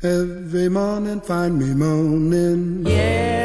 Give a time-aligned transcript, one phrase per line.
[0.00, 2.86] Every morning find me moaning.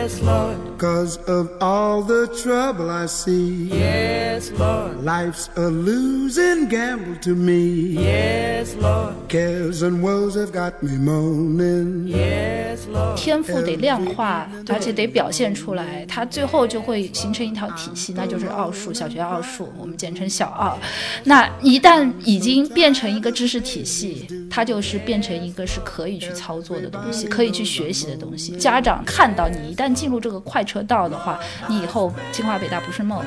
[0.03, 0.57] Yes, Lord.
[0.77, 3.69] Cause of all the trouble I see.
[3.71, 5.01] Yes, Lord.
[5.01, 7.95] Life's a losing gamble to me.
[7.95, 9.13] Yes, Lord.
[9.29, 12.07] Cares and woes have got me moaning.
[12.07, 13.15] Yes, Lord.
[13.15, 20.77] 天赋得量化，而且得表现出来，它最后就会形成一套体系，那就是奥数，小学奥数，我们简称小奥。
[21.23, 28.51] 那一旦已经变成一个知识体系，它就是变成一个是可以去操作的东西，可以去学习的东西。
[28.57, 33.23] 家长看到你一旦进入这个快车道的话，你以后清华北大不是梦。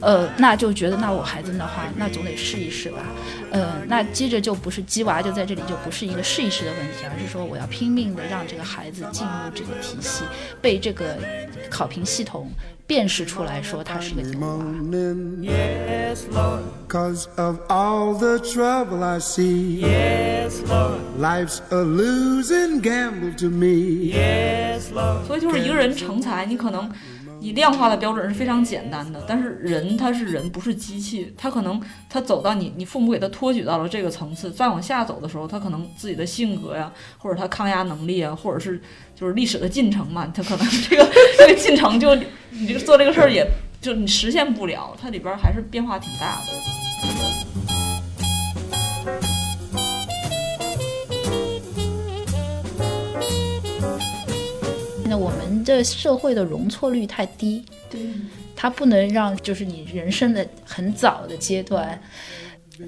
[0.00, 2.98] 呃，那就觉得那我孩子的话，那总得试一试吧。
[3.50, 10.24] 呃，那接着就不是鸡娃就在这里就不是一个试一试的问题，而是说我要拼命的让这个孩子进入这个体系，
[10.62, 11.18] 被这个
[11.70, 12.50] 考评系统
[12.92, 14.46] 辨识出来说他是个鸡娃。
[14.46, 15.38] Moaning.
[15.40, 16.60] Yes, Lord.
[16.90, 19.80] Cause of all the trouble I see.
[19.80, 21.00] Yes, Lord.
[21.18, 24.12] Life's a losing gamble to me.
[24.12, 25.24] Yes, Lord.
[25.26, 26.92] 所以就是一个人成才，你可能
[27.40, 31.80] 以量化的标准是非常简单的，但是人他是人，不是机器，他可能
[32.10, 38.78] 他走到你你父母给他托举到了这个层次，再往下走的时候，他可能自己的性格呀，或者他抗压能力啊，或者是
[39.22, 42.12] 就是历史的进程嘛，它可能这个这个进程就
[42.50, 43.48] 你这个做这个事儿也
[43.80, 46.52] 就你实现不了，它里边还是变化挺大的。
[55.04, 58.00] 那我们的社会的容错率太低，对，
[58.56, 61.96] 它不能让就是你人生的很早的阶段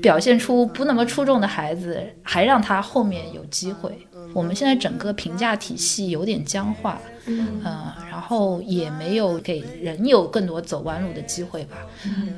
[0.02, 3.96] 表现出不那么出众的孩子，还让他后面有机会。
[4.34, 7.62] 我们现在整个评价体系有点僵化，嗯、
[8.10, 12.34] 然后也没有给人有更多走弯路的机会吧，嗯、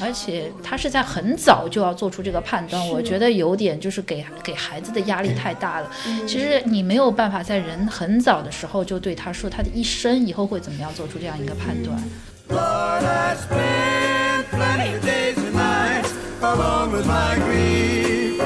[0.00, 5.90] 而且他是在很早就要做出这个判断，我觉得有点就是给给孩子的压力太大了。
[6.26, 12.00] 其实你没有办法在人很早的时候就对他说他的一生以后会怎么样做出这样一个判断。
[12.48, 18.40] Lord, I spent plenty of days and nights alone with my grief,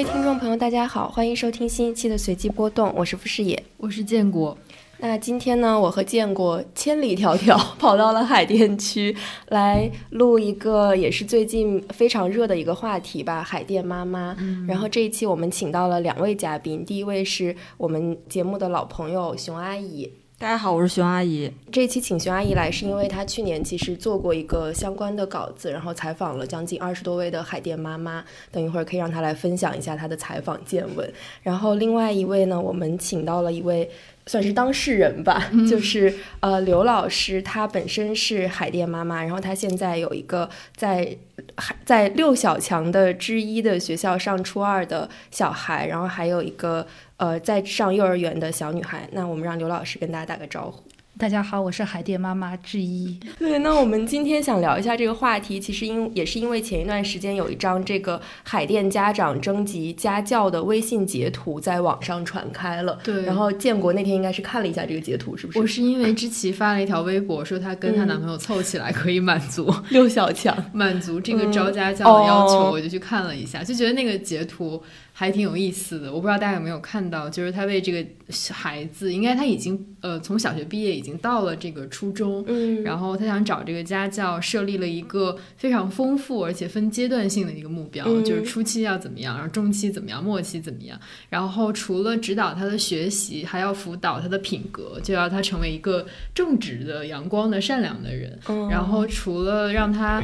[0.00, 3.62] 位听众朋友，大家好，欢迎收听新一期的随机波动，我是傅视野。
[3.76, 4.56] 我是建国，
[4.96, 9.14] 那今天呢，我和建国千里迢迢 跑到了海淀区
[9.48, 14.34] 来录一个也是最近非常热的一个话题吧，海淀妈妈。
[14.66, 20.10] 然后这一期我们请到了两位嘉宾，第一位是我们节目的老朋友熊阿姨。
[20.40, 21.52] 大家好，我是熊阿姨。
[21.70, 28.24] 这一期请熊阿姨来，是因为她去年其实做过一个相关的稿子，然后采访了将近二十多位的海淀妈妈。
[28.50, 31.12] 等一会儿可以让她来分享一下她的采访见闻。
[31.42, 33.86] 然后另外一位呢，我们请到了一位
[34.26, 41.16] 算是当事人吧， 就是呃刘老师，她本身是海淀妈妈，然后她现在有一个在
[41.56, 46.86] 海在六小强的之一的学校上初二的小孩，然后还有一个
[47.16, 49.08] 呃在上幼儿园的小女孩。
[49.12, 50.82] 那我们让刘老师跟大家打个招呼。
[51.20, 53.20] 大家好，我是海淀妈妈之一。
[53.38, 62.98] 对，那我们今天想聊一下这个话题，其实因也是因为前一段时间有一张这个海淀家长征集家教的微信截图在网上传开了。
[63.04, 65.58] 对然后建国那天应该是看了一下这个截图，是不是？
[65.58, 70.56] 我是因为知琪发了一条微博，说她跟她男朋友凑起来可以满足、 六小强。
[70.72, 74.82] 满足这个招家教的要求，哦我就去看了一下，就觉得那个截图
[75.20, 76.10] 还挺有意思的。
[76.10, 78.02] 我不知道大家有没有看到，就是他为这个
[78.50, 90.98] 孩子，应该他已经呃从小学毕业，已经到了这个初中，嗯，然后他想找这个家教，设立了一个非常丰富而且分阶段性的一个目标，嗯就是初期要怎么样，然后中期怎么样，末期怎么样。
[91.28, 98.38] 然后除了指导他的学习，还要辅导他的品格，就要他成为一个正直的、阳光的、善良的人。
[98.48, 100.22] 嗯然后除了让他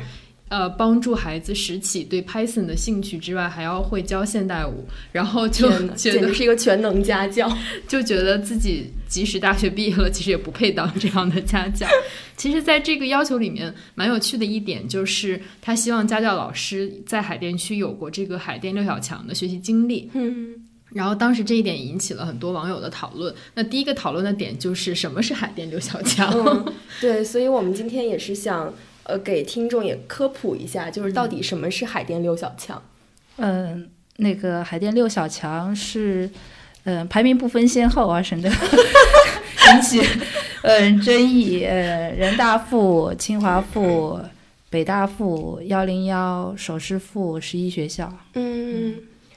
[0.49, 7.51] 呃帮助孩子拾起对 Python 的兴趣之外，还要会教现代舞， 然后就 觉得是一个全能家教。
[7.89, 11.87] 就觉得自己即使大学毕业了，其实也不配当这样的家教。
[12.37, 20.11] 其实，在这个要求里面，蛮有趣的一点就是，他希望家教老师在海淀区有过这个海淀六小强的学习经历。
[20.15, 20.55] 嗯
[20.93, 23.35] 然后当时这一点引起了很多网友的讨论。
[23.55, 26.33] 那第一个讨论的点就是什么是海淀六小强？
[26.33, 28.73] 嗯，对，所以我们今天也是想
[29.07, 32.83] 呃给听众也科普一下，就是到底什么是海淀六小强。
[33.39, 36.29] 嗯，那个海淀六小强是，
[36.85, 38.49] 嗯、排名不分先后啊，省得
[39.75, 40.01] 引起
[40.63, 41.65] 嗯争议。
[41.65, 44.19] 呃，人大附、清华附、
[44.71, 48.13] 北大附、幺零幺、首师附十一学校。
[48.35, 48.95] 嗯，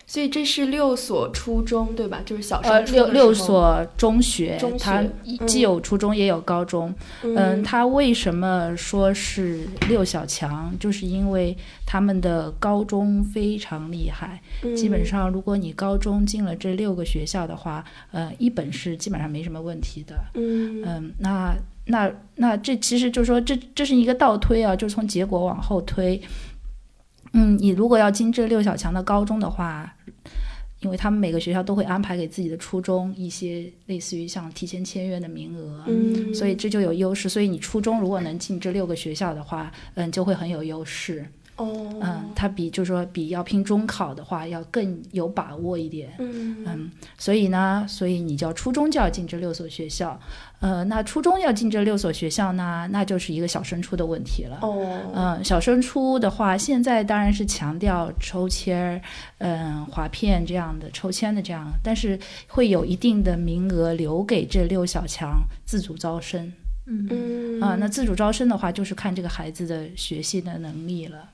[0.09, 2.19] 所以这是六所初中对吧？
[2.25, 5.03] 就是小呃，六六所中学，中学它
[5.45, 6.91] 既嗯有初中也有高中。
[7.21, 10.73] 嗯，它为什么说是六小强？
[10.79, 14.41] 就是因为他们的高中非常厉害，
[14.75, 20.15] 基本上如果你高中进了这六个学校的话，呃，一本是基本上没什么问题的。
[20.33, 26.19] 嗯嗯，那那那这其实就是说，这这是一个倒推啊，就是从结果往后推。
[27.33, 29.95] 嗯，你如果要进这六小强的高中的话，
[30.81, 37.27] 因为他们每个学校都会安排给自己的初中一些类似于像提前签约的名额，嗯，所以这就有优势。
[37.27, 41.25] 所以你初中如果能进这六个学校的话，嗯，就会很有优势。
[41.59, 46.09] 哦，嗯，它比就是说比要拼中考的话要更有把握一点。
[46.17, 50.19] 嗯嗯，所以呢，所以你叫初中就要进这六所学校，
[50.61, 54.59] 呃，那初中要进这六所学校呢，那就是一个小升初的问题了。
[54.61, 59.01] 哦，嗯，小升初的话，现在当然是强调抽签儿，
[59.39, 62.17] 嗯，划片这样的抽签的这样，但是
[62.47, 66.51] 会有一定的名额留给这六小强自主招生
[66.91, 71.29] 嗯啊、那自主招生的话，就是看这个孩子的学习的能力了。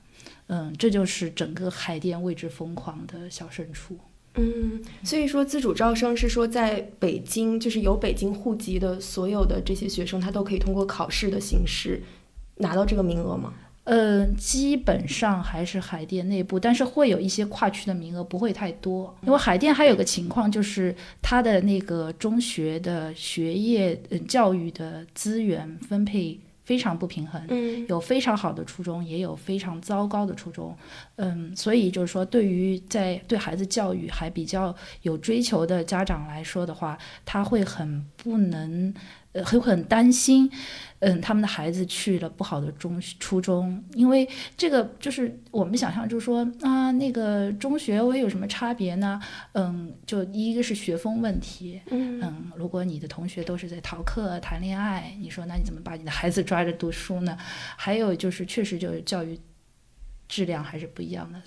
[0.48, 3.98] 嗯，这就是整个海淀为之疯狂的小升初。
[4.34, 12.02] 嗯，所以说自主招生是说在北京，就是有北京户籍的所有的这些学生，他都可以通过考试的形式
[12.56, 13.54] 拿到这个名额吗？
[13.84, 19.16] 呃，基本上还是海淀内部，但是会有一些跨区的名额，不会太多。
[19.22, 27.42] 因为海淀还有个情况，就是它的那个中学的学业、呃、教育的资源分配非常不平衡。
[27.48, 30.76] 嗯有非常好的初中，也有非常糟糕的初中，
[31.14, 38.92] 嗯，所以就是说，对于在对孩子教育还比较有追求的家长来说的话，他会很不能，
[39.36, 40.50] 呃，会很担心，
[41.00, 49.20] 嗯，他们的孩子去了不好的中初中，因为这个就是我们想象，就是说啊，那个中学会有什么差别呢？
[49.52, 57.36] 嗯，就一个是学风问题，嗯嗯，如果你的同学都是在逃课、谈恋爱，你说那你怎么把你的孩子抓着读书呢？
[57.76, 59.38] 还有就是，确实就是教育
[60.28, 61.38] 质量还是不一样的，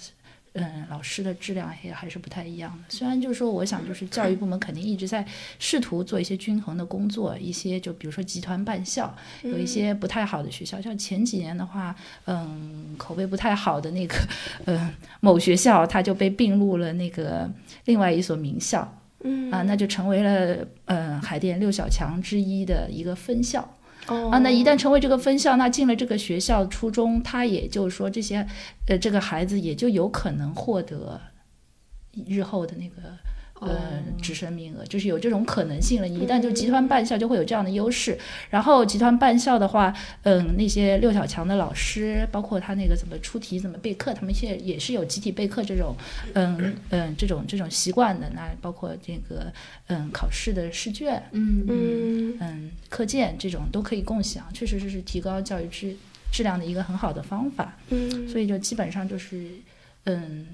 [0.54, 2.84] 嗯，老师的质量也还是不太一样的。
[2.90, 5.26] 虽然就是说，我想就是教育部门肯定一直在
[5.60, 9.14] 试图做一些均衡的工作，一些就比如说集团办校，
[9.44, 14.16] 有一些不太好的学校，像前几年的话，嗯，口碑不太好的那个，
[14.66, 17.50] 嗯，某学校它就被并入了那个
[17.86, 18.96] 另外一所名校。
[19.22, 23.70] 嗯啊，那就成为了呃海淀六小强之一的一个分校
[24.30, 24.40] 啊。
[24.40, 28.46] 那一旦成为这个分校，那进了这个学校初中，他也就是说这些
[28.88, 31.20] 呃这个孩子也就有可能获得
[32.28, 33.18] 日后的那个。
[33.62, 36.08] 呃，直升名额就是有这种可能性了。
[36.08, 38.18] 你一旦就集团办校，就会有这样的优势。
[38.50, 45.96] 然后集团办校的话，嗯，那些六小强的老师，包括他那个怎么出题、怎么备课，他们现在也是有集体备课这种，
[46.34, 48.30] 嗯嗯，这种这种习惯的。
[48.34, 49.52] 那包括这个
[49.88, 55.96] 嗯考试的试卷，嗯嗯嗯课件这种都可以共享，确实这是提高教育质
[56.32, 57.78] 质量的一个很好的方法。
[57.90, 59.48] 嗯所以就基本上就是
[60.06, 60.48] 嗯。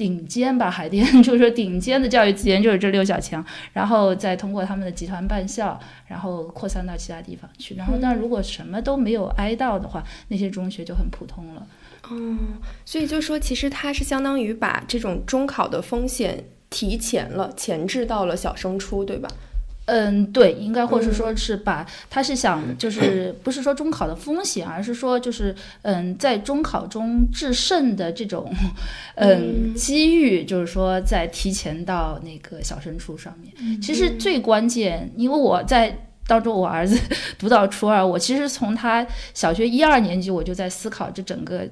[0.00, 3.44] 顶尖吧，海淀 就是说顶尖的教育资源就是这六小强，
[3.74, 7.74] 然后再通过他们的集团办校，然后扩散到其他地方去。
[7.74, 11.66] 然后，但如果什么都没有挨到的话，那些中学就很普通了。
[12.08, 12.38] 哦，
[12.86, 19.28] 所以就说其实它是相当于把这种中考的风险提前了，前置到了小升初，对吧？
[19.90, 28.50] 嗯，对，应该或是说是把，他是想就是不是说中考的风险，而是说就是嗯，在中考中制胜的这种
[29.16, 33.80] 嗯机遇，就是说在提前到那个小升初上面。
[33.82, 36.06] 其实最关键，因为我在。
[36.26, 36.96] 当中，我儿子
[37.40, 39.04] 读到初二，我其实从他
[39.34, 41.68] 小学一二年级我就在思考这整个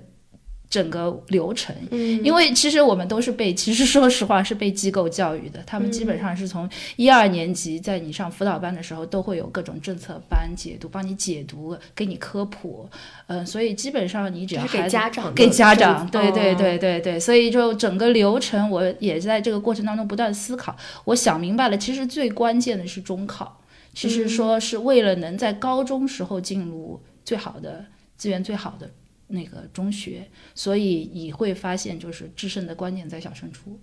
[0.70, 2.22] 整个流程，嗯。
[2.24, 12.88] 因为其实我们都是被，其实说实话是被机构教育的，他们基本上是从一二年级，在你上辅导班的时候，都会有各种政策班解读，帮你解读，给你科普，
[13.28, 20.76] 嗯、所以基本上你只要就是给家长给家长，对对哦对对对，所以就整个流程，我也在这个过程当中不断思考。
[21.04, 23.60] 我想明白了，其实最关键的是中考，
[23.94, 27.84] 其实说是为了能在高中时候进入最好的
[28.16, 28.90] 资源最好的
[29.28, 33.78] 那个中学，所以你会发现，就是制胜的关键在小升初。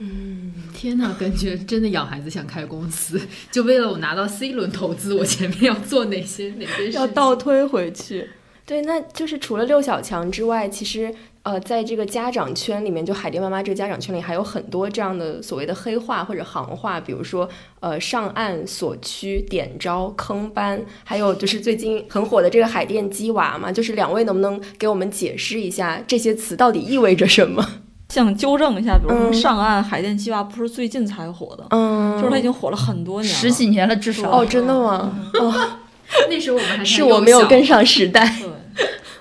[0.00, 7.00] 嗯天呐，感觉真的养孩子像开公司，就为了我拿到 C 轮投资，我前面要做哪些哪些事情？
[7.00, 8.28] 要倒推回去。
[8.68, 11.10] 对，那就是除了六小强之外，其实
[11.42, 17.48] 呃，在这个家长圈里面，就海淀妈妈这个家长圈里，还有很多这样的所谓的黑话或者行话，比如说
[17.80, 27.66] 呃上岸、所区、点招、坑班，还有就是最近很火的这个海淀鸡娃嘛，就是两位能不能给我们解释一下这些词到底意味着什么？
[28.10, 34.30] 想纠正一下，比如说嗯上岸海淀鸡娃不是最近才火的，嗯，就是它已经火了很多年了，十几年了至少。
[34.30, 35.18] 哦，真的吗？
[35.40, 35.68] 哦，
[36.28, 38.26] 那时候我们还是我没有跟上时代。
[38.40, 38.48] 对，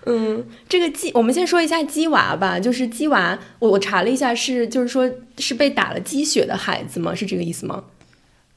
[0.07, 2.59] 嗯，这个鸡，我们先说一下鸡娃吧。
[2.59, 7.13] 就是鸡娃，我我查了一下是，就是说是被打了鸡血的孩子吗？
[7.13, 7.83] 是这个意思吗？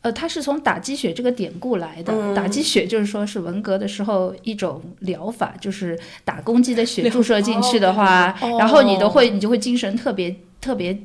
[0.02, 2.12] 呃，它是从打鸡血这个典故来的。
[2.14, 10.98] 嗯打鸡血就是说是文革的时候一种疗法，就是打公鸡的血注射进去的话，哦然后你都会你就会精神特别特别。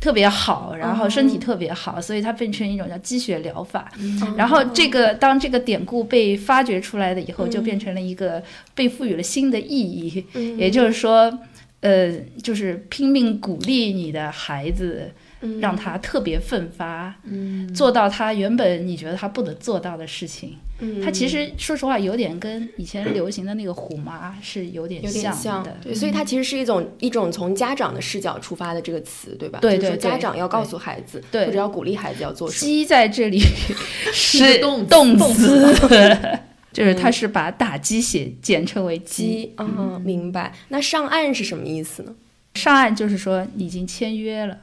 [0.00, 3.90] 特别好，然后身体特别好，所以它变成一种叫积雪疗法。
[4.36, 8.42] 然后这个当这个典故被发掘出来的以后，就变成了一个
[8.74, 10.58] 被赋予了新的意义，嗯。
[10.58, 11.38] 也就是说，
[11.80, 12.12] 呃，
[12.42, 15.10] 就是拼命鼓励你的孩子，
[15.40, 15.60] 嗯。
[15.60, 17.14] 让他特别奋发，
[17.74, 20.56] 做到他原本你觉得他不能做到的事情。
[20.82, 25.74] 嗯他其实说实话，有点跟以前流行的那个虎妈是有点像像的。
[25.82, 29.60] 对，所以它其实是一种一种从家长的视角出发的这个词，对吧？
[29.60, 32.60] 对就是家长要告诉孩子，对或者要鼓励孩子要做什么。
[32.60, 33.38] 鸡在这里
[34.12, 35.74] 是个动词动词，
[36.72, 39.24] 就是它是把打鸡血简称为鸡。
[39.24, 40.52] 鸡，嗯，明白。
[40.68, 42.14] 那上岸是什么意思呢？
[42.54, 44.58] 上岸就是说你已经签约了，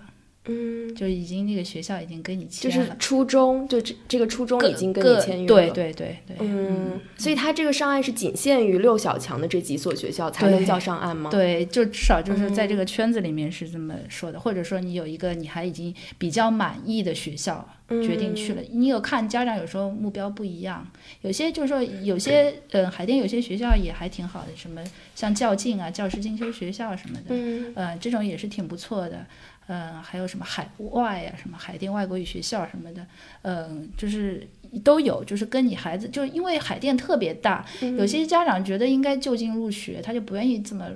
[0.49, 5.47] 嗯，就已经那个学校已经跟你签了，是初中，就这这个初中已经跟你签约了。
[5.47, 18.61] 对对对对，嗯，所以他这个上岸是仅限于六小强的这几所学校才能叫上岸吗？，对，就至少就是在这嗯个圈子里面是这么说的，或者说你有一个你还已经比较满意的学校，决定去嗯了。
[18.71, 20.85] 你有看家长有时候目标不一样，
[21.21, 24.83] 有些就是说有些呃海淀有些学校也还挺好的，什么
[25.15, 29.25] 像较劲啊、教师进修学校什么的，嗯呃这种也是挺不错的。
[29.69, 33.05] 呃，还有什么海外呀、什么海淀外国语学校什么的，
[33.43, 34.47] 嗯、就是
[34.83, 40.89] 都有，就是跟你孩子，就因为海淀特别大，嗯有些家长觉得应该就近入学，他就不愿意这么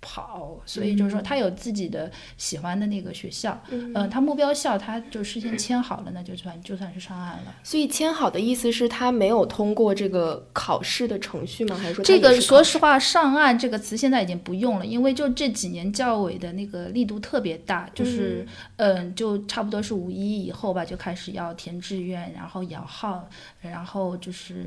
[0.00, 7.54] 跑，所以就是说他有自己的喜欢的那个学校，嗯、他目标校他就事先签好了，那就算就算是上岸了。
[7.62, 11.76] 所以签好的意思是他没有通过这个考试的程序吗？
[11.76, 23.28] 还是说他这个说实话，上岸这个词现在已经不用了，因为就这几年教委的那个力度特别大，就是嗯、就差不多是五一以后吧，就开始要填志愿，然后摇号，
[23.60, 24.66] 然后就是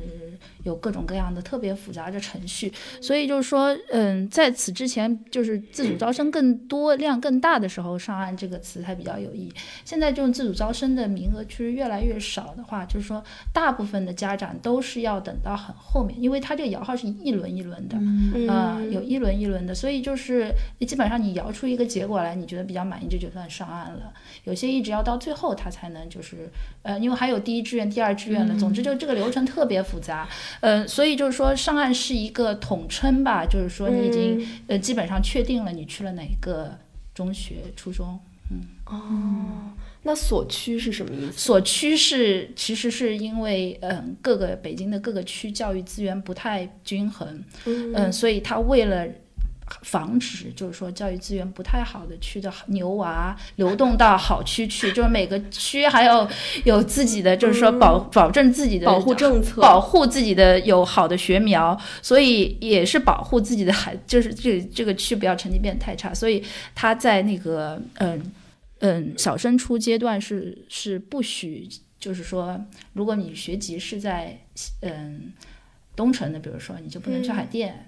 [0.63, 2.72] 有各种各样的特别复杂的程序，
[3.02, 9.53] 所以就是说，嗯，在此之前，就是自主招生更多量更大的时候，上岸这个词才比较有意义。
[9.84, 20.51] 现在这种自主招生的名额其实越来越少的话，就是说，大部分的家长都是要等到很后面，因为他这个摇号是一轮一轮的，嗯啊、有一轮一轮的，所以就是
[20.86, 24.13] 基本上你摇出一个结果来，你觉得比较满意，这就算上岸了。
[24.44, 26.50] 有些一直要到最后他才能就是
[26.84, 30.27] 呃，因为还有第一志愿、第二志愿的，总之就这个流程特别复杂，
[30.62, 36.77] 呃，所以就是说上岸是一个统称吧，就是说你已经、呃基本上确定了你去了哪个
[37.13, 38.20] 中学、初中。
[38.51, 41.39] 嗯哦，那所区是什么意思？
[41.39, 49.08] 所区是其实是因为嗯各个北京的各个区教育资源不太均衡，嗯，所以他为了。
[49.82, 56.30] 防止就是说教育资源不太好的区的牛娃流动到好区去，就是每个区还要
[56.63, 59.62] 有自己的，就是说保、保证自己的保护政策。
[59.62, 66.44] 保护自己的有好的学苗，所以也是保护自己的孩，就是这这个区不要成绩变得太差，所以
[66.75, 68.32] 他在那个嗯
[68.80, 71.68] 嗯小升初阶段是是不许，
[72.00, 72.60] 就是说
[72.94, 74.38] 如果你学籍是在
[74.82, 75.32] 嗯
[75.96, 77.88] 东城的，比如说你就不能去海淀。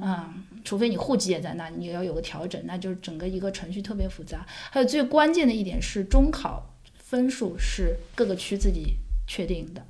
[0.00, 4.46] 啊、除非你户籍也在那，你也要有个调整，那就是整个一个程序特别复杂。
[4.48, 9.84] 还有最关键的一点是，中考分数是各个区自己确定的。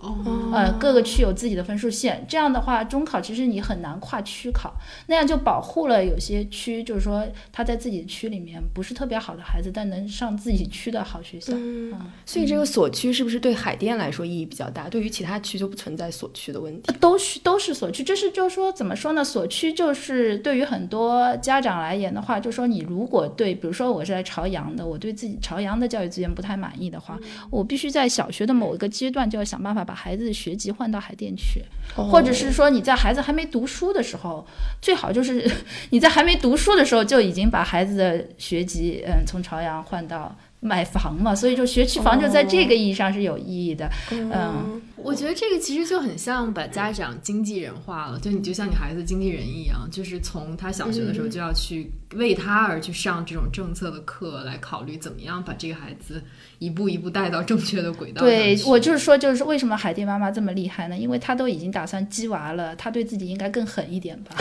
[0.00, 0.16] 哦，
[0.52, 4.72] 呃，各个区有自己的分数线，这样的话，中考其实你很难跨区考，
[5.06, 11.52] 那样就保护了有些区，就是说他在自己的区里面不是特别好的孩子，但能上自己区的好学校。
[11.54, 14.88] 嗯嗯所以这个锁区是不是对海淀来说意义比较大？
[14.88, 16.92] 对于其他区就不存在锁区的问题。
[16.98, 19.22] 都是都是锁区，这是就是说怎么说呢？
[19.22, 27.18] 锁区就是对于很多家长来言的话，就说你如果对，比如说我是在朝阳的，我对自己朝阳的教育资源不太满意的话，
[27.50, 31.64] 我必须在小学的某一个阶段就要想办法把孩子的学籍换到海淀去，
[31.96, 34.46] 或者是说你在孩子还没读书的时候，
[34.80, 35.50] 最好就是
[35.90, 40.36] 你在还没读书的时候就已经把孩子的学籍，嗯，从朝阳换到。
[40.60, 56.22] 买房嘛，所以就学区房就在这个意义上是有意义的，嗯我觉得这个其实就很像把家长经纪人化了，就你就像你孩子经纪人一样，就是从他小学的时候就要去为他而去上这种政策的课，来考虑怎么样把这个孩子
[56.58, 60.98] 一步一步带到正确的轨道对我就是说，就是为什么海淀妈妈这么厉害呢？
[60.98, 64.36] 因为她都已经打算鸡娃了，她对自己应该更狠一点吧。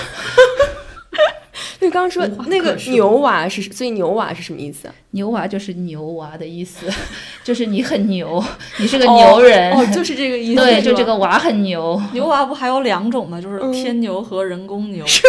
[1.80, 4.94] 对，刚刚说那个牛娃是，所以牛娃是什么意思啊？
[5.12, 6.88] 牛娃就是牛娃的意思，
[7.44, 8.44] 就是你很牛，
[8.80, 9.72] 你是个牛人。
[9.72, 10.62] 哦，就是这个意思。
[10.62, 12.02] 对，就这个娃很牛。
[12.12, 13.40] 牛娃不还有两种吗？
[13.40, 15.06] 就是嗯天牛和人工牛。
[15.06, 15.24] 天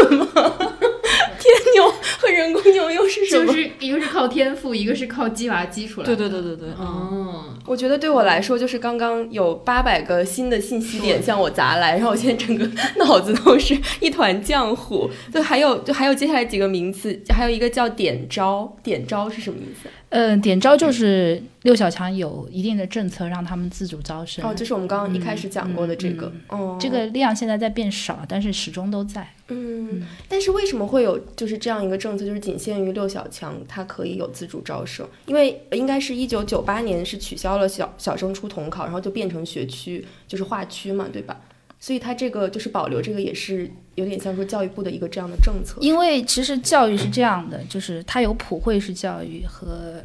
[1.74, 3.46] 牛和人工牛又是什么？
[3.46, 6.16] 就是一个是靠天赋，一个是靠鸡娃鸡出来的。
[6.16, 12.68] 对对对对对，嗯，哦，我觉得对我来说，就是刚刚有八百个新的信息点向我砸来，然后我现在整个
[13.04, 15.10] 脑子都是一团浆糊。
[15.32, 19.88] 对，还有就还有接下来几个名词，还有一个叫点招，点招是什么意思？
[20.11, 24.45] 嗯，点招就是六小强有一定的政策让他们自主招生。
[24.45, 26.33] 哦，就是我们刚刚一开始讲过的这个。
[26.49, 29.29] 哦，这个量现在在变少，但是始终都在。
[29.49, 35.07] 嗯，但是为什么会有就是这样一个政策，就是仅限于六小强，它可以有自主招生？
[35.26, 41.40] 因为应该是一九九八年是取消了小小升初统考，然后就变成学区，就是划区嘛，对吧？
[41.80, 45.78] 所以它这个就是保留这个也是有点像说教育部的一个这样的政策。
[45.80, 50.00] 因为其实教育是这样的，就是它有普惠式教育和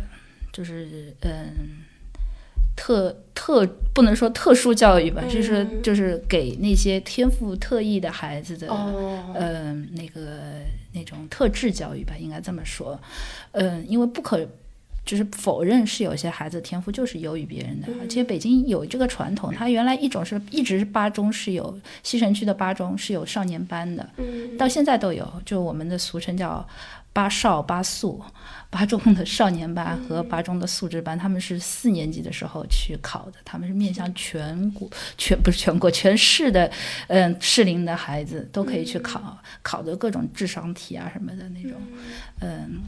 [0.53, 1.83] 就是嗯
[2.77, 10.61] 特特不能说特殊教育吧，嗯就是就是给那些天赋特异的孩子的哦，嗯，那个
[10.93, 12.99] 那种特质教育吧，应该这么说。
[13.51, 14.45] 嗯，因为不可
[15.05, 26.67] 就是否认是有些孩子天赋就是优于别人的，而且北京有这个传统，它原来一种是一直是八中是有西城区的八中是有少年班的，嗯到现在都有，就我们的俗称叫
[27.13, 28.21] 八少八素。
[28.67, 36.69] 八中的少年班和八中的素质班，他们是四年级的时候去考的，他们是面向全国全不是全国全市的，
[37.07, 41.79] 嗯，适龄的孩子都可以去考，考的各种智商题啊什么的那种，
[42.41, 42.81] 嗯。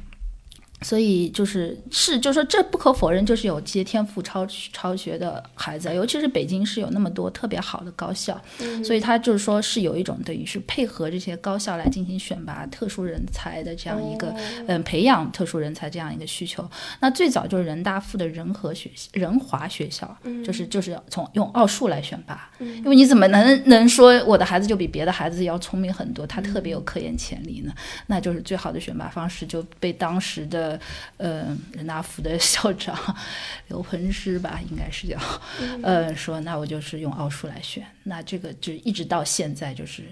[0.81, 8.39] 所以就是是，就是说这不可否认，就是有些天赋超超学的孩子，尤其是北京是有那么多特别好的高校，
[8.83, 14.31] 所以他就是说是有一种等于是配合这些高校来进行选拔特殊人才的这样一个、
[14.67, 16.63] 嗯培养特殊人才这样一个需求。
[16.99, 20.15] 那最早就是人大附的仁和学仁华学校，
[20.45, 27.73] 就是就是从用奥数来选拔，因为你怎么能能说我的孩子就比别的孩子要聪明很多，他特别有科研潜力呢？
[28.05, 30.66] 那就是最好的选拔方式就被当时的。
[31.17, 32.97] 呃，人大附的校长
[33.69, 35.19] 刘鹏师吧，应该是叫，
[35.83, 40.03] 呃，说那我就是用奥数来选，那这个就一直到现在就是，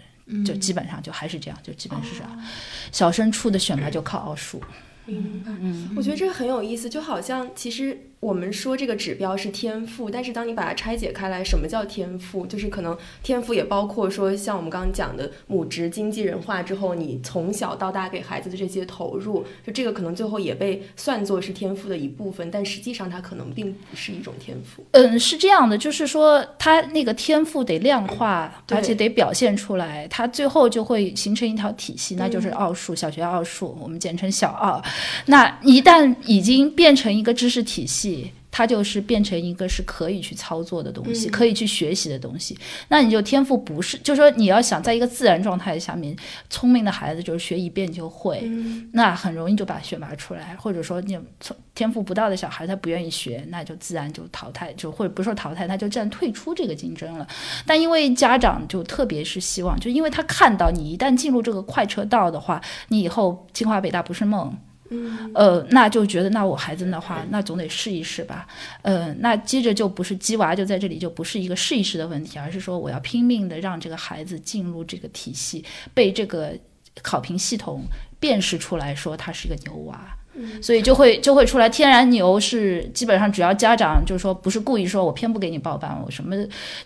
[0.46, 2.44] 就基本上就还是这样，就基本是这样，
[2.92, 4.62] 小升初的选拔就靠奥数。
[5.08, 12.44] 嗯，我觉得这个很有意思，就好像其实我们说这个指标是天赋，但是当你把它拆解开来，什么叫天赋？
[12.48, 24.84] 就是可能天赋也包括说，像我们刚刚讲的母职经济人化之后，你从小到大给孩子的这些投入，就这个可能最后也被算作是天赋的一部分，但实际上它可能并不是一种天赋。
[24.94, 34.82] 嗯，是这样的，就是说他那个天赋得量化，对而且得表现出来，它最后就会形成一条体系，那就是奥数，小学奥数，我们简称小奥。
[35.28, 38.15] 那一旦已经变成一个知识体系，
[38.52, 42.58] 它就是变成一个是可以去操作的东西，嗯可以去学习的东西。
[42.88, 46.16] 那你就天赋不是，就是说你要想在一个自然状态下面，
[46.50, 57.28] 聪明的孩子就是学一遍就会，嗯那很容易就把选拔出来，或者说你从天赋不到的小孩他不愿意学，那就自然就淘汰，就或者不是说淘汰，他就自然退出这个竞争了。
[57.66, 64.58] 但因为家长就特别是希望，就因为他看到你一旦进入这个快车道的话，你以后清华北大不是梦。
[64.90, 68.48] 嗯呃，那就觉得那我孩子的话，那总得试一试吧。
[68.84, 76.54] 呃，那接着就不是鸡娃就在这里就不是一个试一试的问题，而是说我要拼命的让这个孩子进入这个体系，被这个
[77.02, 77.84] 考评系统
[78.20, 80.16] 辨识出来说他是个牛娃。
[80.62, 86.36] 所以就会就会出来，天然牛是基本上只要家长就是说不是故意说我偏不给你报班，我什么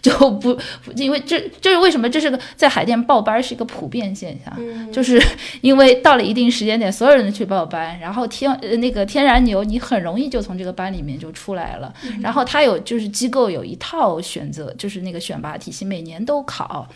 [0.02, 0.58] 就不，
[0.96, 5.22] 因为这这是为什么这是个在海淀报班是一个普遍现象，就是
[5.62, 16.88] 因为到了一定时间点，所有人都去报班，然后天呃那个天然牛你很容易就从这个班里面就出来了，然后他有就是机构有一套选择，就是那个选拔体系，每年都考，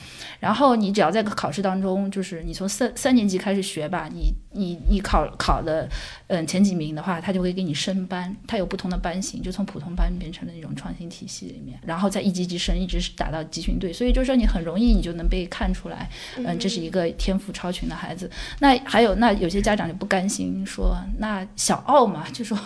[0.43, 5.87] 然后你只要在考试当中，就是你从三三年级开始学吧，你你你考考的
[6.27, 18.29] 嗯前几名的话，他就会给你升班，它有不同的班型，就从普通班变成了那种创新体系里面，然后再一级级升，一直是打到集训队，所以就是说你很容易你就能被看出来，嗯，这是一个天赋超群的孩子。
[18.59, 22.57] 那还有那有些家长就不甘心，说那小奥嘛，就说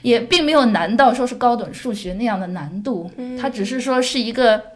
[0.00, 4.69] 也并没有难到说是高等数学那样的难度，它只是说是一个。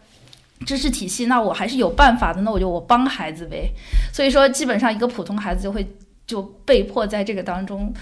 [0.67, 3.71] 知识体系，那我还是有办法的，那我就我帮孩子呗。
[4.12, 5.87] 所以说，基本上一个普通孩子就会
[6.27, 7.93] 就被迫在这个当中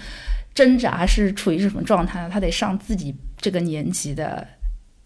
[0.53, 2.29] 挣扎，是处于什么状态？
[2.29, 4.47] 他得上自己这个年级的，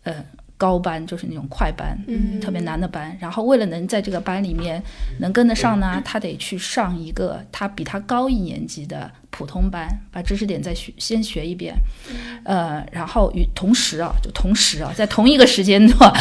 [0.04, 0.26] 嗯，
[0.58, 3.16] 高班，就是那种快班，嗯特别难的班。
[3.20, 4.82] 然后为了能在这个班里面
[5.20, 11.76] 能跟得上呢，他得去上一个他比他高一年级的普通班，把知识点再学先学一遍。
[12.44, 16.12] 呃，然后与同时啊，就同时啊，在同一个时间段，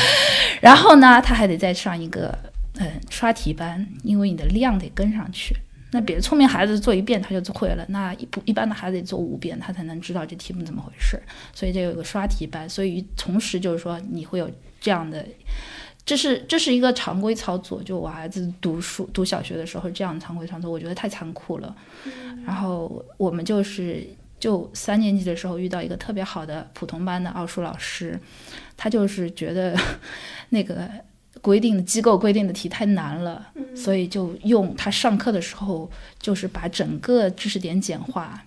[0.61, 2.39] 然后呢，他还得再上一个
[2.79, 5.57] 嗯刷题班，因为你的量得跟上去。
[5.93, 11.19] 那别的聪明孩子做一遍他就会了，那一不一般的孩子得做五遍，他才能知道这题目怎么回事。
[11.55, 15.25] 所以这有个刷题班，所以同时就是说你会有这样的，
[16.05, 17.83] 这是这是一个常规操作。
[17.83, 21.75] 就我孩子读书读小学的时候这样常规操作，我觉得太残酷了。
[22.45, 24.05] 然后我们就是
[24.39, 28.19] 就三年级的时候遇到一个特别好的普通班的奥数老师，
[28.77, 29.77] 他就是觉得
[30.51, 30.89] 那个
[31.41, 38.43] 规定的机构规定的题太难了，所以就用他上课的时候就是把整个知识点简化，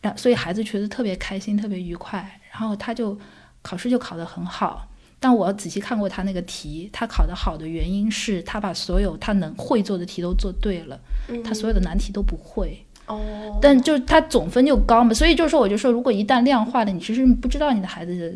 [0.00, 3.18] 让所以孩子觉得特别开心，特别愉快，然后他就
[3.62, 4.86] 考试就考得很好。
[5.22, 10.98] 但我仔细看过他那个题，他考得好的原因是他把所有他能会做的题都做对了，
[11.44, 12.82] 他所有的难题都不会。
[13.06, 18.32] 哦，但就他总分就高嘛，所以就是说，我就说，如果一旦量化了，你其实不知道你的孩子的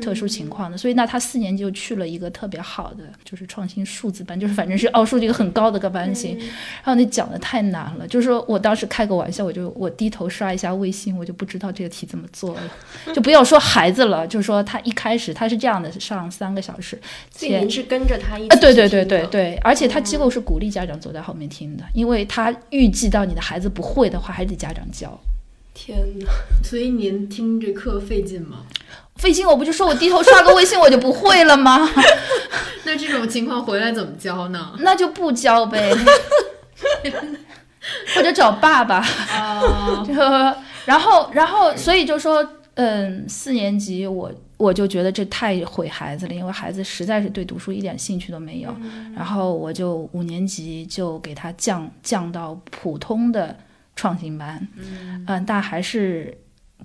[0.00, 12.60] 特殊情况的，所以那他四年级就去了一个特别好的，就是创新数字班，就是反正是奥数这个很高的个班型，然后那讲的太难了，就是说我当时开个玩笑，我就我低头刷一下微信，我就不知道这个题怎么做了，
[13.14, 25.18] 就不要说孩子了，就是说他一开始他是这样的，上三个小时，所以您是跟着他一起啊，对对对对对，而且他机构是鼓励家长坐在后面听的，因为他预计到你的孩子不会的话，还得家长教。
[25.72, 26.26] 天哪，
[26.62, 28.66] 所以您听这课费劲吗？
[29.16, 31.88] 费劲，我不就说我低头刷个微信我就不会了吗？
[32.84, 34.72] 那这种情况回来怎么教呢？
[34.80, 35.92] 那就不教呗，
[38.14, 38.96] 或者找爸爸。
[38.98, 40.14] 啊， 就
[40.84, 48.74] 然后然后所以就说，嗯，四年级我我就觉得这太毁孩子了，因为孩子实在是对读书一点兴趣都没有。
[49.16, 53.56] 然后我就五年级就给他降降到普通的
[53.96, 56.36] 创新班，嗯，但还是。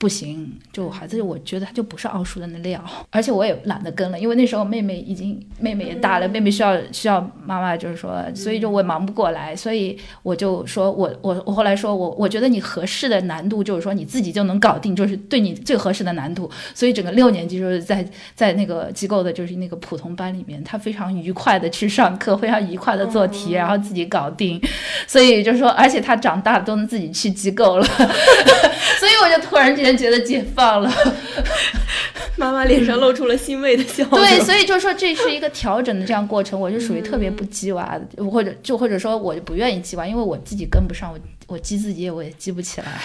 [0.02, 24.60] 不行，就孩子，我觉得他就不是奥数的那料，而且我也懒得跟了，因为那时候妹妹已经妹妹也大了，妹妹需要需要妈妈，就是说，所以就我也忙不过来，所以我就说我我我后来说我我觉得你合适的难度就是说你自己就能搞定，就是对你最合适的难度，所以整个六年级就是在在那个机构的就是那个普通班里面，他非常愉快的去上课，非常愉快的做题，然后自己搞定，
[25.06, 27.86] 所以就是说，而且他长大都能自己去机构了，
[28.98, 30.91] 所以我就突然之间觉得解放了。
[32.38, 34.19] 妈妈脸上露出了欣慰的笑容。
[34.19, 43.01] 对，所以就是说这是一个调整的这样过程，我是属于特别不鸡娃的，或者就或者说我就不愿意鸡娃，因为我自己跟不上，我我鸡自己我也鸡不起来。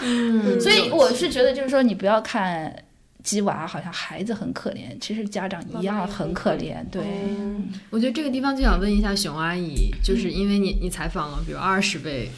[0.00, 2.72] 嗯所以我是觉得就是说你不要看
[3.24, 6.76] 鸡娃好像孩子很可怜，其实家长一样很可怜。
[6.92, 12.30] 对，嗯我觉得这个地方就想问一下熊阿姨，就是因为你你采访了比如二十位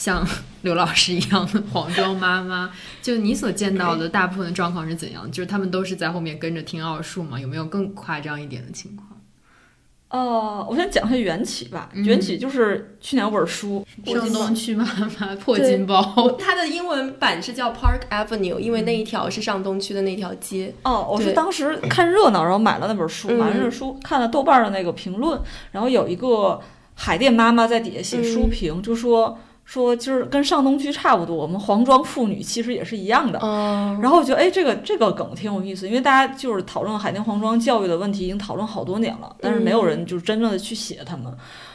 [0.00, 0.26] 像
[0.62, 2.70] 刘老师一样的黄庄妈妈，
[3.02, 5.30] 就你所见到的大部分的状况是怎样？
[5.30, 7.38] 就是他们都是在后面跟着听奥数吗？
[7.38, 9.08] 有没有更夸张一点的情况？
[10.08, 11.90] 呃，我先讲一下缘起吧。
[11.92, 20.74] 嗯缘起就是去年有本书，上东区妈妈破金包，它的英文版是叫 Park Avenue，因为那一条是上东区的那条街。
[20.82, 25.38] 哦，我是当时看热闹，然后买了那本书，嗯买了那本书，看了豆瓣儿的那个评论，
[25.72, 26.58] 然后有一个
[26.94, 29.38] 海淀妈妈在底下写书嗯评，就说
[29.70, 33.38] 说就是跟上东区差不多，我们黄庄妇女其实也是一样的。
[33.40, 41.32] 嗯，然后我觉得，哎，这个这个梗挺有意思，因为大家就是讨论海淀黄庄教育的问题，已经讨论好多年了，但是没有人就是真正的去写他们。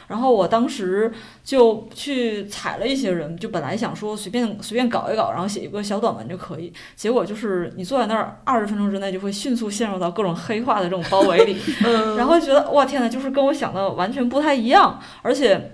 [0.08, 1.10] 然后我当时
[1.42, 6.70] 就去采了一些人，就本来想说随便随便搞一搞，然后写一个小短文就可以。
[6.94, 15.72] 结果就是你坐在那儿，二十分钟之内就会迅速陷入到各种黑化的这种包围里， 嗯然后觉得哇天呐，就是跟我想的完全不太一样，而且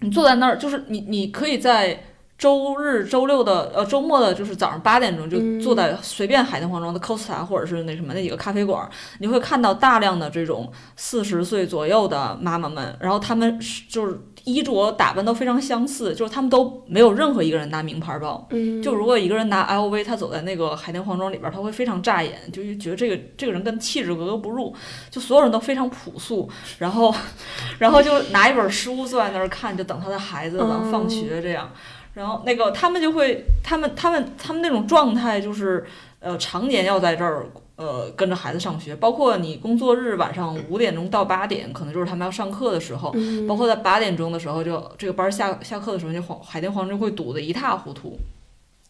[0.00, 2.04] 你坐在那儿，就是你你可以在。
[2.40, 18.46] 周日、周六的呃周末的，就是早上八点钟就坐在随便海淀黄庄的 Costa 或者是那什么那几个咖啡馆，你会看到大量的这种四十岁左右的妈妈们，然后她们是就是衣着打扮都非常相似，就是他们都没有任何一个人拿名牌包。
[18.50, 24.74] 嗯就如果一个人拿 LV，他走在那个海淀黄庄里边儿，他会非常扎眼，就是觉得这个这个人跟气质格格不入，
[25.10, 26.48] 就所有人都非常朴素，
[26.78, 27.14] 然后
[27.78, 31.70] 然后就拿一本书坐在那儿看，就等他的孩子等放学这样。
[32.12, 35.84] 然后那个他们就会，他们他们他们那种状态就是，
[36.18, 37.46] 呃，常年要在这儿，
[37.80, 48.18] 呃，跟着孩子上学，包括你工作日晚上五点钟到八点，可能就是他们要上课的时候，嗯包括在八点钟的时候就这个班儿下下课的时候，就黄海淀黄庄会堵得一塌糊涂。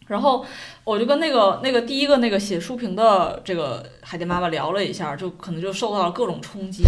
[0.09, 0.45] 然后
[0.83, 6.83] 我就跟那个那个第一个那个写书评的这个海淀妈妈聊了一下，就可能就受到了各种冲击。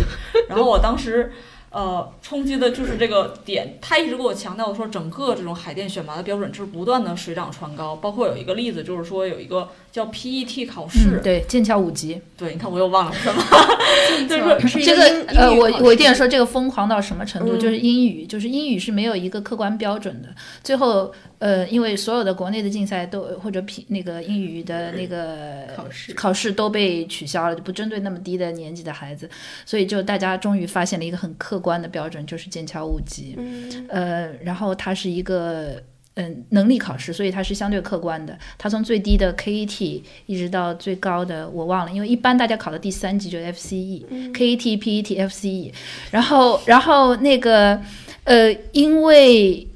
[0.48, 1.32] 然后我当时
[1.70, 7.94] 呃冲击的就是这个点，他一直给我强调说，整个这种海淀选拔的标准就是不断的水涨船高。
[7.94, 13.42] 包括有一个例子，就是说有一个叫 PET 考试，嗯，对，剑桥五级，对，你看我又忘了什么，
[14.26, 17.56] 就是这个呃，我我一定要说，这这个疯狂到什么程度？
[17.56, 20.30] 嗯就是英语，就是英语是没有一个客观标准的。
[20.64, 29.28] 最后，呃，因为所有的国内的竞赛都或者评那个英语的那个考试考试都被取消了，就不针对那么低的年级的孩子，
[29.66, 33.34] 所以就大家终于发现了一个很客观的标准，就是剑桥五级。
[33.36, 35.80] 嗯呃，然后它是一个
[36.14, 38.38] 嗯能力考试，所以它是相对客观的。
[38.58, 45.72] 它从最低的 KET 一直到最高的我忘了，因为一般大家考的第三级就是 FCE、KET、PET、FCE，
[46.10, 47.80] 然后然后那个
[48.24, 49.66] 呃，因为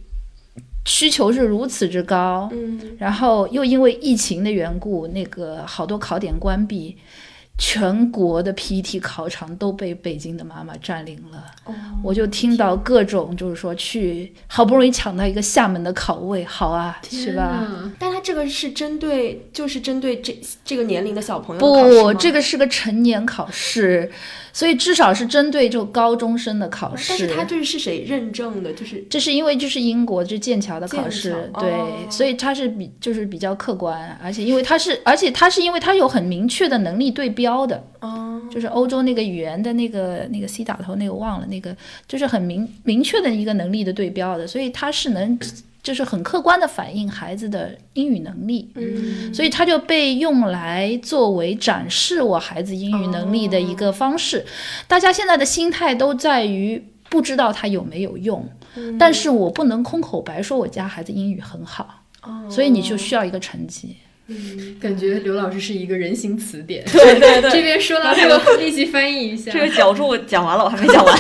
[0.85, 6.97] 需求是如此之高，嗯然后又因为疫情的缘故，那个好多考点关闭。
[7.59, 17.67] 全国的 PET 考场都被北京的妈妈占领了，哦我就听到各种就是说去好不容易抢到一个厦门的考位，好啊，是吧？
[17.99, 24.11] 但他这个是针对，就是针对这这个年龄的小朋友不，这个是个成年考试，
[24.53, 27.07] 所以至少是针对就高中生的考试。
[27.09, 28.73] 但是他这是谁认证的？
[28.75, 41.77] 就是这是因为就是英国这剑桥的考试对，哦所以它是比就是比较客观，而且因为它是，而且它是因为它有很明确的能力对标的，哦，就是欧洲那个语言的那个那个 C 打头那个忘了那个，
[42.09, 45.39] 就是很明明确的一个能力的对标的，所以它是能
[45.83, 48.71] 就是很客观的反映孩子的英语能力。
[48.75, 54.45] 嗯所以它就被用来作为展示我孩子英语能力的一个方式。
[54.89, 58.49] 大家现在的心态都在于不知道它有没有用，
[58.99, 62.03] 但是我不能空口白说我家孩子英语很好，
[62.51, 63.97] 所以你就需要一个成绩。
[64.81, 66.85] 感觉刘老师是一个人形词典。
[66.87, 69.53] 对对对，这边说到这个，立即翻译一下。
[69.53, 71.19] 这个角柱讲完了，我还没讲完。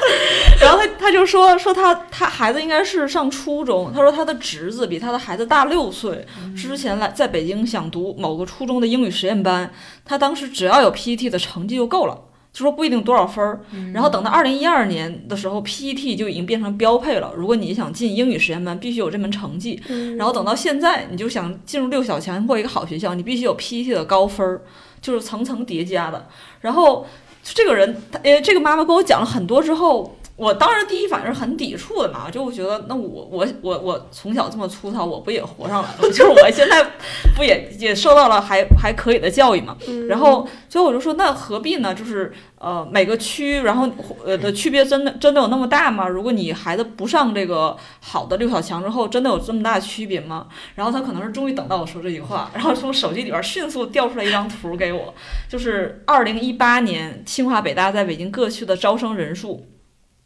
[0.58, 6.24] 然后他他就说说他他孩子应该是上初中，他说他的侄子比他的孩子大六岁，
[6.56, 9.70] 之前来在北京想读某个初中的英语实验班，
[10.04, 12.18] 他当时只要有 PET 的成绩就够了。
[12.56, 13.60] 就说不一定多少分儿，
[13.92, 17.30] 然后等到二零一二年的时候，PET 就已经变成标配了。
[17.36, 19.78] 如果你想进英语实验班，必须有这门成绩。
[20.16, 24.62] 然后等到现在，你就想进入六小强或一个好学校，你必须有 PET 的高分儿，
[25.02, 26.28] 就是层层叠加的。
[26.62, 27.06] 然后
[27.42, 35.96] 这个人，他呃，这个妈妈跟我讲了很多之后，我当时第一反应是很抵触的嘛，就我觉得那我我我我从小这么粗糙，我不也活上来了？
[36.12, 36.84] 就是我现在
[37.34, 39.74] 不也也受到了还还可以的教育嘛。
[40.08, 41.94] 然后所以我就说，那何必呢？
[41.94, 43.88] 就是呃每个区，然后
[44.26, 46.06] 呃的区别真的真的有那么大吗？
[46.06, 50.48] 如果你孩子不上这个好的六小强之后，真的有这么大的区别吗？
[50.74, 55.14] 然后他可能是终于等到我说这句话，然后从手机里边迅速调出来一张图给我，
[55.48, 59.66] 就是二零一八年清华北大在北京各区的招生人数，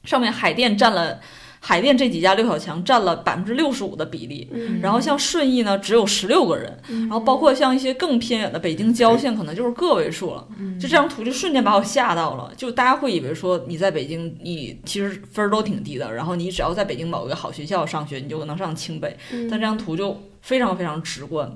[0.05, 1.21] 上面海淀占了。
[1.63, 4.49] 海淀这几家六小强占了百分之六十五的比例，
[4.81, 10.49] 然后像顺义呢只有十六个人，然后包括像一些更偏远的北京郊县，可能就是个位数了。
[10.81, 19.15] 就这张图就瞬间把我吓到了，就大家会以为说你在北京，你其实分儿都挺低的，然后你只要在北京某一个好学校上学，你就能上清北。
[19.31, 21.55] 但这张图就非常非常直观。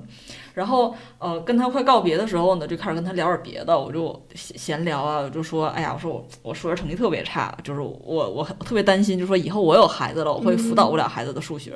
[0.55, 11.73] 然后呃，跟他快告别的时候呢，就开始跟他聊点别的，我就闲闲聊啊，我就说，哎呀，我说我我数学成绩特别差，就是我我特别担心，就说以后我有孩子了，我会辅导不了孩子的数学。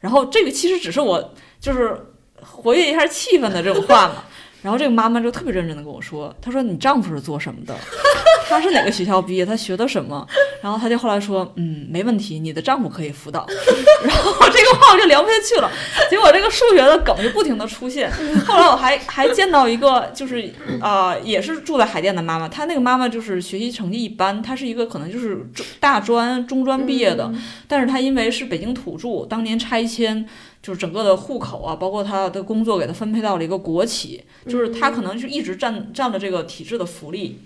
[0.00, 1.96] 然后这个其实只是我就是
[2.42, 4.24] 活跃一下气氛的这种话嘛。
[4.62, 7.74] 然后这个妈妈就特别认真的跟我说，她说你丈夫是做什么的？
[8.50, 9.46] 他是哪个学校毕业？
[9.46, 10.26] 他学的什么？
[10.60, 13.46] 然后她就后来说，嗯，没问题，你的丈夫可以辅导。
[14.02, 15.70] 然后这个话我就聊不下去了。
[16.10, 18.10] 结果这个数学的梗就不停的出现。
[18.44, 27.32] 后来我还还见到一个，就是呃，也是住在海淀的妈妈，她那个妈妈就是学习成绩一般，她是一个可能就是中大专、中专毕业的，
[27.68, 30.28] 但是她因为是北京土著，当年拆迁。
[30.62, 37.38] 就是整个的户口啊，包括他的工作，给他分配到了一个国企，就是他可能就一直占占了这个体制的福利，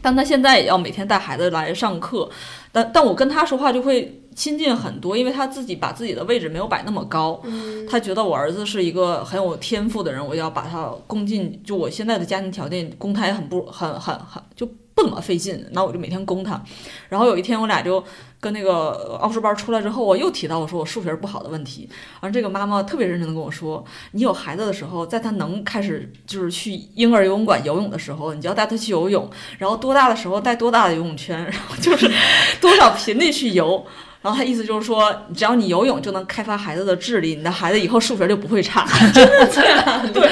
[0.00, 2.28] 但他现在也要每天带孩子来上课，
[2.72, 7.42] 但但我跟他说话就会亲近很多，因为他自己把自己的位置没有摆那么高，
[7.88, 16.60] 他觉得我儿子是一个很有天赋的人，我要把他供进，就我现在的家庭条件，供他也很不很很很就不怎么费劲，那我就每天供他，
[17.08, 18.02] 然后有一天我俩就。
[18.38, 21.88] 跟那个奥数班出来之后，我又提到我说我数学不好的问题，
[22.20, 23.82] 而这个妈妈特别认真的跟我说，
[24.12, 29.28] 你有孩子的时候，在他能开始就是去婴儿游泳馆游泳的时候，你就要带他去游泳，
[29.58, 32.08] 然后多大的时候带多大的游泳圈，然后就是
[32.60, 33.84] 多少频率去游。
[34.26, 38.84] 然后他意思就是说，只要你游泳就能开发孩子的智力，你的孩子以后数学就不会差。
[39.14, 39.62] 真的假
[40.02, 40.10] 的？
[40.10, 40.28] 对。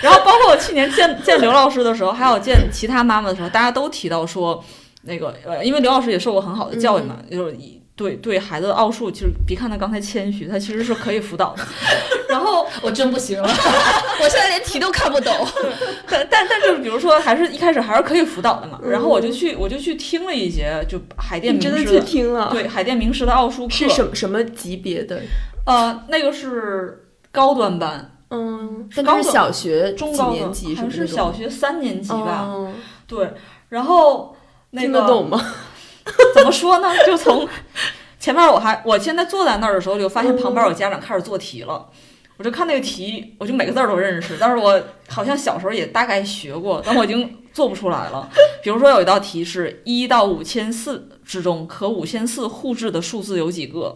[0.00, 4.62] 然后包括我去年见见刘老师的时候，还有见其他妈妈的时候，大家都提到说，
[5.02, 11.62] 那个呃，因为刘老师也受过很好的教育嘛，就是以对对孩子的奥数，其实别看他刚才谦虚，他其实是可以辅导的。
[12.28, 13.46] 然后我真不行了，
[14.20, 15.32] 我现在连题都看不懂。
[16.08, 18.80] 但但但就是比如说，还是一开始还是可以辅导的嘛。
[18.82, 22.48] 然后我就去我就去听了一节，就海淀名师你真的去听了？
[22.50, 25.20] 对海淀名师的奥数课是什么什么级别的？
[25.66, 32.46] 呃，那个是高端班，嗯，是高小学中高年级还是小学三年级吧？
[32.48, 32.72] 哦
[33.06, 33.34] 对，
[33.68, 34.34] 然后
[34.70, 35.54] 那个听得懂吗？
[36.34, 36.88] 怎么说呢？
[37.06, 37.48] 就从
[38.18, 41.88] 前面我还我现在坐在那儿的时候，就发现旁边有家长开始做题了。
[42.38, 48.28] 我就看那个题，我就每个字儿都认识，但是我好像小时候也大概学过，但我已经做不出来了。
[48.64, 53.94] 比如说有一道题是一到五千四之中，可五千四互质的数字有几个？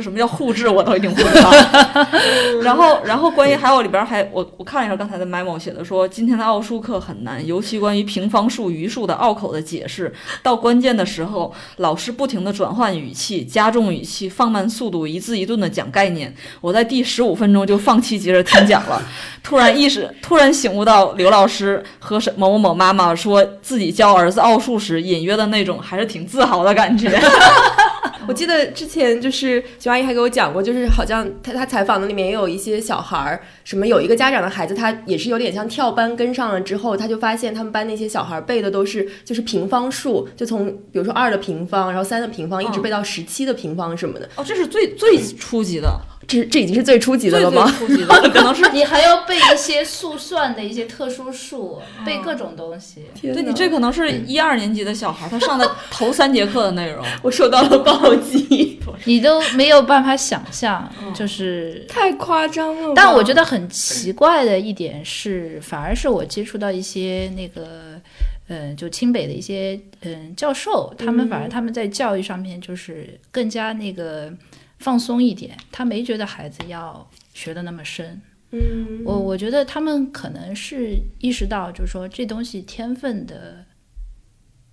[0.00, 2.08] 就什么叫互质，我都已经不知道了。
[2.64, 10.10] 然后，然后关于还有里边还我我看了一下刚才的 memo 写的说，今天的奥数课很难，尤其关于平方数、余数的拗口的解释，
[10.42, 16.34] 到关键的时候，老师不停的转换语气、加重语气、放慢速度，一字一顿的讲概念。
[16.62, 19.02] 我在第十五分钟就放弃接着听讲了，
[19.42, 27.20] 突然意识，突然醒悟到刘老师和什某某某妈妈说自己教儿子奥数时，隐约的那种还是挺自豪的感觉。
[28.28, 44.28] 我记得之前就是熊阿姨还给我讲过，就是好像她她采访的里面也有一些小孩儿，什么有一个家长的孩子，他也是有点像跳班跟上了之后，他就发现他们班那些小孩儿背的都是就是平方数，就从比如说二的平方，然后三的平方，一直背到十七的平方什么的。
[44.36, 46.00] 哦，这是最最初级的，
[46.30, 47.64] 这这已经是最初级的了吗？
[47.78, 53.06] 最最初级的， 可能是你还要背一些速算的一些特殊数，背各种东西。
[53.20, 57.04] 对你这可能是一二年级的小孩，他上的头三节课的内容。
[57.22, 61.84] 我受到了暴击， 你都没有办法想象，就是。
[61.88, 62.92] 太夸张了。
[62.94, 68.00] 但我觉得很奇怪的一点是，反而是我接触到一些那个，
[68.48, 74.32] 嗯，就清北的一些嗯教授，他们反而他们在教育上面就是更加那个
[74.80, 78.20] 放松一点，他没觉得孩子要学的那么深。
[78.52, 83.64] 嗯，我我觉得他们可能是意识到，就是说这东西天分的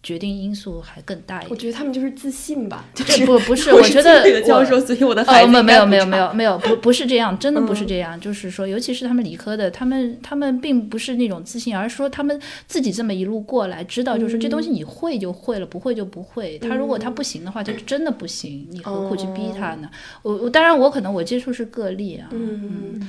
[0.07, 1.51] 决定因素还更大一点。
[1.51, 8.17] 我觉得他们就是自信吧，就这是不不是，我我觉得教我授，所以我的孩哦，子没有没有没有没有没有，不不是这样，真的不是嗯这样。
[8.21, 16.57] 就是说，尤其是他们理科的，他们他们并不是那种自信，而是说他们自己这么一路过来，知道就是这东西你会就会了，不会就不会。
[16.59, 19.89] 他如果他不行的话，他就真的不行，你何苦去逼他呢？
[20.21, 23.01] 我我当然我可能我接触是个例啊，嗯，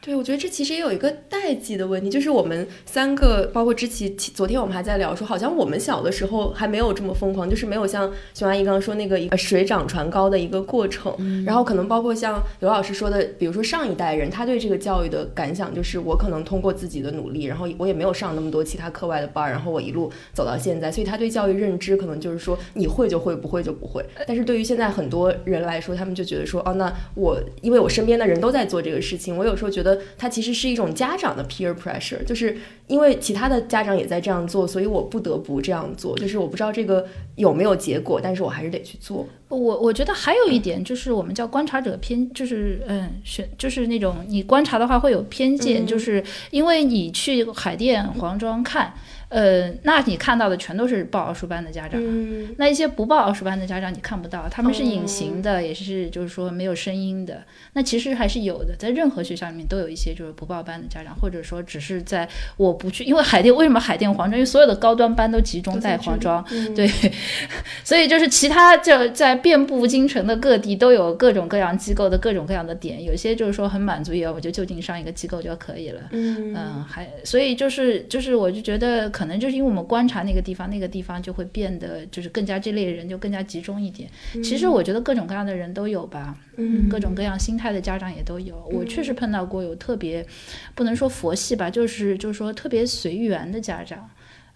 [0.00, 11.14] 对，我觉得这其实也有一个代际的问题，就是我们三个，包括之前昨天我们还在聊说，好像我们小的时候还没有这么疯狂，就是没有像熊阿姨刚刚说那个一个水涨船高的一个过程。
[11.44, 24.04] 然后可能包括像刘老师说的，比如说上一代人，他对这个教育的感想就是，我可能通过自己的努力，然后我也没有上那么多其他课外的班儿，然后我一路走到现在，所以他对教育认知可能就是说，你会就会，不会就不会。
[24.26, 36.18] 但是对于现在很多人来说，他们就觉得说，哦，那我因为我身边的人都在做这个事情，我有时候觉得它其实是一种家长的 peer pressure，就是因为其他的家长也在这样做，所以我不得不这样做。
[36.18, 39.26] 就是我不知道这个有没有结果，但是我还是得去做。
[39.48, 48.94] 我我觉得还有一点就是我们叫观察者偏，就是嗯选就是那种你观察的话会有偏见，嗯就是因为你去海淀黄庄看，
[49.32, 52.00] 呃，那你看到的全都是报奥数班的家长。
[52.02, 57.42] 嗯那一些不报奥数班的家长你看不到，他们是隐形哦的，也是就是说没有声音的。
[57.72, 64.32] 那其实还是有的，在任何学校里面都有一些就是不报班的家长，或者说只是在我不去，因为海淀为什么海淀黄庄？
[64.32, 66.86] 因为所有的高端班都集中在黄庄，嗯对，
[67.82, 76.00] 所以就是其他就在遍布京城的各地都有各种各样机构的各种各样的点，有些就是说很满足以后我就就近上一个机构就可以了。
[76.10, 84.08] 嗯嗯，还所以就是就是，我就觉得可能就是因为我们观察那个地方，那个地方就会变得就是更加这类人就更加集中一点。
[84.42, 88.56] 其实我觉得各种各样的人都有吧，嗯各种各样心态的家长也都有。
[88.72, 90.26] 我确实碰到过有特别
[90.74, 94.08] 不能说佛系吧，就是就是说特别随缘的家长，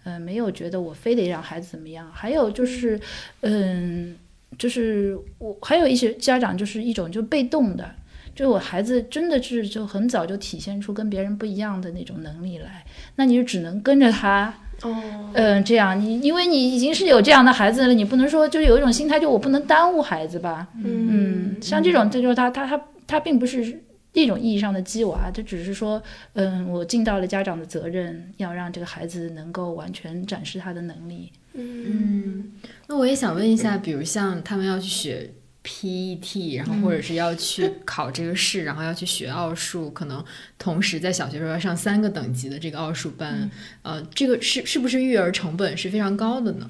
[0.03, 2.09] 嗯、没有觉得我非得让孩子怎么样。
[2.13, 2.99] 还有就是，
[3.41, 4.15] 嗯，
[4.57, 7.95] 就是我还有一些家长就是一种就被动的。
[8.37, 14.95] 就我孩子真的是就很早就体现出跟别人不一样的那种能力来，那你就只能跟着他，哦，
[15.33, 23.81] 嗯、这样你因为你已经是有这样的孩子了，你不能说就是有一种心态，就我不能耽误孩子吧，嗯，像这种这就是他他他他并不是
[24.13, 25.99] 一种意义上的鸡娃，这只是说，
[26.33, 31.31] 嗯，我尽到了家长的责任，要让这个孩子能够完全展示他的能力。
[31.53, 32.51] 嗯，
[32.87, 35.27] 那我也想问一下，比如像他们要去学
[35.67, 40.23] PET，然后或者是要去考这个试，然后要去学奥数，可能
[40.57, 43.49] 同时在小学时候要上三个等级的这个奥数班，
[43.81, 46.65] 呃，这个是是不是育儿成本是非常高的呢？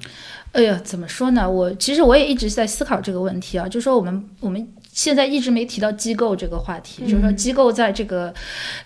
[0.50, 1.48] 哎呀，怎么说呢？
[1.48, 8.34] 我其实我也一直在思考这个问题啊，就说我们我们现在一直没提到机构这个话题，就是说机构在这个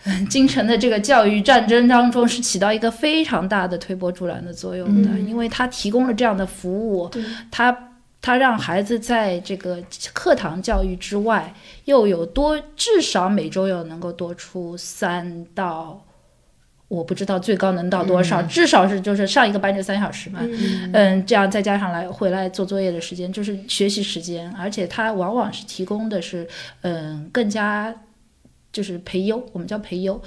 [0.05, 7.11] 嗯京城的这个教育战争当中是起到一个非常大的推波助澜的作用的，因为它提供了这样的服务，
[7.51, 7.89] 它。
[8.23, 9.83] 它让孩子在这个
[10.15, 11.53] 课堂教育之外，
[11.87, 16.01] 又有多至少每周要能够多出三到，
[16.87, 20.39] 我不知道最高能到多少，至少是就是上一个班就三小时嘛，
[20.93, 26.49] 嗯，这样再加上来回来做作业的时间，就是学习时间，而且他往往是提供的是
[26.83, 27.93] 嗯更加。
[28.73, 30.21] 就是培优，我们叫培优，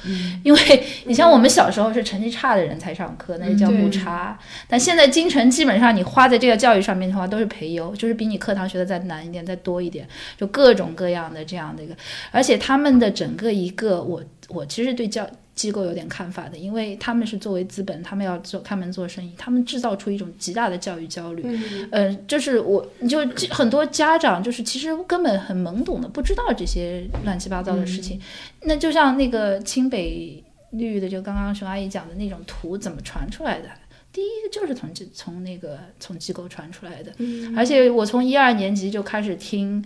[0.43, 4.37] 因为你像我们小时候是成绩差的人才上课，那就叫误差。
[4.67, 11.95] 但现在京城基本上你花在这个教育上面的话，都是培优，就是比你课堂学的再难一点，再多一点，就各种各样的这样的一个，
[12.31, 15.27] 而且他们的整个一个，我我其实对教。
[15.55, 21.43] 机构有点看法的，因为他们是作为资本，他们要做开门做生意，他们制造出一种极大的教育焦虑。
[21.45, 28.19] 嗯，呃，就是我，就很多家长就是其实根本很懵懂的，不知道这些乱七八糟的事情。
[28.63, 33.69] 那就像那个清北绿的，就刚刚熊阿姨讲的那种图怎么传出来的？
[34.11, 37.13] 第一个就是从从那个从机构传出来的，
[37.55, 39.83] 而且我从一二年级就开始听。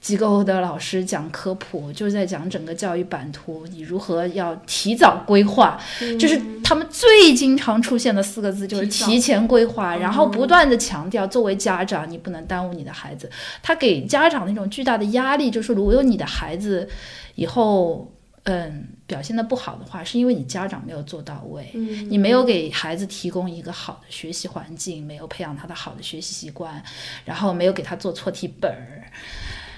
[0.00, 5.78] 机构的老师讲科普，就是在讲整个教育版图，你如何要提早规划，
[6.18, 13.30] 就是他们最经常出现的四个字，就是提前规划，然后不断的强调，作为家长，你不能耽误你的孩子。
[13.62, 16.88] 他给家长那种巨大的压力，就是如果你的孩子
[17.34, 18.10] 以后
[18.44, 21.70] 嗯表现的不好的话，是因为你家长没有做到位，
[22.08, 26.82] 你没有给孩子提供一个好的学习环境，没有培养他的好的学习习惯，
[27.26, 29.04] 然后没有给他做错题本儿。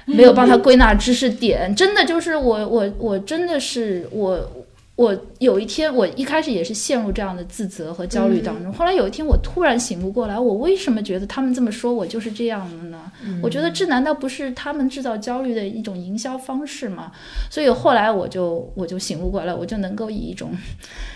[0.06, 4.50] 没有帮他归纳知识点，真的就是我我我真的是我
[4.96, 13.10] 我有一天我一开始也是陷入这样的自责和焦虑当中，后来有一天我突然醒悟过来，我为什么觉得他们这么说我就是这样的呢？
[13.42, 17.12] 我觉得这难道不是他们制造焦虑的一种营销方式吗？
[17.50, 20.50] 所以后来我就我就醒悟过来，我就能够以一种。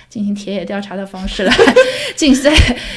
[0.09, 1.55] 进行田野调查的方式来
[2.17, 2.53] 进在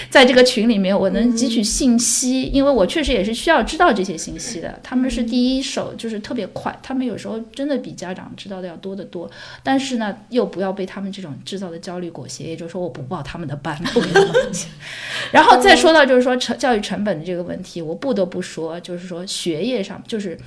[0.09, 4.79] 在这个群里面，我能汲取信息，因为我确实也是需要知道这些信息的。
[4.81, 9.29] 他们是第一手，就是特别快，他们有时候真的比家长知道的要多得多。
[9.63, 14.69] 但是呢，又不要被他们这种制造的焦虑裹挟，也就是说，我不报他们的班，不给他们钱。
[15.31, 20.37] 然后再说到就是说成教育成本的这个问题，我不得不说，就是说学业上就是。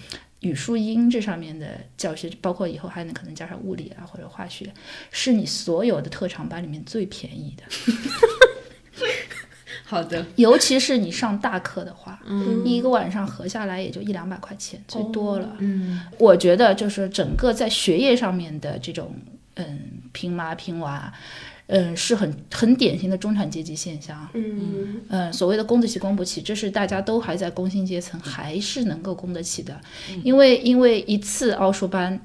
[0.43, 4.73] 语数英这上面的教学，包括以后还能可能加上物理啊或者化学，
[5.11, 7.65] 是你所有的特长班里面最便宜的。
[9.85, 15.57] 好的，尤其是你上大课的话，嗯，一个晚上合下来也就一两百块钱，最多了。
[15.59, 19.15] 嗯，我觉得就是整个在学业上面的这种，
[19.57, 19.81] 嗯，
[20.13, 21.13] 拼妈拼娃。
[21.75, 24.29] 嗯，是很很典型的中产阶级现象。
[24.35, 29.81] 嗯嗯，所谓的供得起供不起，这是大家都还在工薪阶层，还是能够供得起的。
[30.23, 32.21] 因为因为一次奥数班，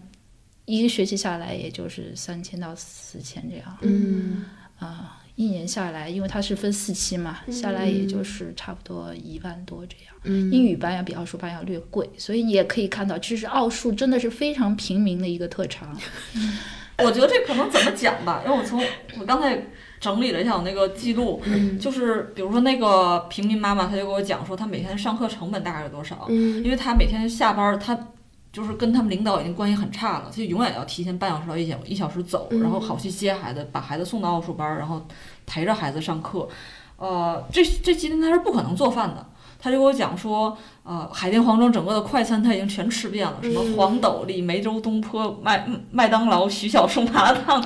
[0.66, 3.78] 一个学期下来也就是三千到四千这样。
[3.84, 4.44] 嗯
[4.80, 10.14] 啊，一年下来，因为它是分四期嘛，下来也就是差不多一万多这样。
[10.26, 15.98] 嗯，英语班要比奥数班要略贵，所以你也可以看到，其实奥数真的是非常平民的一个特长。
[17.06, 18.84] 我觉得这可能怎么讲吧，因为我从
[19.20, 19.58] 我刚才
[20.00, 21.42] 整理了一下我那个记录，
[21.80, 26.26] 就是比如说那个平民妈妈，她就给我讲说，她每天上课成本大概是多少？
[26.30, 27.98] 嗯，因为她每天下班，她
[28.52, 35.06] 就是跟他们领导已经关系很差了，她就永远要提前半小时到一小一小时走，然后好去接孩子，把孩子送到奥数班，然后
[35.46, 36.48] 陪着孩子上课。
[36.98, 39.24] 呃，这这今天她是不可能做饭的。
[39.60, 47.64] 他就给我讲说，呃，海淀黄庄整个的快餐他已经全吃遍了，什么黄斗笠、梅州东坡、麦麦当劳、徐小松麻辣烫，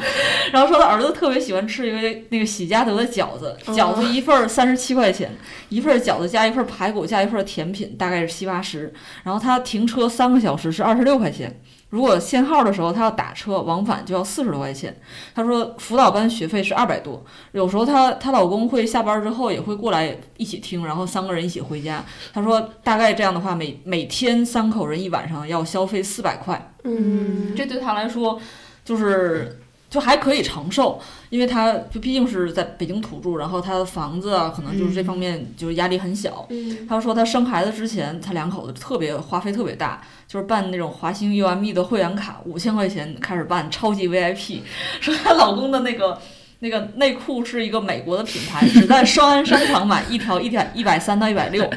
[0.52, 5.32] 然后说他儿子特别喜欢吃一个那个喜家德的饺子，饺子一份三十七块钱，
[5.70, 11.62] 一份饺子加一份排骨加一份甜品，大概是七八十，然后他停车三个小时是二十六块钱。
[11.92, 15.00] 如果限号的时候，他要打车往返就要四十多块钱。
[15.36, 22.04] 他说辅导班学费是二百多，有时候她她老公会下班之后也会过来一起听，然后三个人一起回家。
[22.34, 26.74] 他说大概这样的话，每每天三口人一晚上要消费四百块。
[26.84, 28.40] 嗯，这对他来说
[28.84, 36.48] 就是就还可以承受，因为他就毕竟是在北京土著，然后他的房子啊，可能就是这方面就是压力很小。
[36.50, 40.02] 嗯他说他生孩子之前，他两口子特别花费特别大，
[40.32, 44.62] 就是办那种华星 UME 的会员卡，五千块钱开始办超级 VIP。
[45.02, 46.18] 说她老公的那个
[46.60, 51.70] 那个内裤是一个美国的品牌，只在双安商场买一条一点一百三到一百六，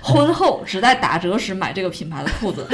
[0.00, 2.66] 婚后只在打折时买这个品牌的裤子，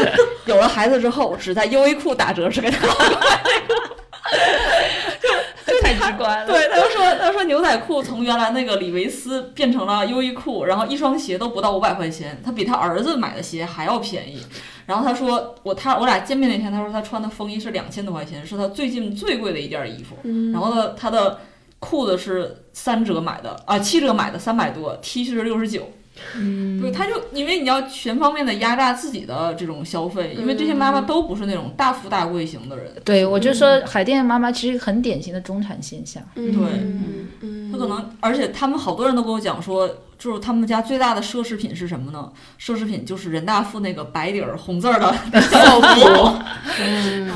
[0.47, 3.89] 有了孩子之后只在优衣库打折时给他老公买这个。
[5.83, 6.47] 太直观了。
[6.47, 14.43] 对，他就说，他说牛仔裤从原来那个李维斯变成了优衣库，然后一双鞋都不到五百块钱，他比他儿子买的鞋还要便宜。
[14.89, 20.17] 然后他说，我他我俩见面那天，他说他穿的风衣是两千多块钱，是他最近最贵的一件衣服。
[20.51, 21.41] 然后呢，他的
[21.79, 25.91] 裤子是三折买的啊，七折买的三百多，T 恤是六十九。
[26.37, 36.23] 嗯，对，他就因为你要全方面的压榨自己的这种消费，因为这些妈妈都不是那种大富大贵型的人，对，我就说海淀妈妈其实很典型的中产现象。
[36.35, 39.89] 嗯对嗯嗯，他可能，而且他们好多人都跟我讲说，
[40.19, 42.31] 就是他们家最大的奢侈品是什么呢？
[42.61, 45.13] 奢侈品就是人大附那个白底儿红字儿的
[45.43, 46.43] 校服。
[46.81, 47.31] 嗯，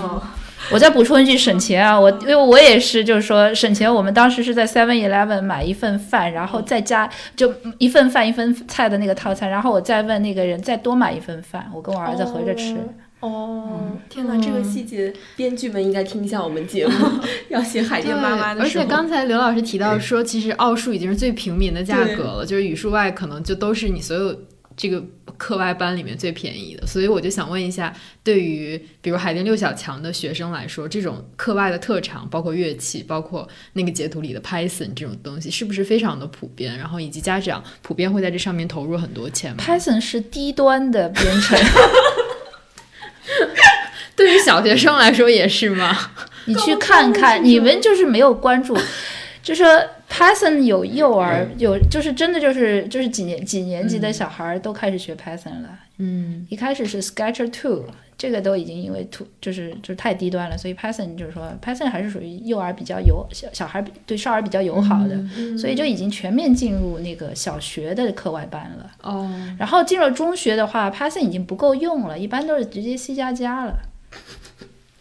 [0.70, 3.92] 我再补充一句省钱啊，我因为我也是，就是说省钱。
[3.92, 12.76] 我们当时是在 Seven Eleven 买一份饭，然后再加就一份饭一份菜的那个套餐，然后我再问那个人再多买一份饭，我跟我儿子合着吃。
[13.20, 16.92] 哦，天哪，这个细节，编剧们应该听一下我们节目，
[17.50, 18.68] 要写海淀妈妈的而。
[18.68, 24.36] 且刚才刘老师提到说，其实奥数已经是最平民的价格了，就是语数外可能就都是你所有
[24.76, 25.02] 这个
[25.36, 26.86] 课外班里面最便宜的。
[26.86, 36.76] 所以我就想问一下，对于比如海淀六小强的学生来说，这种课外的特长，包括乐器，包括那个截图里的 Python 这种东西，是不是非常的普遍？
[36.78, 41.58] 然后以及家长普遍会在这上面投入很多钱吗？Python 是低端的编程，
[44.16, 45.96] 对于小学生来说也是吗？
[46.46, 48.76] 你去看看，你们就是没有关注，
[49.42, 49.66] 就说
[50.12, 55.78] Python 有幼儿有，就是真的就是就是几年几年级的小孩都开始学 Python 了。
[55.96, 57.86] 嗯，一开始是 Sketcher Two，
[58.18, 65.16] 这个都已经因为 Two 就是就是太低端了，所以 Python 就是说 Python 还是属于幼儿比较友小小孩对少儿比较友好的，
[65.56, 68.90] 所以就已经全面进入那个小学的课外班了。
[69.02, 73.78] 哦，然后进入中学的话，Python 已经不够用了，一般都是直接 C 加加了。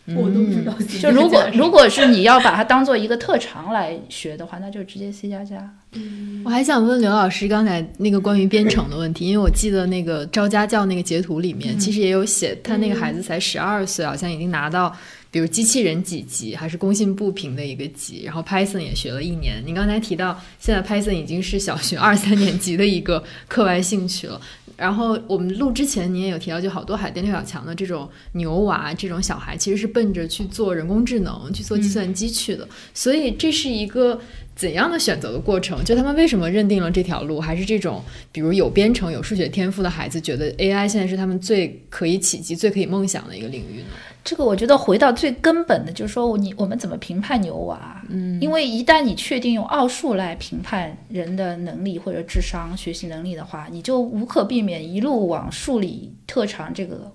[0.07, 0.73] 我都不知道。
[0.99, 5.57] 就如果如果是你要把它当做一个特长来学的话，那就直接 C 加加。
[6.43, 14.95] 我还想问刘老师刚才那个关于编程的问题，因为我记得那个招家教那个截图里面，其实也有写他那个孩子才十二岁，好像已经拿到。
[15.33, 19.63] 比如机器人几级，还是工信部评的一个级，然后 Python 也学了一年。
[19.65, 24.41] 你刚才提到，现在 Python 已经是小学二三年级的一个课外兴趣了。
[24.77, 32.67] 然后我们录之前，你也有提到，就好多海淀六小强的这种牛娃这种小孩，其实是奔着去做人工智能、去做计算机去的。
[32.93, 34.19] 所以这是一个
[34.55, 35.83] 怎样的选择的过程？
[35.83, 37.39] 就他们为什么认定了这条路？
[37.39, 43.85] 还是这种比如有编程、有数学天赋的孩子，觉得 AI 现在是他们最可以企及、最可以梦想的一个领域呢？
[44.23, 48.01] 这个我觉得回到最根本的，就是说你我们怎么评判牛娃？
[48.09, 57.11] 嗯，因为一旦你确定用奥数来评判人的能力或者智商、学习能力的话，你就无可避免一路往数理特长这个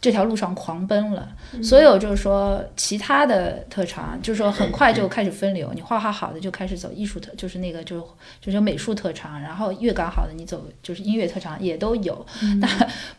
[0.00, 1.28] 这条路上狂奔了。
[1.62, 8.06] 所有就是说其他的特长，就是说很快就开始分流，你画画好的就开始走艺术特，就是那个就
[8.40, 12.24] 就是美术特长，然后乐感好的你走就是音乐特长也都有。
[12.60, 12.68] 那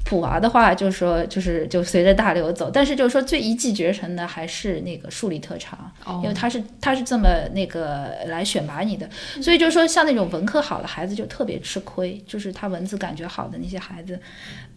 [0.05, 5.91] 普娃的话，就是说就是就随着大流走，但是就是说最一骑绝尘的还是那个数理特长，
[6.23, 9.09] 因为他是他是这么那个来选拔你的，
[9.41, 14.19] 所以就是说像那种文科好的孩子就特别吃亏，就是他文字感觉好的那些孩子，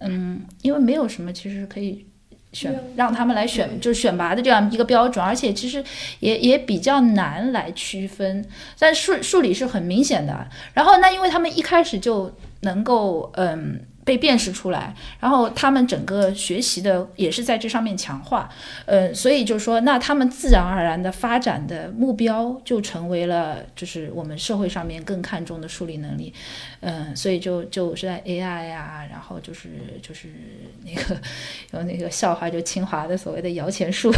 [0.00, 2.06] 嗯，因为没有什么其实可以。
[2.52, 5.82] 选让他们来选，就是选拔的这样一个标准，而且其实
[6.20, 8.46] 也也比较难来区分。
[8.78, 18.48] 但数数理是很明显的，然后那因为他们一开始就能够嗯被辨识出来，然后他们整个学习的也是在这上面强化，
[18.84, 26.32] 呃，所以就是说，那他们自然而然的发展的目标就成为了就是我们社会上面更看重的数理能力，
[26.80, 29.70] 嗯、所以就就是在 AI 呀、然后就是
[30.02, 30.28] 就是
[30.84, 31.16] 那个
[31.72, 34.12] 有那个笑话，就清华的所谓的摇钱树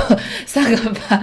[0.46, 1.20] 三个班，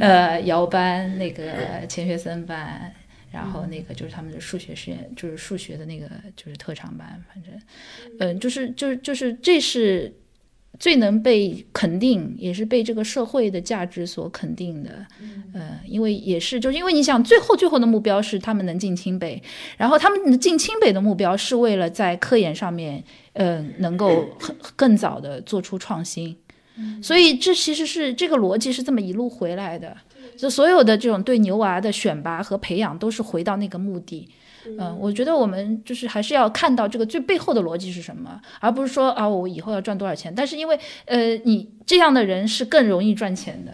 [0.00, 1.44] 呃，摇班那个
[1.88, 2.94] 钱学森班。
[3.30, 7.52] 然后那个就是他们的数学实验，就是数学的那个就是特长班，反正，
[8.18, 10.12] 嗯、就是就是就是这是
[10.78, 15.06] 最能被肯定，也是被这个社会的价值所肯定的，
[15.52, 19.40] 呃，因为也是就是因为你想最后最后的目标是他们能进清北，
[19.76, 23.02] 然后他们进清北的目标是为了在科研上面，
[23.34, 26.36] 呃，能够很更早的做出创新，
[27.02, 29.96] 所以这其实是这个逻辑是这么一路回来的。
[30.40, 34.28] 就所有的这种对牛娃的选拔和培养，都是回到那个目的。
[34.78, 40.32] 嗯，我觉得我们就是还是要看到这个最背后的逻辑是什么，而不是说啊，我以后要赚多少钱。
[40.34, 43.72] 但是因为呃，你这样的人是更容易赚钱的。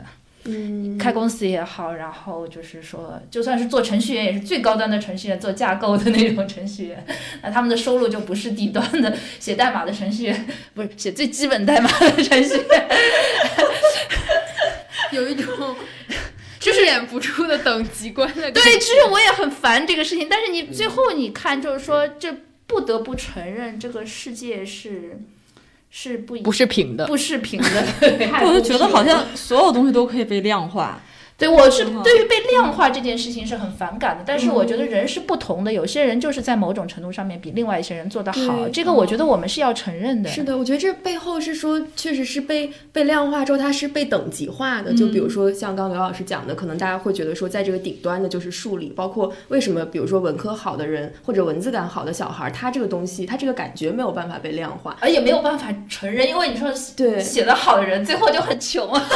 [0.49, 7.05] 嗯，开公司也好，然后就是说，就算是做程序员，也是最高端的程序员，做架构的那种程序员，
[7.43, 12.89] 那他们的收入就不是低端的写代码的程序员，不是写最基本代码的程序员，
[15.11, 15.75] 有一种
[16.73, 18.61] 遮掩不住的等级观的感觉。
[18.63, 22.35] 对，其实我也很烦这个事情，但是你最后你看，就是说，这
[22.67, 25.21] 不得不承认，这个世界是
[25.91, 27.87] 是不一不是平的，不是平的，
[28.45, 31.01] 我就觉得好像所有东西都可以被量化。
[31.39, 40.31] 对，我是嗯对于被量化这件事情是很反感的，但是我觉得人是不同的，有些人就是在某种程度上面比另外一些人做得好，这个我觉得我们是要承认的。
[40.31, 44.95] 是的，我觉得这背后是说，确实是被被量化之后，它是被等级化的。
[44.95, 54.97] 就比如说像刚刚刘老师讲的，可能大家会觉得说，在这个顶端的就是数理，包括为什么，比如说文科好的人或者文字感好的小孩，他这个东西，他这个感觉没有办法被量化。
[55.01, 59.07] 而也没有办法承认，因为你说对写得好的人最后就很穷啊。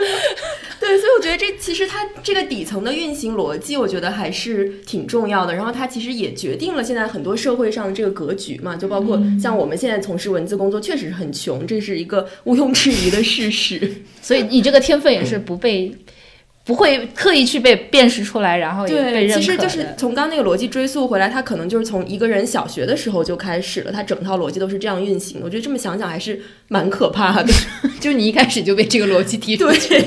[0.79, 5.53] 对，所以我觉得这其实它这个底层的运行逻辑，我觉得还是挺重要的。
[5.53, 13.91] 然后它其实也决定了现在很多社会上的这个格局嘛，就包括像我们现在从事文字工作，确实是很穷，这是一个毋庸置疑的事实。
[14.21, 15.95] 所以你这个天分也是不被。
[16.63, 19.39] 不会刻意去被辨识出来，然后也被对，认可。
[19.39, 25.45] 其实就是从刚那个逻辑追溯回来，他可能就是从一个人小学的时候就开始了，他整套逻辑都是这样运行的。
[25.45, 27.51] 我觉得这么想想还是蛮可怕的。
[27.99, 30.03] 就是你一开始就被这个逻辑踢出去。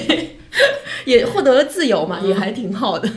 [1.04, 3.10] 也获得了自由嘛，也还挺好的。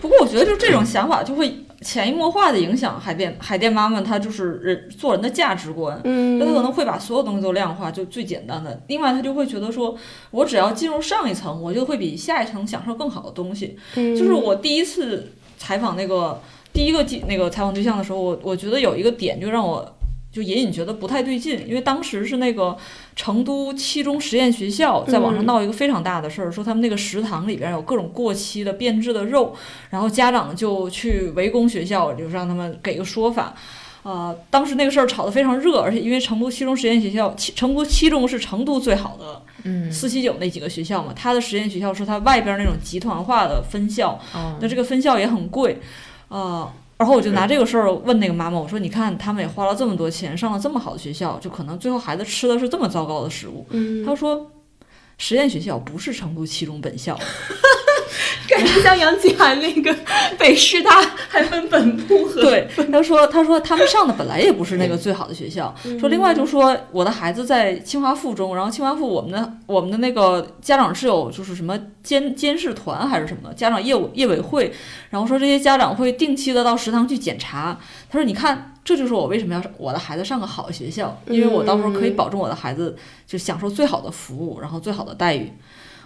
[0.00, 1.52] 不过我觉得就这种想法就会
[1.84, 6.00] 潜移默化的影响海淀海淀妈妈，她就是人做人的价值观。
[6.04, 8.82] 嗯那她可能会把所有东西都量化，就最简单的。
[8.88, 9.94] 另外，她就会觉得说，
[10.30, 13.76] 我只要进入上一层，我就会比下一层享受更好的东西。
[13.96, 16.40] 嗯就是我第一次采访那个
[16.72, 19.86] 第一个记那个采访对象的时候，我我觉得有一个点就让我
[20.34, 22.76] 就隐隐觉得不太对劲，因为当时是那个
[23.14, 29.54] 成都七中实验学校在网上闹一个非常大的事儿，说他们那个食堂里边有各种过期的变质的肉，
[29.90, 33.54] 然后家长就去围攻学校，就让他们给个说法。
[34.02, 44.58] 呃，当时那个事儿炒得非常热，而且因为成都七中实验学校，七成都七中是成都最好的嗯，四七九那几个学校嘛，它的实验学校是它外边那种集团化的分校，哦。
[44.60, 45.80] 那这个分校也很贵，
[46.28, 53.66] 呃，然后我就拿这个事儿问那个妈妈，我说你看他们也花了这么多钱，上了这么好的学校，就可能最后孩子吃的是这么糟糕的食物。
[53.70, 54.50] 嗯，她说，
[55.18, 57.18] 实验学校不是成都七中本校，
[58.48, 59.94] 感觉像杨奇涵那个
[60.38, 74.72] 北师大还分本部和对，他说他说他们上的本来也不是那个最好的学校，说另外就说我的孩子在清华附中，然后清华附我们的我们的那个家长是有就是什么监监视团还是什么的家长业务业委会，
[75.10, 77.78] 然后说这些家长会定期的到食堂去检查。
[78.10, 78.73] 他说你看。
[78.84, 82.94] 这就是我为什么要我的孩子上个好学校，因为我到时候可以保证我的孩子
[83.26, 85.50] 就享受最好的服务，然后最好的待遇。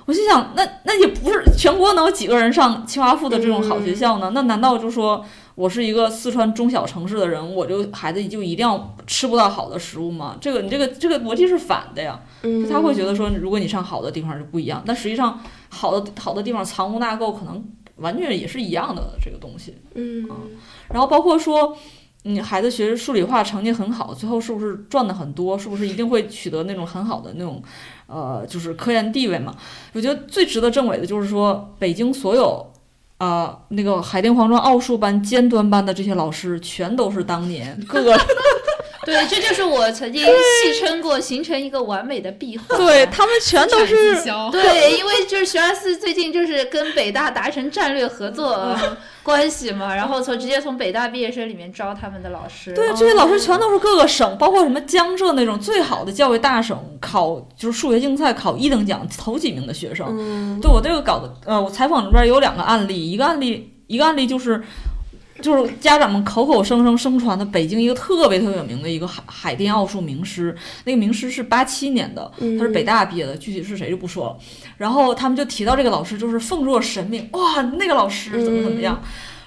[0.06, 4.30] 我心想，那那也不是全国能有几个人上清华附的这种好学校呢？
[4.32, 5.22] 那难道就说
[5.54, 10.38] 我是一个四川中小城市的人，我就孩子就一定要吃不到好的食物吗？
[10.40, 12.18] 这个你这个这个逻辑是反的呀。
[12.42, 17.62] 嗯他会觉得说，如果你上好的地方就不一样，但实际上好的好的地方藏污纳垢，可能
[17.96, 19.76] 完全也是一样的这个东西。
[19.94, 20.26] 嗯
[20.88, 21.76] 然后包括说，
[22.28, 25.58] 你孩子学数理化成绩很好，最后是不是赚的很多？
[25.58, 27.62] 是不是一定会取得那种很好的那种，
[28.06, 29.54] 呃，就是科研地位嘛？
[29.92, 32.64] 我觉得最值得证伪的就是说，北京所有。
[33.18, 38.16] 啊、那个海淀黄庄奥数班尖端班的这些老师，全都是当年各个
[39.09, 42.78] 对，这就是我曾经戏称过，形成一个完美的闭环。
[42.78, 44.14] 对他们全都是
[44.52, 48.76] 对， 因为就是学而思最近就是跟北大达成战略合作
[49.22, 52.74] 关系嘛，然后从直接从北大毕业生里面招他们的老师。
[52.74, 60.06] 对，这些老师全都是各个省，包括什么江浙那种最好的教育大省，考就是数学竞赛考一等奖头几名的学生。
[60.18, 64.62] 嗯对我这个搞的，呃，我采访里边有两个案例，一个案例，一个案例就是。
[65.41, 74.36] 就是家长们口口声声声传的北京一个特别特别有名的一个海海淀奥数名师，那个名师是八七年的，他是北大毕业的，具体是谁就不说了。
[74.76, 79.01] 然后他们就提到这个老师就是奉若神明，哇，那个老师怎么怎么样。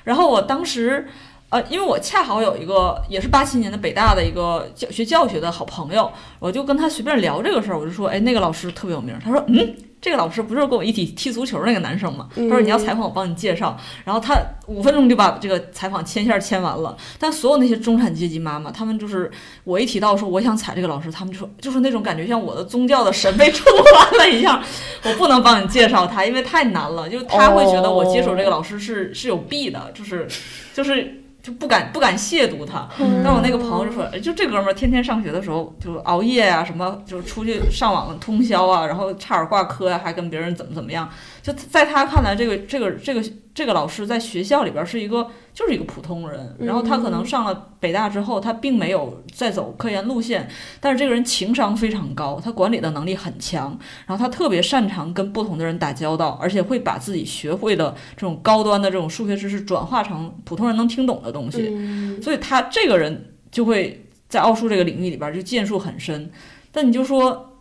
[0.03, 1.07] 然后我当时
[1.49, 9.13] 呃，因为我恰好有一个也是八七年的北大的一个教学教学的好朋友，我就跟他随便聊这个事儿，我就说，哎，那个老师特别有名。
[9.21, 12.27] 他说，嗯，这个老师不就是跟我一起踢足球那个男生吗？
[12.35, 14.35] 他嗯说你要采访我帮你介绍，然后他
[14.65, 16.97] 五分钟就把这个采访牵线牵完了。
[17.19, 19.29] 但所有那些中产阶级妈妈，他们就是
[19.63, 24.59] 我一提到说我想采这个老师，他们就说就是那种感觉像我的宗教的神被触犯了一样，
[25.03, 30.27] 我不能帮你介绍他，因为太难了，就是他会觉得我接手这个老师是是有弊的，就是
[30.73, 31.20] 就是。
[31.41, 32.87] 就不敢不敢亵渎他，
[33.23, 41.09] 但我那个朋友就说，哎就这哥们儿天天上学的时候就熬夜啊、什么就出去上网通宵啊，然后差点挂科呀、还跟别人怎么怎么样。
[41.41, 43.23] 就在他看来，这个这个这个
[43.55, 50.49] 这个老师在学校里边是一个就是一个普通人，然后他可能上了北大之后，他并没有再走科研路线，
[50.79, 61.67] 但是这个人情商非常高，他管理的能力很强，然后他特别擅长跟不同的人打交道，而且会把自己学会的这种高端的这种数学知识转化成普通人能听懂的东西。
[61.69, 66.31] 嗯所以他这个人就会在奥数这个领域里边儿就建树很深。
[66.71, 67.57] 但你就说，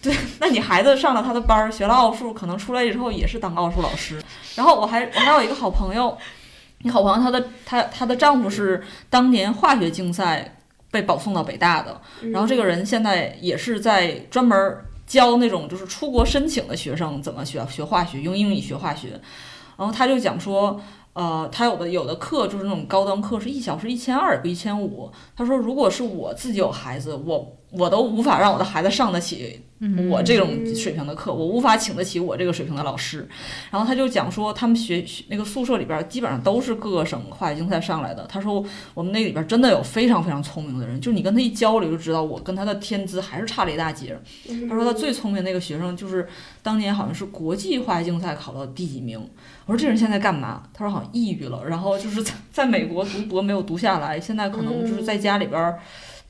[0.00, 4.22] 对，那你孩子上了他的班儿，学了奥数，可能出来之后也是当奥数老师。
[4.54, 6.16] 然后我还我还有一个好朋友，
[6.82, 10.56] 一好朋友，她的她她的丈夫是当年化学竞赛
[10.90, 12.00] 被保送到北大的，
[12.30, 19.20] 然后这个人现在也是在专门儿教那种就是出国申请的学生怎么学学化学，用英语学化学。
[19.76, 20.80] 然后他就讲说，
[21.12, 25.10] 呃，他有的有的课就是那种高端课，是一小时一千二，不一千五。
[25.36, 29.60] 他说，如果是我自己有孩子，我我都无法让我的孩子上得起
[30.10, 33.28] 我这种水平的课，我无法请得起我这个水平的老师。
[33.70, 38.26] 然后他就讲说，他们学学那个宿舍里边儿基本上都是各个省化学竞赛上来的。
[38.26, 38.64] 他说，
[38.94, 44.20] 我们那里边儿真的有非常非常聪明的人，就是你跟他一交流就知道，我跟他的天资还是差了一大截儿。
[44.68, 46.26] 他说他最聪明那个学生就是
[46.62, 49.20] 当年好像是国际化学竞赛考到第几名。
[49.66, 50.64] 我说这人现在干嘛？
[50.74, 55.78] 他说好像抑郁了，然后就是在在美国读博没有读下来，现在可能就是在家里边儿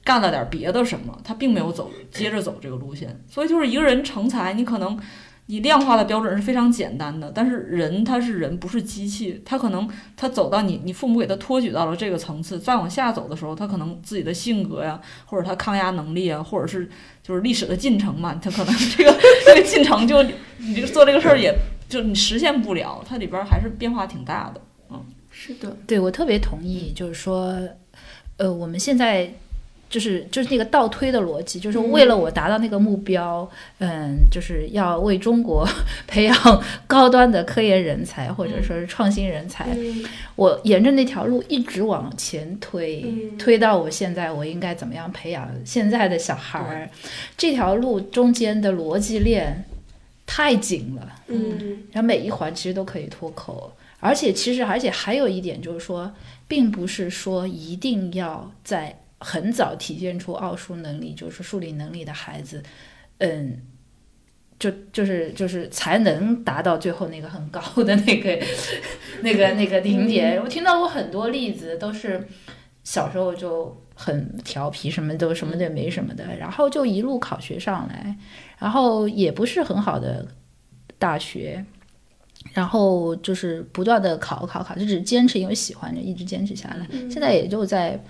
[0.05, 3.21] 干了点别的什么，他并没有走接着走这个路线。
[3.29, 4.99] 所以就是一个人成才，你可能
[5.47, 16.89] 你量化的标准是非常简单的，但是人他是人，不是机器，他可能他走到你你父母给他托举到了这个层次，再往下走的时候，他可能自己的性格呀，或者他抗压能力啊，或者是
[17.23, 19.15] 就是历史的进程嘛，他可能这个
[19.47, 20.23] 这个进程就
[20.59, 21.55] 你这个做这个事儿也
[21.89, 24.61] 就你实现不了，它里边儿还是变化挺大的。
[24.91, 27.57] 嗯是的，对我特别同意，就是说，
[28.39, 29.33] 呃，我们现在
[29.89, 35.67] 就是就是那个倒推的逻辑，就是为了我达到那个目标，嗯，就是要为中国
[36.07, 40.05] 培养高端的科研人才或者说是创新人才，嗯。
[40.37, 43.39] 我沿着那条路一直往前推，嗯。
[43.39, 46.89] 推到我现在我应该怎么样培养现在的小孩儿，
[47.37, 49.65] 这条路中间的逻辑链
[50.27, 51.13] 太紧了。
[51.29, 51.79] 嗯。
[51.93, 56.13] 然后每一环其实都可以脱口，而且其实而且还有一点就是说，
[56.47, 62.63] 并不是说一定要在很早体现出奥数能力，就是数理能力的孩子，
[63.19, 63.63] 嗯。
[64.61, 68.37] 就就是就是才能达到最后那个很高的那个
[69.23, 70.37] 那个那个顶点。
[70.43, 72.27] 我听到过很多例子，都是
[72.83, 78.17] 小时候就很调皮，什么都什么都没什么的，然后就一路考学上来，
[78.59, 80.27] 然后也不是很好的
[80.99, 81.65] 大学，
[82.53, 86.85] 然后就是不断的考考考，就只是坚持，因为喜欢就一直坚持下来。
[87.09, 88.03] 现在也就在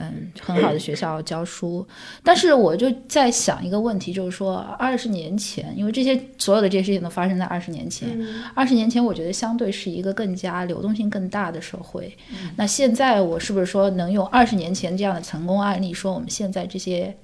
[0.00, 1.86] 嗯很好的学校教书，
[2.22, 8.08] 但是我就在想一个问题，就是说二十年前，因为这些所有的这些事情都发生在二十年前，
[8.54, 12.16] 二十年前我觉得相对是一个更加流动性更大的社会。
[12.56, 17.14] 那现在我是不是说能用二十年前这样的成功案例，说我们现在这些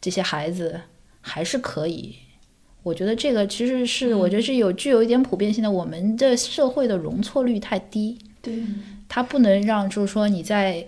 [0.00, 0.80] 这些孩子
[1.20, 2.14] 还是可以？
[2.82, 5.70] 我觉得这个其实是，我觉得是有具有一点普遍性的。
[5.70, 8.54] 我们的社会的容错率太低，对，
[9.06, 10.82] 它不能让就是说你在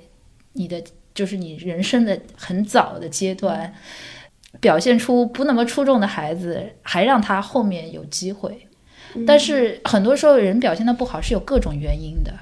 [0.55, 0.83] 你的
[1.15, 3.73] 就是你人生的很早的阶段
[4.61, 8.67] 表现出不那么出众的孩子，还让他后面有机会。
[9.27, 12.33] 但是很多时候人表现的不好是有各种原因的，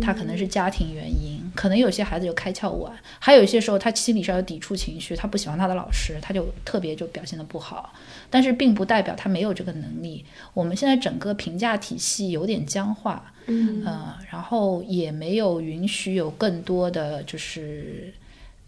[0.00, 7.92] 他可能是家庭原因，可能有些孩子就开窍晚，还有一些时候他心理上有抵触情绪，他不喜欢他的老师，他就特别就表现的不好。
[8.28, 10.24] 但是并不代表他没有这个能力。
[10.54, 18.12] 我们现在整个评价体系有点僵化，嗯呃，然后也没有允许有更多的就是。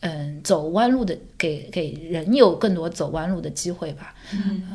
[0.05, 4.67] 嗯，走弯路的给给人有更多走弯路的机会吧，嗯、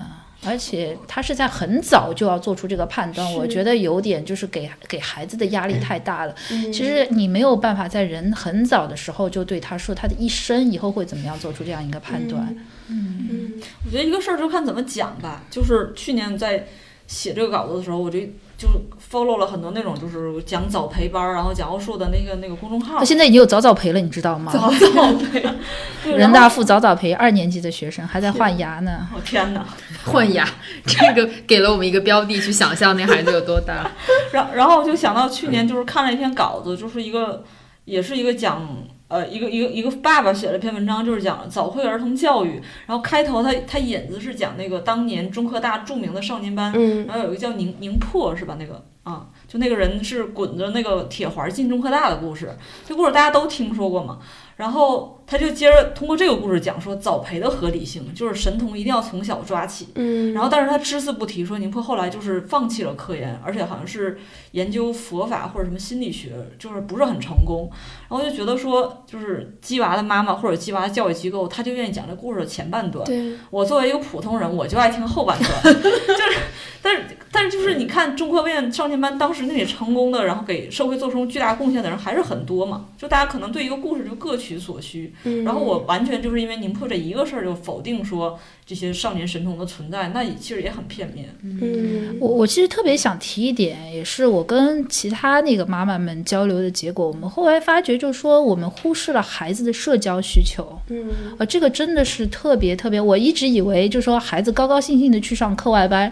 [0.45, 6.35] 而且他是在很早就要做出这个判断，我觉得有点就是给给孩子的压力太大了。
[6.51, 12.55] 嗯其实你没有办法在人很早的时候就对他说他的一生以后会怎么样做出这样一个判断。
[12.88, 13.53] 嗯
[13.85, 15.43] 我觉得一个事儿就看怎么讲吧。
[15.49, 16.67] 就是去年在
[17.07, 18.19] 写这个稿子的时候，我就
[18.57, 18.67] 就
[19.11, 23.05] follow 了很多那种就是讲早培班儿，然后讲奥数的那个那个公众号他。
[23.05, 24.51] 现在已经有早早培了，你知道吗？
[24.51, 25.45] 早早培，
[26.11, 29.07] 人大附早早培二年级的学生还在换牙呢。
[29.15, 29.63] 我、天哪！
[30.05, 30.47] 换牙，
[30.85, 33.91] 这个给了我们一个标的去想象那孩子有多大。
[34.33, 37.43] 然然后我就想到去年就是看了一篇稿子，就是一个
[37.85, 38.67] 也是一个讲
[39.07, 42.61] 呃一个一个一个爸爸写了一篇文章，就是讲早会儿童教育。
[42.85, 48.57] 然后开头他他引子是讲那个当年中科大著名的少年班，嗯然后有一个叫宁宁破是吧？
[48.59, 54.19] 那个啊，就那个人是滚着那个铁环进中科大的故事，这故事大家都听说过嘛。
[54.57, 59.89] 然后他就接着通过这个故事讲说早培的合理性，就是神童一定要从小抓起。
[59.95, 64.17] 嗯，然后，但是他只字不提说宁波后来就是放弃了科研，而且好像是
[64.51, 67.69] 研究佛法或者什么心理学，就是不是很成功。
[68.09, 73.05] 然后就觉得说，就是鸡娃的妈妈或者鸡娃的教育机构，他就愿意讲这故事的前半段。
[73.05, 76.39] 对，我作为一个普通人，我就爱听后半段， 就是，
[76.81, 85.11] 但是但是就是你看中科院少年班当时那里成功的，然后给社会做出巨大贡献的人还是很多嘛，就大家可能对一个故事就各取所需。
[85.23, 91.34] 嗯然后我完全就是因为宁破这一个事儿就否定说这些少年神童的存在，那也其实也很片面。
[91.41, 97.07] 嗯我我其实特别想提一点，也是我跟其他那个妈妈们交流的结果。
[97.07, 100.78] 我们后来发觉，就是说我们忽视了孩子的社交需求。
[100.89, 101.07] 嗯
[101.38, 102.99] 啊，这个真的是特别特别。
[102.99, 106.11] 我一直以为，就是说孩子高高兴兴的去上课外班，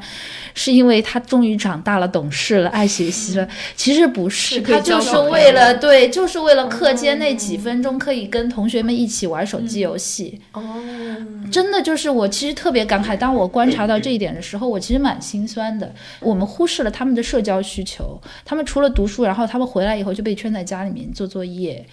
[0.54, 3.46] 是因为他终于长大了、懂事了、爱学习了。
[3.76, 10.40] 其实不是，是他就是为了对，就是为了课间那几分钟可以跟同学们一起玩手机游戏。
[10.54, 10.64] 哦，
[11.52, 15.94] 真的就是我其实特别感慨，当我观察到这一点的时候，我其实蛮心酸的。
[16.20, 21.86] 我们忽视了他们的社交需求，他们除了读书，然后他们回来以后就被圈在家里面做作业，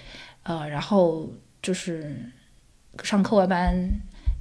[0.42, 1.28] 呃，然后
[1.62, 2.14] 就是
[3.02, 3.74] 上课外班，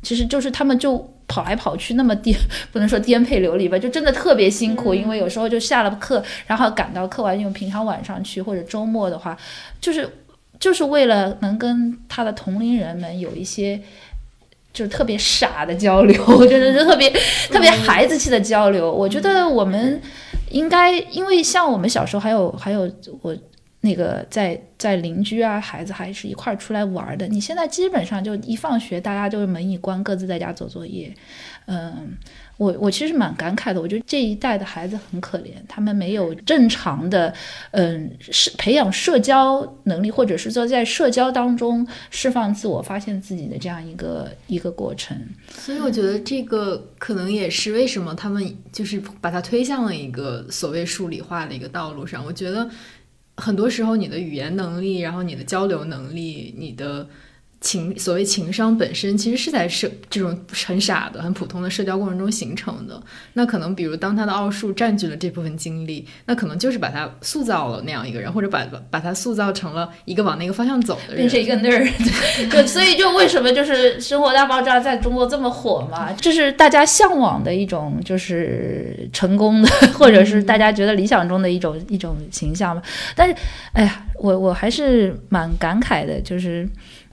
[0.02, 1.12] 其实就是他们就。
[1.28, 2.38] 跑来跑去，那么颠
[2.74, 9.38] 不能说颠沛流离吧，就真的特别辛苦，因为有时候就下了课，然后赶到课外，因为平常晚上去或者周末的话，
[9.80, 10.10] 就是
[10.60, 13.82] 就是为了能跟他的同龄人们有一些
[14.74, 17.10] 就是特别傻的交流， 就是特别
[17.50, 18.92] 特别孩子气的交流。
[18.92, 20.02] 我觉得我们
[20.50, 22.90] 应该，因为像我们小时候还有还有
[23.22, 23.36] 我。
[23.84, 27.28] 那个在在邻居啊，孩子还是一块儿出来玩儿的。
[27.28, 31.12] 你现在基本上就一放学，大家就是门一关，各自在家做作业。
[31.66, 32.16] 嗯，
[32.62, 37.34] 我我其实蛮感慨的，我觉得这一代的孩子很可怜，他们没有正常的，
[37.72, 45.18] 嗯，是培养社交能力，或者是说在社交当中释放自我、发现自己的这样一个一个过程。
[45.50, 52.24] 所以我觉得这个可能也是为什么他们就是把它推向了一个所谓数理化的一个道路上。
[52.24, 52.70] 我觉得
[53.38, 57.08] 很多时候你的语言能力，然后你的交流能力，你的。
[57.62, 60.36] 情所谓情商本身其实是在社这种
[60.66, 63.00] 很傻的、很普通的社交过程中形成的。
[63.34, 71.92] 那可能比如当他的奥数占据了这部分精力，那可能就是把他塑造了那样一个人，或者把把他塑造成了一个往那个方向走的人，变成一个 nerd。
[72.50, 76.12] 对，所以就为什么就是《生活大爆炸》在中国这么火嘛？
[76.14, 82.82] 这是大家向往的一种，就是成功的，或者是大家觉得理想中的一种一种形象嘛。
[83.16, 83.36] 但是，
[83.74, 86.68] 哎呀，我我还是蛮感慨的，就是。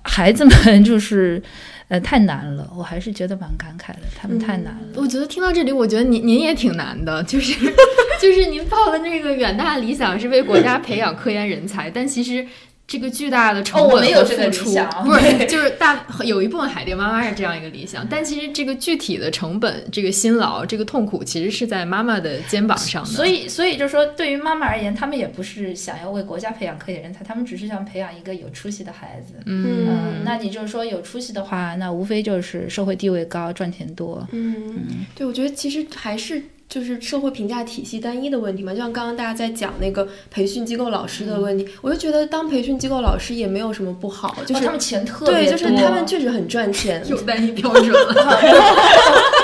[0.09, 1.41] 孩子们就是，
[1.89, 4.89] 呃，太难了，我还是觉得蛮感慨的，他们太难了。
[4.97, 7.55] 我觉得听到这里，我觉得您您也挺难的，就是
[8.21, 12.47] 就是您抱的那个远大理想是为国家培养科研人才，但其实。
[12.89, 14.75] 这个巨大的成本和这个付出
[15.05, 23.11] 不是 就是大有一部分海淀妈妈是这样一个理想，但其实这个具体的成本、这个辛劳、这个痛苦，其实是在妈妈的肩膀上的。
[23.11, 29.35] 所以，所以就是说，对于妈妈而言，他们也不是想要为国家培养科研人才，他们只是想培养一个有出息的孩子。
[29.45, 34.27] 嗯嗯，那你就是说有出息的话，那无非就是社会地位高、赚钱多。
[34.33, 47.03] 嗯，对，我觉得其实还是就是社会评价体系单一的问题嘛，就像刚刚大家在讲那个培训机构老师的问题，我就觉得当培训机构老师也没有什么不好，就是、哦他们钱特别对，就是他们确实很赚钱。
[47.09, 48.41] 有单一标准了。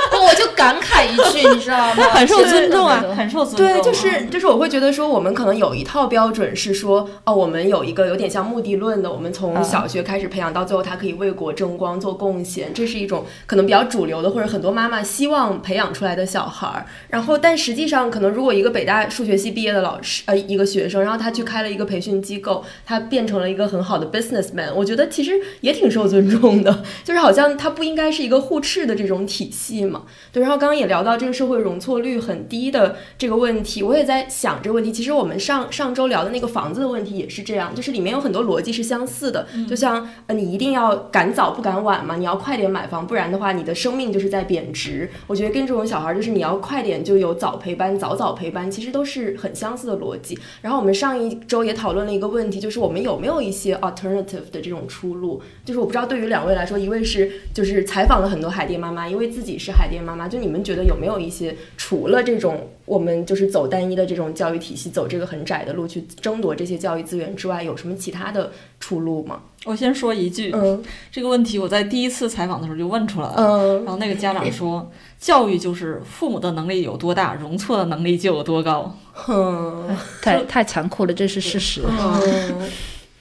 [0.55, 2.02] 感慨一句，你知道吗？
[2.14, 3.66] 很受尊重啊很受尊重。
[3.66, 16.86] 对，就是就是，我会觉得说，我们可能有一套标准是说，哦，我们有一个有点像目的论的，我们从小学开始培养到最后，他可以为国争光做贡献，这是一种可能比较主流的，或者很多妈妈希望培养出来的小孩儿。
[17.09, 30.02] 然后，但实际上，可能如果一个北大数学系毕业的老师，呃，一个学生，然后他去开了一个培训机构，他变成了一个很好的 businessman，我觉得其实也挺受尊重的，就是好像他不应该是一个互斥的这种体系嘛。
[30.32, 34.92] 对，然后刚刚也聊到这个社会容错率很低的这个问题，我也在想这个问题。
[34.92, 39.47] 其实我们上上周聊的那个房子的问题也是这样，就是里面有很多逻辑是相似的。
[39.66, 45.09] 就像呃，你一定要赶早不赶晚嘛，你要快点买房，不然的话你的生命就是在贬值。
[45.26, 50.38] 我觉得跟这种小孩就是你要快点就有早陪班，早早陪班，其实都是很相似的逻辑。
[50.61, 55.40] 然后我们上一周也讨论了一个问题，就是我们有没有一些 alternative 的这种出路？
[55.64, 69.41] 就是我不知道对于两位来说，一位是就是采访了很多海淀妈妈，因为自己是海淀妈妈，就你们觉得有没有一些除了这种我们就是走单一的这种教育体系，走这个很窄的路去争夺这些教育资源之外，有什么其他的出路吗？
[69.64, 70.82] 我先说一句，嗯
[71.12, 73.35] 这个问题我在第一次采访的时候就问出来了。
[73.39, 78.99] 嗯然后那个家长说，教育就是父母的能力有多大，容错的能力就有多高。
[79.14, 81.82] 哼太太残酷了，这是事实。
[81.87, 82.68] 嗯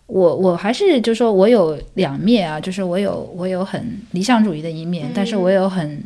[0.05, 6.03] 我我还是就说我有两面啊，就是我有我有很理想主义的一面，但是我有很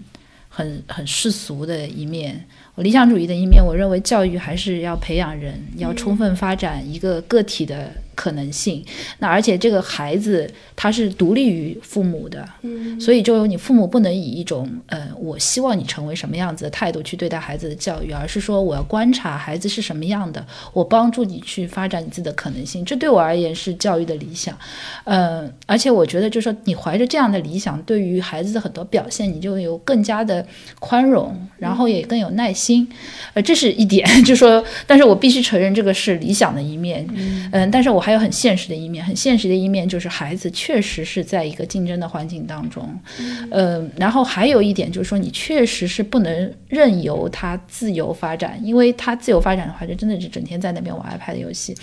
[0.58, 2.44] 很很世俗的一面。
[2.74, 8.84] 我理想主义的一面，我认为教育还是要培养人，要充分发展一个个体的可能性。
[9.20, 20.44] 那而且这个孩子他是独立于父母的，嗯所以就你父母不能以一种呃我希望你成为什么样子的态度去对待孩子的教育，而是说我要观察孩子是什么样的，
[20.74, 22.84] 我帮助你去发展你自己的可能性。
[22.84, 24.58] 这对我而言是教育的理想。
[25.04, 30.44] 呃，而且我觉得就是说你怀着这样的理想，对于孩子的很多表现，你就有更加的
[30.80, 32.88] 宽容，然后也更有耐心。
[33.34, 37.08] 呃，这是一点， 就说，但是我必须承认这个是理想的一面。
[37.52, 42.88] 嗯、但是我还有很现实的一面，很现实的一面就是孩子确实是在一个竞争的环境当中。
[43.52, 51.76] 嗯，然后还有一点就是说，你确实是不能任由他自由发展，因为他自由发展的话，就真的是整天在那边玩 iPad 游戏。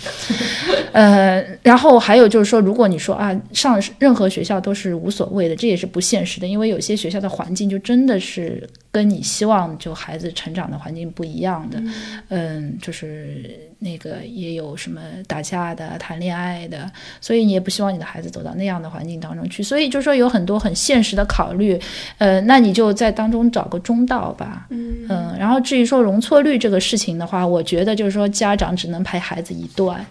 [0.93, 11.79] 呃，然后还有就是说，如果你说啊，上任何学校都是无所谓的，这也是不现实的，因为有些学校的环境就真的是跟你希望就孩子成长的环境不一样的。
[12.29, 19.61] 嗯，就是那个也有什么打架的、谈恋爱的，所以你也不希望你的孩子走到那样的环境当中去。
[19.61, 21.79] 所以就说有很多很现实的考虑，
[22.17, 24.65] 呃，那你就在当中找个中道吧。
[24.71, 25.07] 嗯
[25.37, 30.03] 然后至于说容错率这个事情的话，我觉得就是说家长只能陪孩子一段，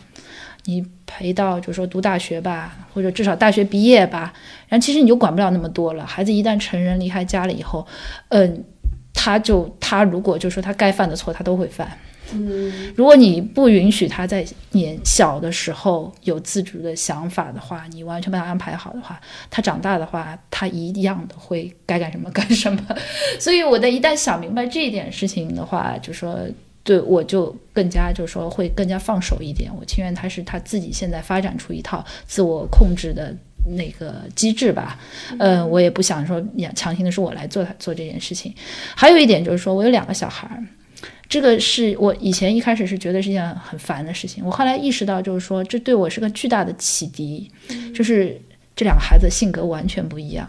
[0.66, 4.33] 你陪到就是说读大学吧，或者至少大学毕业吧，
[4.68, 6.07] 然后其实你就管不了那么多了。
[6.07, 7.85] 孩子一旦成人离开家了以后，
[8.29, 8.64] 嗯、
[9.12, 11.91] 他就他如果就说他该犯的错他都会犯。
[12.33, 19.20] 嗯如果你不允许他在年小的时候有自主的想法的话，你完全把他安排好的话，
[19.51, 22.81] 他长大的话，他一样的会该干什么干什么。
[23.39, 26.39] 所以我的一旦想明白这一点事情的话，就说
[26.83, 29.70] 对我就更加就说会更加放手一点。
[29.79, 33.35] 我情愿他是他自己现在发展出一套自我控制的。
[33.66, 34.99] 那个机制吧，
[35.39, 38.55] 呃，我也不想说也强行的是我来做做这件事情。
[38.95, 40.62] 还有一点就是说，我有两个小孩儿，
[41.35, 47.51] 这个是我以前一开始是觉得是一件很烦的事情，我后来意识到，就是说这对我是个巨大的启迪，
[47.93, 48.41] 就是
[48.76, 50.49] 这两个孩子性格完全不一样，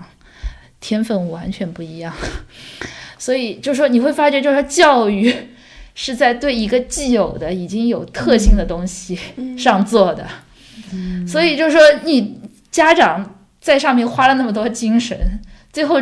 [0.80, 2.14] 天分完全不一样，
[3.18, 5.34] 所以就是说你会发觉，就是说教育
[5.96, 9.18] 是在对一个既有的已经有特性的东西
[9.58, 10.28] 上做的，
[11.28, 15.18] 所以就是说你家长在上面花了那么多精神，
[15.74, 16.00] 最后。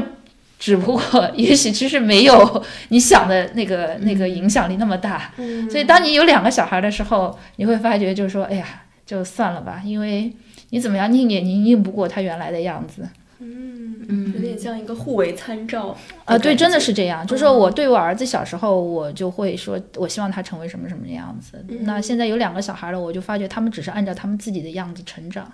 [0.64, 5.30] 只不过，也许其实没有你想的那个那个影响力那么大，
[5.70, 8.66] 所以当你有两个小孩的时候，你会发觉就是说，哎呀，
[9.06, 10.32] 就算了吧，因为
[10.70, 13.06] 你怎么样拧也拧拧不过他原来的样子。
[13.40, 15.94] 嗯，有点像一个互为参照
[16.24, 16.94] 啊，对，真的是。
[16.94, 17.28] 这样。
[17.28, 21.62] 就是说我对我儿子小时候，我就会说，我希望他成为什么什么样子。
[21.82, 25.52] 那现在有两个小孩了，我就发觉他们只是按照他们自己的样子成长。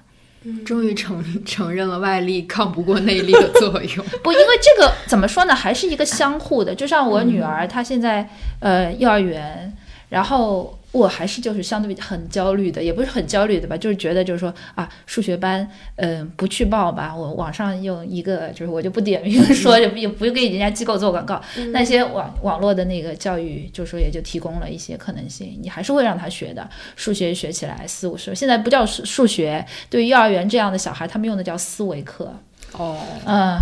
[0.66, 4.06] 终于承承认了外力抗不过内力的作用。
[4.24, 6.74] 不，因为这个怎么说呢，还是一个相互的。
[6.74, 8.28] 就像我女儿，她现在
[8.62, 9.76] 呃幼儿园，
[10.08, 21.40] 然后我还是就是相对很焦虑的，也不是很焦虑的吧，就是觉得就是说啊，数学班嗯、不去报吧，我网上用一个就是我就不点名说，也不也不给人家机构做广告，
[21.72, 32.34] 那些网网络的那个教育，就说也就提供了一些可能性，你还是会让他学的，数学学起来四五十，现在不叫数数学，对于幼儿园这样的小孩，他们用的叫思维课。
[32.74, 33.58] 哦，嗯，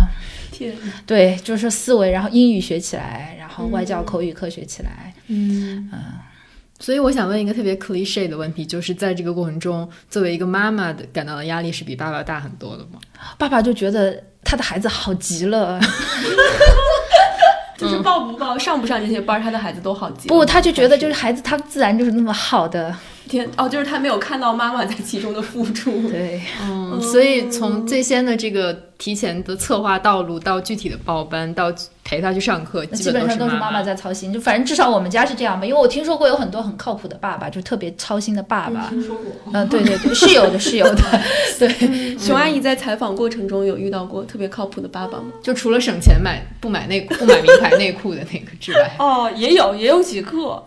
[0.50, 0.74] 天，
[1.06, 5.12] 对，就是思维，然后英语学起来，然后外教口语课学起来。
[6.80, 13.00] 所以我想问一个特别 cliche 的问题，就是在这个过程中，作为一个妈妈的感到的压力是比爸爸大很多的吗？
[13.36, 15.80] 爸爸就觉得他的孩子好极了，
[17.76, 20.28] 就是报不报、上不上这些班，他的孩子都好极。
[20.28, 22.94] 不，他就觉得就是孩子他自然就是那么好的，
[23.28, 26.08] 天哦，就是他没有看到妈妈在其中的付出。
[26.08, 31.72] 对，嗯，所以从最先的这个提前的策划道路，到具体的报班，到
[32.02, 34.32] 陪他去上课，基本上基都是妈妈在操心。
[34.32, 38.88] 就反正至少我们家是这样吧，因为我听说过有很多很靠谱的爸爸，就特别操心的爸爸。
[38.88, 39.26] 听说过。
[39.52, 41.20] 嗯，对对对，是有的，是有的。
[41.58, 45.26] 对，熊阿姨在采访过程中有遇到过特别靠谱的爸爸吗？
[45.42, 50.62] 就除了省钱买不买内裤不买名牌内裤的那个之外，哦，也有也有几个，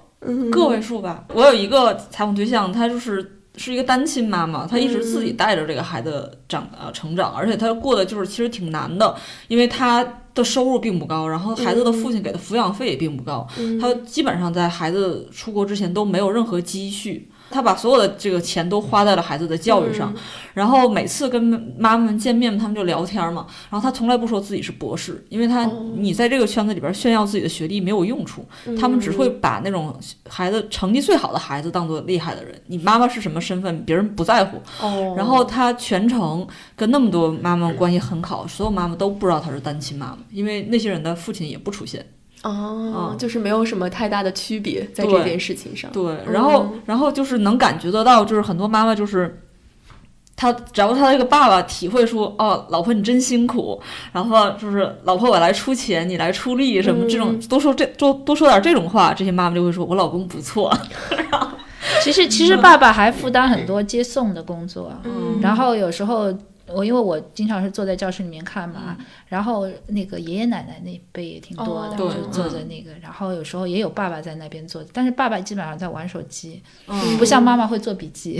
[0.52, 1.26] 个位数吧。
[1.34, 9.16] 我有一个采访对象，她就是是一个单亲妈妈，她一直自己带着这个孩子长呃成长，而且她过得就是其实挺难的，
[9.48, 13.48] 因为她的收入并不高，然后孩子的父亲给的抚养费也并不高，
[13.82, 17.30] 她基本上在孩子出国之前都没有任何积蓄。
[17.52, 20.14] 她把所有的这个钱都花在了孩子的教育上，
[20.54, 21.44] 然后每次跟
[21.78, 23.46] 妈妈们见面，他们就聊天嘛。
[23.70, 28.46] 然后他从来不说自己是博士，因为他你在这个圈子里边炫耀自己的学历没有用处，
[28.80, 29.94] 他们只会把那种
[30.30, 32.60] 孩子成绩最好的孩子当做厉害的人。
[32.68, 34.58] 你妈妈是什么身份，别人不在乎。
[34.80, 42.06] 哦，然后他全程跟那么多妈妈关系很好，所有妈妈都不知道他是单亲妈妈，因为那些人的父亲也不出现。
[42.44, 45.92] 哦，就是没有什么太大的区别在这件事情上。
[45.92, 49.42] 对，然后然后就是能感觉得到，就是很多妈妈就是。
[50.34, 53.80] 他只要他这个爸爸体会出哦，老婆你真辛苦，
[54.12, 60.76] 然后就是老婆我来出钱，你来出力什么这种，多说这多多说点这种话，这些妈妈就会说我老公不错。
[62.02, 66.34] 其实其实爸爸还负担很多接送的工作，嗯然后有时候
[66.74, 68.98] 我因为我经常是坐在教室里面看嘛，
[69.28, 78.40] 然后那个爷爷奶奶那辈也挺多的，哦就坐在那个，然后有时候也有爸爸在那边坐，但是爸爸基本上在玩手机，嗯不像妈妈会做笔记。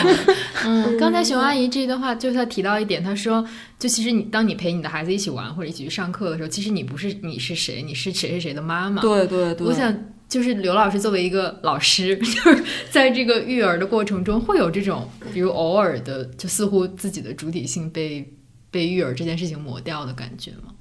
[0.64, 3.46] 嗯，刚才熊阿姨这段话，就是她提到一点，她说，
[3.78, 9.00] 就其实你当你陪你的孩子一起玩或者一起去上课的时候，其实你不是你是谁，你是谁谁谁的妈妈。
[9.00, 9.92] 对对对，我想，
[10.30, 18.32] 就是刘老师作为一个老师， 就是在这个育儿的过程中，会有这种，比如偶尔的，就似乎自己的主体性被
[18.70, 20.72] 被育儿这件事情磨掉的感觉吗？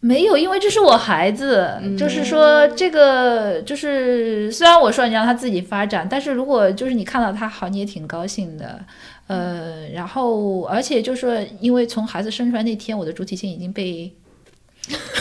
[0.00, 8.84] 没有，因为这是我孩子，就是说这个就是虽然我说你让他自己发展，但是如果就是你看到他好，你也挺高兴的，
[9.28, 14.12] 呃，然后而且就是说，因为从孩子生出来那天，我的主体性已经被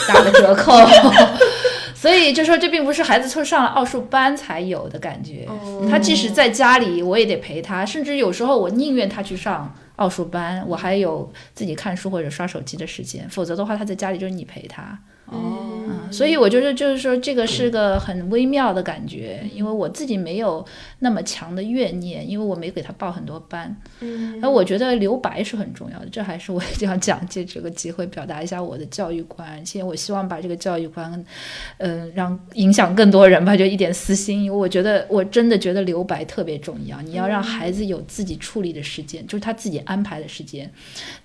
[0.06, 0.74] 打了折扣。
[2.04, 5.48] 所以就说这并不是孩子从上了奥数班才有的感觉，
[5.90, 15.00] 他即使在家里我也得陪他，甚至有时候我宁愿他去上奥数班，我还有自己看书或者刷手机的时间，否则的话他在家里就是你陪他。
[15.26, 20.64] 哦，嗯，所以我觉得就是说，这个是个很微妙的感觉，因为我自己没有
[21.00, 23.76] 那么强的怨念，因为我没给他报很多班。
[24.02, 29.64] 嗯，而我觉得留白是很重要的，这还是我这样讲，借这个机会表达一下我的教育观。
[29.64, 31.26] 其实我希望把这个教育观，
[31.78, 37.02] 嗯、让影响更多人吧，就一点私心，因为我觉得我真的觉得留白特别重要。
[37.02, 40.70] 你要让孩子有自己处理的时间，就是他自己安排的时间，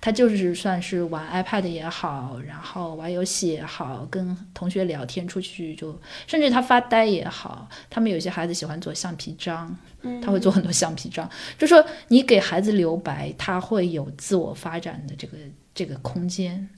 [0.01, 9.75] 他就是算是玩 iPad 也好，然后玩游戏也好，跟同学聊天出去就，甚至他发呆也好，他们有些孩子喜欢做橡皮章，
[10.21, 15.37] 他会做很多橡皮章，就说你给孩子留白，他会有自我发展的这个
[15.73, 16.69] 这个空间。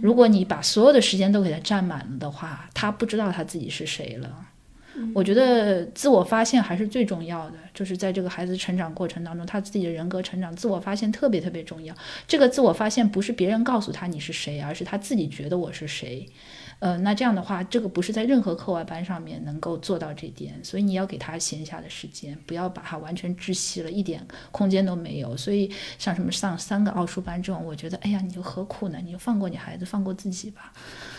[0.00, 4.45] 如果你把所有的时间都给他占满了的话，他不知道他自己是谁了。
[5.14, 11.94] 我觉得自我发现还是最重要的，就是在这个孩子成长过程当中，他自己的人格成长、自我发现特别特别重要。
[12.26, 16.28] 这个自我发现不是别人告诉他你是谁，而是他自己觉得我是谁。
[16.78, 24.20] 呃，那这样的话，这个不是在任何课外班上面能够做到这点，所以你要给他闲暇的时间，不要把他完全窒息了，一点
[24.52, 25.34] 空间都没有。
[25.34, 28.98] 所以像什么上三个奥数班这种，我觉得，哎呀，你就何苦呢？
[29.02, 30.70] 你就放过你孩子，放过自己吧。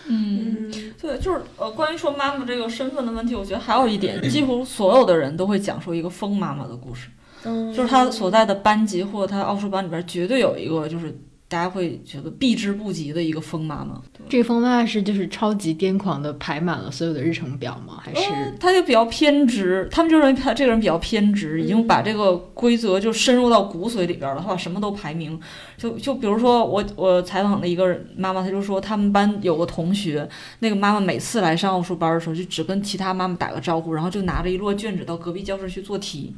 [0.07, 7.09] 嗯，对，就是呃，关于说妈妈这个身份的问题，我觉得还有一点，几乎所有的人都会讲述一个疯妈妈的故事，
[7.43, 7.73] 嗯。
[7.73, 11.17] 就是他所在的班级或者他奥数班里边绝对有一个就是。
[11.49, 17.99] 大家会觉得避之不及的一个疯妈妈，这个疯妈妈是就是超级癫狂的排满了所有的日程表吗？
[18.01, 25.39] 还是、嗯他就比较偏执，他们就认为他这个人比较偏执，已经把这个规则就深入到骨髓里边了，他把什么都排名。
[25.77, 30.27] 就就比如说我我采访的一个妈妈，她就说他们班有个同学，
[30.59, 36.35] 那个妈妈每次来上奥数班的时候，就只跟其他妈妈打个招呼，然后就拿着一摞卷纸到隔壁教室去做题。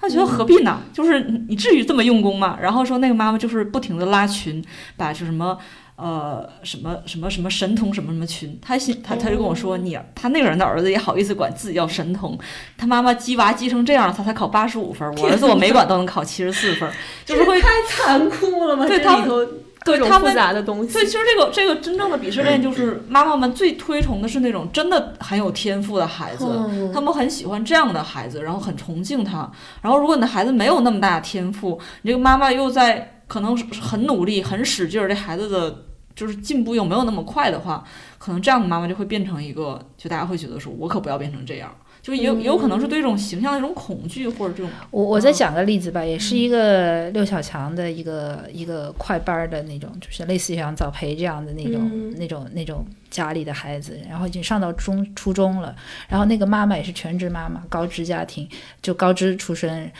[0.00, 0.80] 她觉得何必呢？
[0.92, 2.58] 就是你你至于这么用功吗？
[2.60, 4.47] 然后说那个妈妈就是不停的拉群，
[4.96, 5.58] 把就什么。
[6.00, 12.38] 呃，什么什么什么神童什么什么群，他心他他就跟我说，你他那个人的儿子也好意思管自己叫神童，
[12.76, 16.88] 他妈妈鸡娃鸡成这样，他才考八十五分，我儿子我没管都能考七十四分，
[17.26, 18.86] 就是会太残酷了吧？
[18.86, 19.44] 对他这里头
[19.80, 20.90] 各种复杂的东西。
[20.92, 29.50] 所以其实这个这个真正的鄙视链就是妈妈们最推崇的是那种真的很有天赋的孩子，嗯他们很喜欢这样的孩子，然后很崇敬他。
[29.82, 35.84] 然后如果你的孩子没有那么大的天赋，你这个妈妈又在可能是很努力、很使劲儿，这孩子的
[36.16, 37.84] 就是进步又没有那么快的话，
[38.18, 41.72] 可能这样的妈妈就会变成一个，就大家会觉得说，我可不要变成这样。
[42.00, 55.74] 就也有也有可能是对这种形象的一种恐惧，或者这种我我再讲个例子吧，也是一个六小强的一个一个快班儿的那种，就是类似于像早培这样的那种、嗯那种那种家里的孩子，然后已经上到中初中了，
[56.08, 58.48] 然后那个妈妈也是全职妈妈，高知家庭，
[58.80, 59.90] 就高知出身。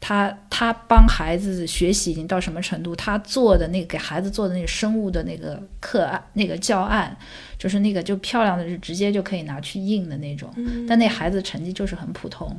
[0.00, 2.94] 她她帮孩子学习已经到什么程度？
[2.94, 7.16] 他做的那个给孩子做的那个生物的那个课案、那个教案，
[7.58, 10.48] 就是那个就漂亮的，是直接就可以拿去印的那种。
[10.88, 12.56] 但那孩子成绩就是很普通，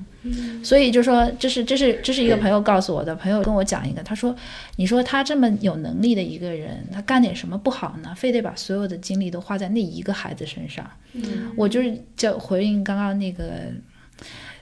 [0.64, 4.36] 所以就说这是这是这是一个朋友告诉我的，朋友跟我讲一个，他说，
[4.76, 8.14] 你说他这么有能力的一个人，他干点什么不好呢？
[8.16, 10.86] 非得把所有的精力都花在那一个孩子身上。
[11.56, 13.46] 我就是就回应刚刚那个。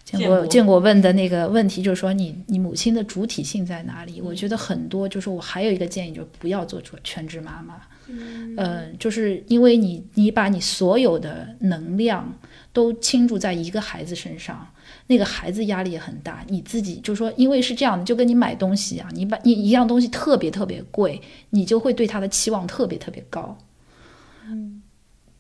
[0.06, 4.22] 建国建国问的那个问题，就是说你你母亲的主体性在哪里？
[4.22, 7.82] 我觉得很多就是我还有一个建议，就是不要做全全职妈妈。
[8.08, 12.32] 嗯、就是因为你你把你所有的能量
[12.72, 14.68] 都倾注在一个孩子身上，
[15.08, 16.46] 那个孩子压力也很大。
[16.48, 21.20] 你自己就说，因为是这样的，就跟你买东西啊，你把你一样东西特别特别贵，
[21.50, 23.58] 你就会对他的期望特别特别高。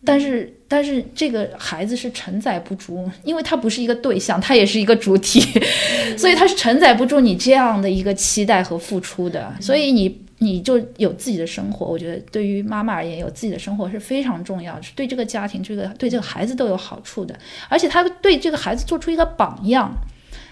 [0.05, 5.41] 但是，但是这个孩子是承载不住，因为他不是一个对象，他也是一个主体，
[6.17, 9.53] 所以他是承载不住你这样的一个期待和付出的。
[9.59, 17.37] 所以你你就有自己的生活，我觉得对于妈妈而言，有自己的生活是非常重要，是对这个家庭、这个对这个孩子都有好处的。
[17.67, 19.91] 而且他对这个孩子做出一个榜样，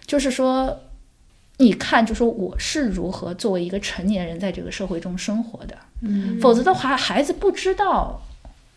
[0.07, 0.79] 就是说，
[1.57, 5.75] 你看，就说我是如何作为一个成年人在这个社会中生活的。
[6.01, 8.21] 嗯否则的话，孩子不知道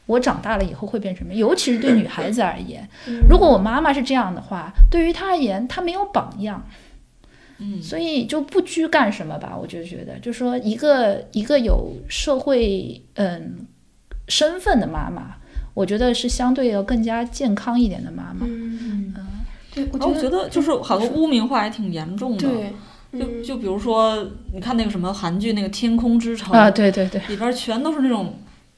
[0.06, 2.88] 我长大了以后会变什么，尤其是对女孩子而言。
[3.28, 6.64] 如果我妈妈是这样的话，对于她而言，她没有榜样。
[7.58, 13.66] 嗯所以就不拘干什么吧，我就觉得，就说一个一个有社会嗯
[14.28, 15.36] 身份的妈妈，
[15.72, 18.46] 我觉得是相对要更加健康一点的妈妈。
[18.46, 19.14] 嗯，
[19.74, 22.46] 对，我觉觉得就是好多污名化也挺严重的。
[22.46, 24.22] 对，就就比如说，
[24.52, 28.34] 你看那个什么韩剧那个《天空之城》啊，对对对，里边全都是那种。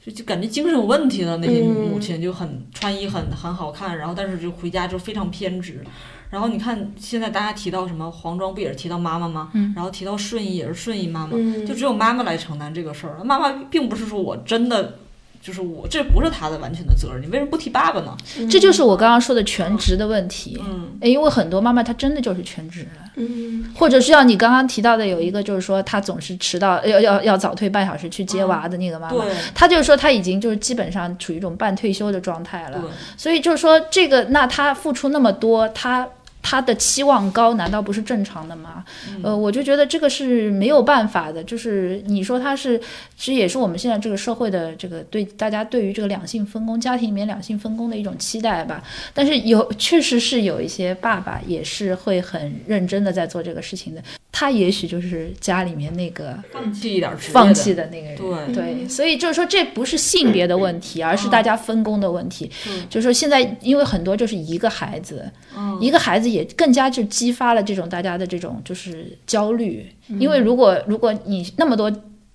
[0.09, 5.85] 就就感觉精神有问题的那些嗯母亲，就很穿衣很很好看，然后但是就回家就非常偏执。
[6.30, 9.51] 然后你看现在大家提到什么黄庄，不也是提到妈妈吗？
[9.55, 13.22] 嗯然后提到顺义也是顺义妈妈，嗯就只有妈妈来承担这个事儿。
[13.22, 14.94] 妈妈并不是说我真的
[15.40, 17.23] 就是我，这不是他的完全的责任。
[17.23, 18.16] 你为什么不提爸爸呢？
[18.51, 20.60] 这就是我刚刚说的全职的问题。
[21.01, 32.78] 因为很多妈妈她真的就是全职，嗯或者是像你刚刚提到的有一个，就是说她总是迟到，要要要早退半小时去接娃的那个妈妈，对她就是说她已经就是基本上处于一种半退休的状态了。
[32.81, 36.06] 对，所以就是说这个，那她付出那么多，她。
[36.48, 38.82] 她的期望高，难道不是正常的吗？
[39.22, 41.44] 呃，我就觉得这个是没有办法的。
[41.44, 42.78] 就是你说他是，
[43.18, 48.82] 其实也是我们现在这个社会的这个对大家对于这个两性分工、家庭里面两性分工的一种期待吧。
[49.12, 54.02] 但是有确实是有一些爸爸也是会很认真的在做这个事情的。
[54.30, 58.52] 他也许就是家里面那个放弃一点放弃的那个人。
[58.52, 58.55] 对。
[58.55, 62.50] 对，所以就是说，这不是性别的问题，而是大家分工的问题。
[62.68, 62.86] 嗯。
[62.88, 65.76] 就是说，现在因为很多就是一个孩子，嗯。
[65.80, 69.90] 一个孩子也更加就激发了这种大家的这种就是焦虑。
[70.09, 70.20] 嗯。
[70.20, 71.90] 因为如果如果你那么多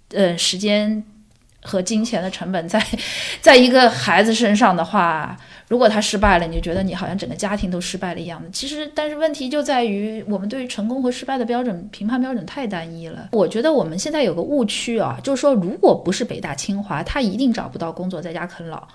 [0.10, 1.04] 呃时间
[1.62, 2.86] 和金钱的成本在
[3.40, 5.38] 在一个孩子身上的话，
[5.74, 8.48] 如果他失败了，你就觉得你好像整个家庭都失败了一样的。
[8.52, 13.30] 其实，但是问题就在于我们对于成功和失败的标准评判标准太单一了。
[13.32, 18.88] 我觉得我们现在有个误区啊，就是说，如果不是北大清华，他一定找不到工作，在家啃老。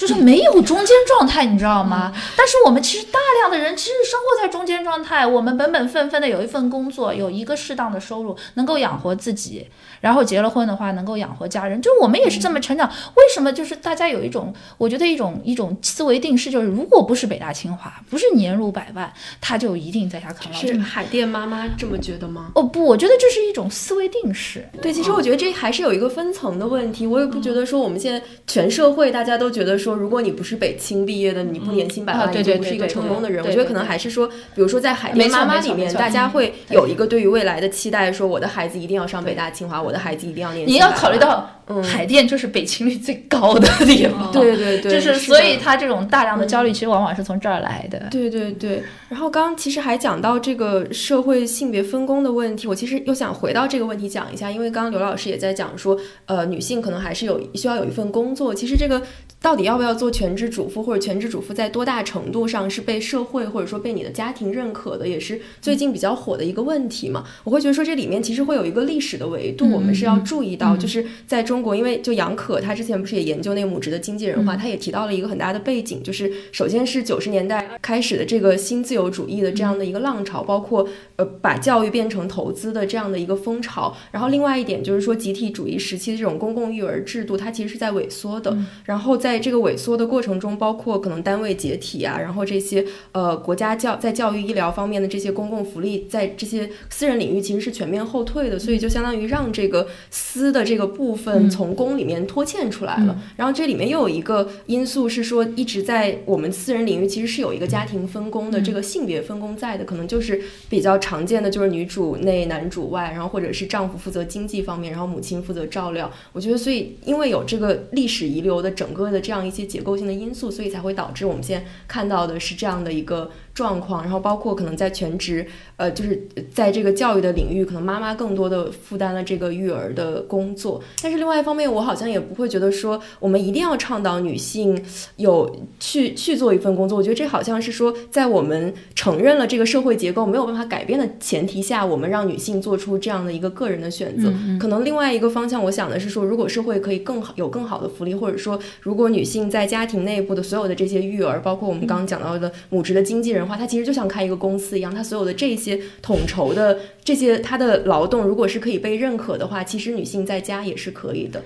[0.00, 2.10] 就是没有中间状态，你知道吗？
[2.34, 9.68] 但是我们其实大量的人其实生活在中间状态，我们本本分分的有一份工作，有一个适当的收入，能够养活自己，
[10.00, 12.88] 然后结了婚的话能够养活家人，就我们也是这么成长。
[12.88, 20.58] 为什么就是大家有一种，我觉得一种一种思维定式，就是如果不是北大清华，不是年入百万，他就一定在家啃老。
[20.58, 22.52] 是海淀妈妈这么觉得吗？
[22.54, 24.66] 哦不，我觉得这是一种思维定式。
[24.80, 27.06] 对，其实我觉得这还是有一个分层的问题。
[27.06, 33.44] 我也不觉得说我们现在全社会大家都觉得说，如果你不是北清毕业的，你不年薪百万，啊对对你就不是一个成功的人。
[33.44, 41.82] 我觉得可能还是说，比如说在海淀妈妈里面，大家会有一个对于未来的期待，说我的孩子一定要上北大清华，我的孩子一定要年薪你要考虑到嗯。
[41.82, 48.08] 海淀就是北清率最高的地方，对对对，就是所以他这种大量的焦虑其实往往是从这儿来的。
[48.10, 55.96] 对对对，然后刚刚其实还讲到这个社会性别分工的问题，我其实又想回到这个问题讲一下，因为刚刚刘老师也在讲说，
[56.26, 59.00] 呃，女性可能还是有需要有一份工作，其实这个
[59.42, 67.24] 到底要不要做全职主妇，或者全职主妇在多大程度上是被社会或者说被你的家庭认可的，也是最近比较火的一个问题嘛。
[67.44, 80.86] 我会觉得说这里面其实会有一个历史的维度，我们是要注意到，就是在中国，因为就杨可他之前不是也研究那个母职的经纪人化，他也提到了一个很大的背景，就是首先是九十年代开始的这个新自由主义的这样的一个浪潮，包括
[81.16, 83.96] 呃把教育变成投资的这样的一个风潮。
[84.10, 88.54] 然后另外一点就是说集体主义时期的这种公共育儿制度，它其实是在萎缩的。
[88.84, 103.16] 然后在这个萎缩的过程中，包括可能单位解体啊，然后这些呃国家教在教育医疗方面的这些公共福利，在这些私人领域其实是全面后退的，所以就相当于让这个私的这个部分从公里面拖欠出来了。
[103.36, 116.10] 然后这里面又有一个因素是说，一直在我们私人领域其实是有一个家庭分工的这个性别分工在的，可能就是比较常见的就是女主内男主外，然后或者是丈夫负责经济方面，然后母亲负责照料。
[116.32, 124.02] 我觉得，所以因为有这个历史遗留的整个的这样一些结构性的因素，所以才会导致我们现在看到的是这样的一个状况。
[124.02, 125.46] 然后包括可能在全职，
[125.76, 130.82] 呃，就是在这个教育的领域，可能妈妈更多的负担了这个育儿的工作。
[131.02, 134.80] 但是另外一方面，我好像也不会觉得说我们一定要倡导女性
[135.16, 136.98] 有去去做一份工作。
[136.98, 144.32] 我觉得这好像是说，在我们承认了这个社会结构没有办法改变的前提下，我们让女性做出这样的一个个人的选择。
[144.58, 161.42] 可能另外一个方向，我想的是说，如果社会可以更好有更好的福利，或者说如果女性在家庭内部的所有的这些育儿，包括我们刚刚讲到的母职的经纪人化，他其实就像开一个公司一样，他所有的这些统筹的这些他的劳动，如果是可以被认可的话，其实女性在家也是可以的。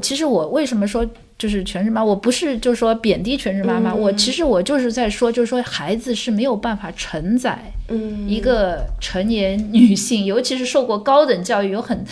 [0.00, 1.04] 其实我为什么说
[1.38, 4.00] 就是全职妈，我不是就是说贬低全职妈妈，嗯。
[4.00, 7.56] 我其实我就是在说，就是说孩子是没有办法承载
[7.88, 8.28] 嗯。
[8.28, 12.04] 一个成年女性，尤其是受过高等教育、有很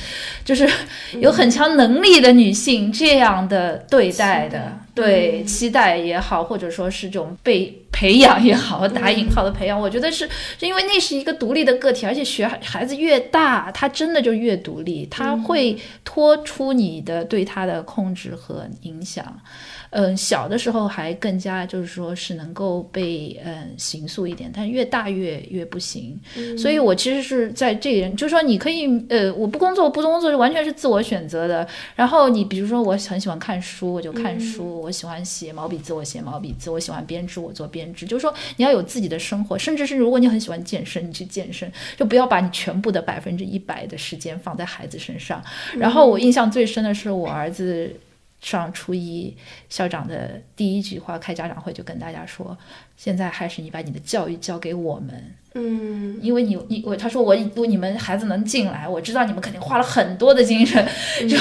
[0.44, 0.68] 就是
[1.18, 10.28] 有很强能力的女性这样的对待的，对期待也好，或者说是这种被培养也好，打引号的培养，我觉得是
[10.58, 19.15] 是因为那是一个独立的个体，而且学孩子越大，他真的就越独立，他会脱出你的对他的控制和影响。
[19.90, 26.18] 嗯，小的时候还更加就是说是能够被嗯形塑一点，但越大越越不行。
[26.58, 31.66] 所以我其实是在这就是说你可以呃，我不工作不工作是完全是自我选择的。
[31.94, 38.04] 然后你比如说我很喜欢看书，我就看书；我喜欢写毛笔字，我写毛笔字；我喜欢编织，我做编织。
[38.04, 45.42] 就是说你要有自己的生活，甚至是如果你很喜欢健身，你去健身，就不要把你全部的百分之一百的时间放在孩子身上。
[45.78, 47.90] 然后我印象最深的是我儿子。
[48.40, 49.36] 上初一，
[49.68, 52.56] 校长的第一句话开家长会就跟大家说
[52.96, 56.18] ：“现在还是你把你的教育交给我们，嗯。
[56.22, 60.86] 因为你你我他说我我你们孩子能进来，我知道你们肯定花了很多的精神，
[61.28, 61.36] 就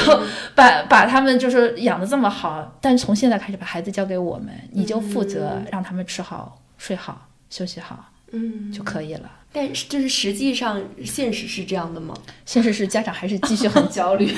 [0.56, 12.14] 把把他们就是养的这么好，但从现在开始把孩子交给我们，你就负责让他们吃好、睡好、休息好嗯，就可以了。”但是就是实际上现实是这样的吗？
[12.46, 14.30] 现实是家长还是继续很 焦虑。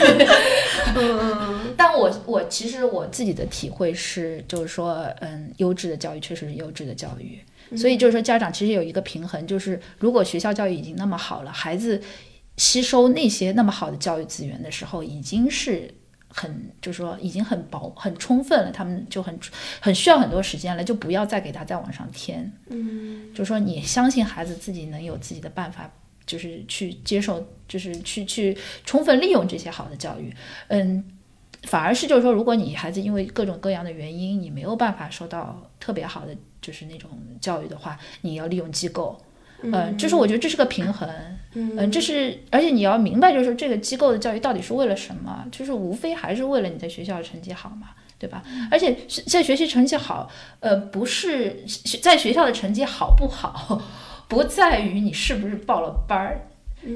[0.95, 7.39] 嗯 但我我其实我自己的体会是，就是说，嗯，优质的教育确实是优质的教育，
[7.75, 11.99] 所以就是说，家长其实有一个平衡，就是如果学校教育已经那么好了，孩子
[12.57, 15.91] 吸收那些那么好的教育资源的时候，已经是。
[16.39, 19.39] 很，就是说已经很薄、很充分了，他们就很
[19.79, 22.51] 很需要很多时间了，就不要再给他再往上添。
[22.69, 25.91] 嗯就是说你相信孩子自己能有自己的办法，
[26.27, 28.55] 就是去接受，就是去去
[28.85, 30.31] 充分利用这些好的教育。
[30.67, 31.03] 嗯，
[31.63, 37.09] 反而是就是说，如果你孩子因为各种各样的原因，你没有办法受到特别好的就是那种
[37.41, 39.19] 教育的话，你要利用机构。
[39.61, 41.09] 嗯，就是我觉得这是个平衡，
[41.53, 45.45] 嗯，这是，而且你要明白，就是这个机构的教育到底是为了什么？
[45.51, 47.87] 就是无非还是为了你在学校成绩好嘛，
[48.19, 48.43] 对吧？
[48.69, 50.29] 而且是在学习成绩好，
[50.59, 51.63] 呃，不是
[52.01, 53.81] 在学校的成绩好不好，
[54.27, 56.41] 不在于你是不是报了班儿。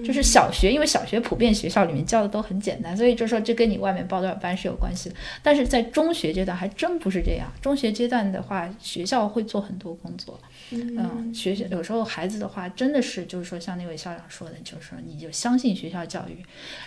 [0.06, 5.16] 就是小学，因为小学普遍学校里面教的都很简单，所以就说这跟你外面报多少班是有关系的。
[5.42, 10.40] 但是在中学阶段还真不是这样，中学阶段的话，学校会做很多工作。
[10.72, 16.38] 嗯，学校有时候孩子的话，真的是就是说，像那位校长说的，就是说你就相信学校教育，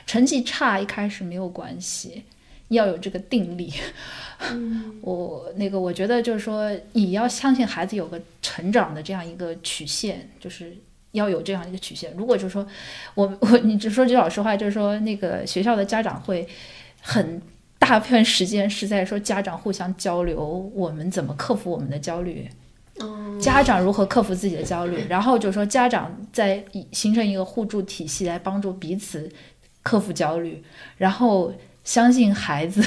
[0.07, 2.23] 成绩差一开始没有关系，
[2.69, 3.73] 要有这个定力。
[5.03, 10.75] 我那个，我觉得就是说，你要相信孩子有个成长的这样一个曲线，就是
[11.13, 12.13] 要有这样一个曲线。
[12.17, 12.67] 如果就是说，
[13.15, 16.49] 我我你只说句老实话，就是说那个学校的家长会
[17.03, 17.41] 很
[17.79, 22.49] 大部分时间是在说家长互相交流，我们怎么克服我们的焦虑。
[23.41, 29.31] 家长如何克服自己的焦虑， 然后就是说家长在形成一个互助体系来帮助彼此
[29.83, 30.63] 克服焦虑，
[30.97, 31.53] 然后
[31.83, 32.83] 相信孩子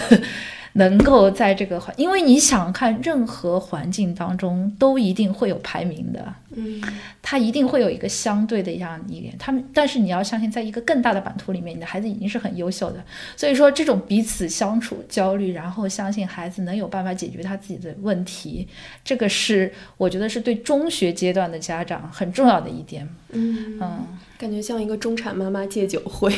[0.78, 6.82] 能够在这个环，因为你想看任何环境当中都一定会有排名的，嗯，
[7.22, 13.04] 它一定会有一个相对的一样一点，他们但是你要相信，在一个更大的版图里面，你的孩子已经是很优秀的，
[13.36, 18.68] 所以说这种彼此相处焦虑，然后相信孩子能有办法解决他自己的问题，
[19.04, 24.08] 这个是我觉得是对中学阶段的家长很重要的一点，嗯嗯。
[24.38, 26.32] 感觉像一个中产妈妈戒酒会。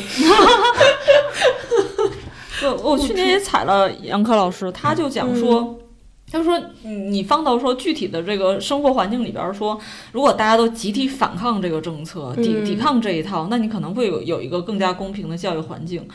[2.68, 5.76] 我我去年也采了杨科老师，他就讲说。
[6.32, 6.56] 他说
[6.86, 9.76] ：“你你放到说具体的这个生活环境里边儿说，
[10.12, 16.06] 如果大家都集体反抗这个政策，抵嗯抵抗这一套，那你可能会有有一个更加公平的教育环境。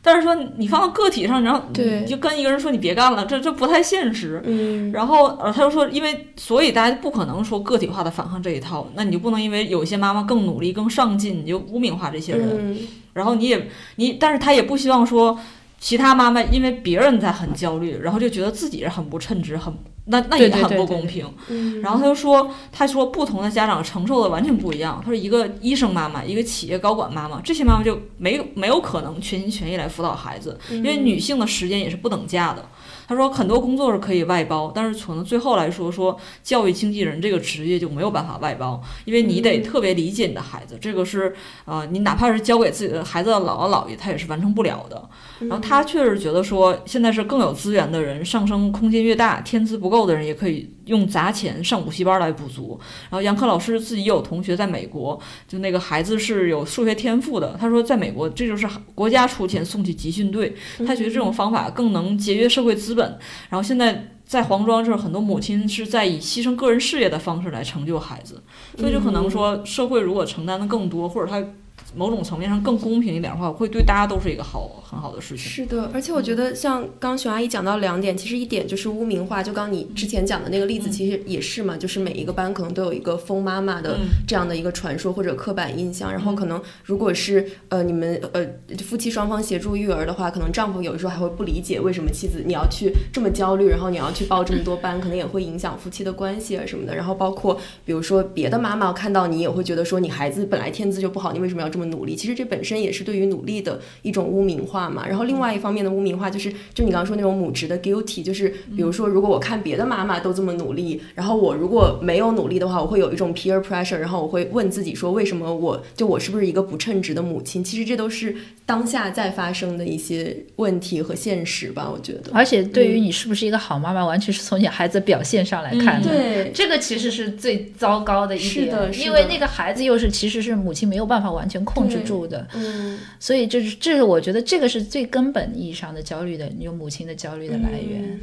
[0.00, 4.40] 但是说你放到个体上，然后你就跟一个人说你别干了，这这不太现实。
[4.44, 12.48] 嗯然后呃，他就说，因为所以大家不可能说个体化的反抗这一套，那你就不能因为有一些妈妈更努力、更上进，你就污名化这些人。
[12.56, 12.78] 嗯
[13.12, 15.36] 然后你也你，但是他也不希望说
[15.84, 19.70] 其他妈妈因为别人在很焦虑，然后就觉得自己是很不称职，很
[20.06, 21.30] 那那也很对对对对不公平。
[21.48, 24.98] 嗯，然后他就说，他说不同的家长承受的完全不一样。
[25.04, 32.66] 他说一个医生妈妈，一个企业高管妈妈，这些妈妈就没有没有可能全心全意来辅导孩子，因为女性的时间也是不等价的。
[33.06, 45.08] 他说很多工作是可以外包，但是从最后来说，说教育经纪人这个职业就没有办法外包，因为你得特别理解你的孩子，这个是呃，你哪怕是交给自己的孩子的姥姥姥爷，他也是完成不了的。
[45.40, 52.78] 然后他确实觉得说，现在是更有资源的人，上升空间越大，天资不够的人也可以用砸钱上补习班来补足。
[53.10, 60.54] 然后杨科老师自己有同学在美国，就那个孩子是有数学天赋的，他说在美国这就是国家出钱送去集训队，
[60.86, 63.18] 他觉得这种方法更能节约社会资本。
[63.48, 64.10] 然后现在。
[64.26, 68.42] 在黄庄这儿，很多母亲是在以牺牲个人事业的方式来成就孩子，
[68.78, 71.46] 所以就可能说，社会如果承担的更多，或者它
[71.94, 75.50] 某种层面上更公平一点的话，会对大家都是一个好很好的事情。
[75.50, 84.08] 是的，而且我觉得像刚熊阿姨讲到两点，其实一点就是污名化，就刚你之前讲的那个例子，其实也是嘛，就是每一个班可能都有一个疯妈妈的嗯。
[84.26, 88.44] 这样的一个传说或者刻板印象，然后可能如果是呃你们呃
[88.78, 96.94] 夫妻双方协助育儿的话，可能丈夫有时候还会不理解为什么妻子你要去这么焦虑，然后你要去报这么多班，可能也会影响夫妻的关系啊什么的。
[96.94, 102.14] 然后包括比如说别的妈妈看到你也会觉得说你孩子本来天资就不好，你为什么要这么努力？
[102.16, 105.06] 其实这本身也是对于努力的一种污名化嘛。
[105.06, 117.64] 然后另外一方面的污名化就是，就你刚刚说那种母职的 guilty，就是比如说如果我看别的妈妈都这么努力，然后我如果没有努力的话，我会有一种 peer pressure，然后我会问自己说，为什么我就我是不是一个不称职的母亲？
[117.64, 118.36] 其实这都是
[118.66, 122.30] 当下在发生的一些问题和现实吧，我觉得。
[122.32, 126.08] 而且对于你是不是一个好妈妈，完全是从你孩子表现上来看的。
[126.08, 138.02] 对，这个其实是最糟糕的一点，是的是的因为那个孩子又是其实是母亲没有办法完全控制住的，嗯，所以这是这是我觉得这个是最根本意义上的焦虑的，有母亲的焦虑的来源。
[138.04, 138.20] 嗯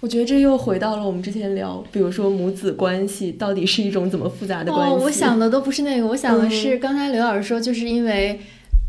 [0.00, 4.94] 我觉得这又回到了我们之前聊，比如说母子关系到底是一种怎么复杂的关系。
[4.94, 8.38] 哦，我想的都不是那个，我想的嗯是刚才刘老师说，就是因为。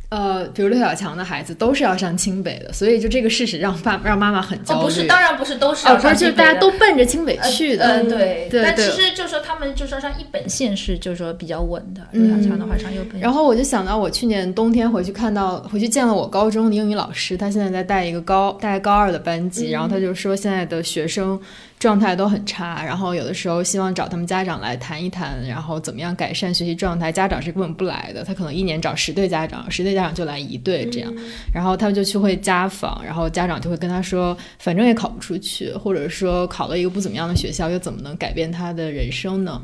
[0.10, 4.82] 呃，比如刘小强的孩子都是要上清北的，所以就这个事实让爸让妈妈很焦虑。
[4.82, 7.86] 哦，不是，当然不是都是哦，要不是，就是大家都奔着清北去的。
[7.86, 13.20] 嗯，对对对但其实就是说他们就说上一本线是就是说比较稳的，嗯刘小强的话上右本。
[13.20, 21.40] 然后我就想到，我去年冬天回去看到，回去见了我高中的英语老师，他现在在带一个高带高二的班级，然后他就说现在的学生
[21.78, 31.14] 状态都很差，然后有的时候希望找他们家长来谈一谈，然后怎么样改善学习状态，家长是根本不来的，他可能一年找十对家长，十对家长就来一对这样，
[31.54, 39.62] 然后他们就去会家访，然后家长就会跟他说，反正也考不出去，或者说考了一个不怎么样的学校，又怎么能改变他的人生呢？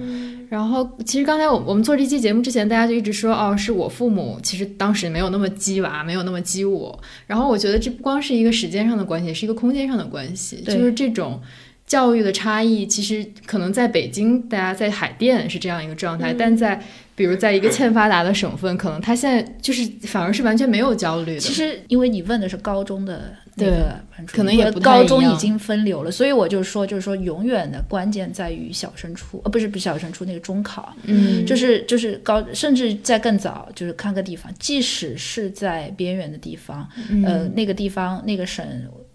[0.50, 7.00] 然后其实刚才我我们做这期节目之前，大家就一直说哦，是我父母其实当时没有那么激娃，没有那么激我。
[7.26, 11.42] 然后我觉得这不光是一个时间上的关系，也是一个空间上的关系，就是这种。
[11.91, 16.81] 教育的差异，其实可能在北京，大家在海淀是这样一个状态，但在
[17.15, 21.39] 比如在一个欠发达的省份，可能他现在就是反而是完全没有焦虑的。
[21.41, 38.65] 其实因为你问的是高中的那对个可能也不太高中已经分流了，所以我就说，就是说，永远的关键在于小升初，呃，不是不是小升初那个中考，嗯，就是就是高，甚至在更早，就是看个地方，即使是在边缘的地方，嗯呃，那个地方那个省。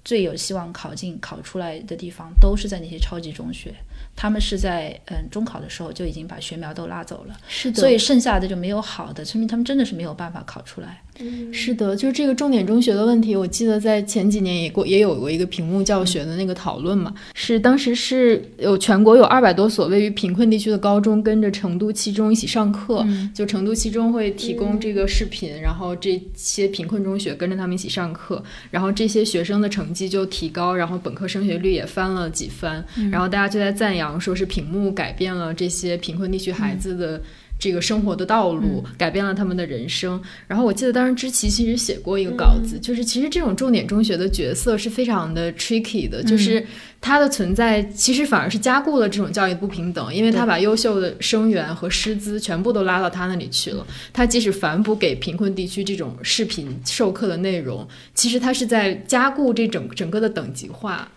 [0.06, 3.74] 最有希望考进考出来的地方，都是在那些超级中学。
[4.14, 11.02] 他们是在嗯中考的时候就已经把学苗都拉走了，是的，所以剩下的就没有好的，说明他们真的是没有办法考出来。
[11.52, 37.22] 是的，就是这个重点中学的问题，我记得在前几年也过也有过一个屏幕教学的那个讨论嘛，是当时是有全国有二百多所位于贫困地区的高中跟着成都七中一起上课，就成都七中会提供这个视频，然后这些贫困中学跟着他们一起上课，然后这些学生的成绩就提高，然后本科升学率也翻了几番，然后大家就在赞扬说是屏幕改变了这些贫困地区孩子的。
[37.58, 40.20] 这个生活的道路改变了他们的人生。
[40.46, 46.64] 然后我记得当时知琪其实写过一个稿子，就是其实这种重点中学的角色是非常的 tricky 的，就是
[47.00, 53.86] 它的存在其实反而是加固了这种教育不平等，因为他把优秀的生源和师资全部都拉到他那里去了。
[54.12, 61.08] 他即使反哺给贫困地区这种视频授课的内容，其实他是在加固这整整个的等级化。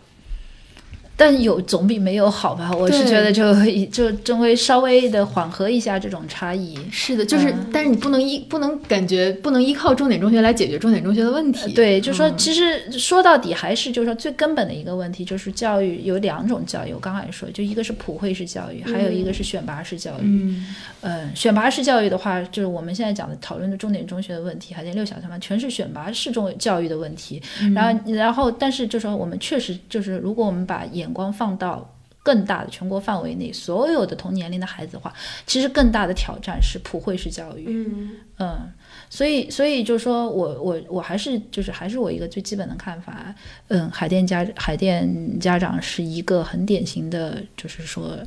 [1.20, 2.72] 但有总比没有好吧？
[2.72, 3.54] 我是觉得就
[3.88, 6.80] 就终微稍微的缓和一下这种差异。
[6.90, 11.74] 是的，就是，但是你不能依不能感觉不能依靠重点中学来解决重点中学的问题。
[11.74, 16.94] 对，就说其实说到底还是就是说最根本的一个问题就是教育有两种教育。
[16.94, 20.22] 我刚才说，就一个是普惠式教育，还有一个是选拔式教育。
[20.22, 20.66] 嗯，
[21.02, 27.41] 嗯，选拔式教育的话，就是我们现在讲的讨论的重点中学的问题，海淀六小他们全是选拔式中教育的问题。
[27.76, 35.14] 然后，然后，但是就说我们确实就是，如果我们把眼光放到更大的全国范围内，所有的同年龄的孩子的话，
[35.48, 37.65] 其实更大的挑战是普惠式教育。
[37.68, 38.72] 嗯嗯，
[39.10, 43.34] 所以所以就是说我我我还是就是还是我一个最基本的看法。
[43.69, 48.18] 嗯，海淀家海淀家长是一个很典型的，就是说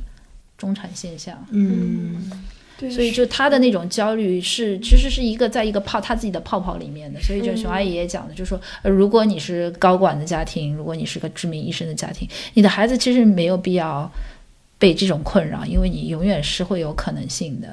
[0.57, 1.45] 中产现象。
[1.51, 2.31] 嗯。
[2.89, 7.19] 所以就他的那种焦虑是，其实是一个在一个泡他自己的泡泡里面的。
[7.21, 14.11] 所以就熊阿姨也讲的，就是说，如果你是高管的家庭，如果你是个知名医生的家庭，你的孩子其实没有必要
[14.77, 17.67] 被这种困扰，因为你永远是会有可能性的。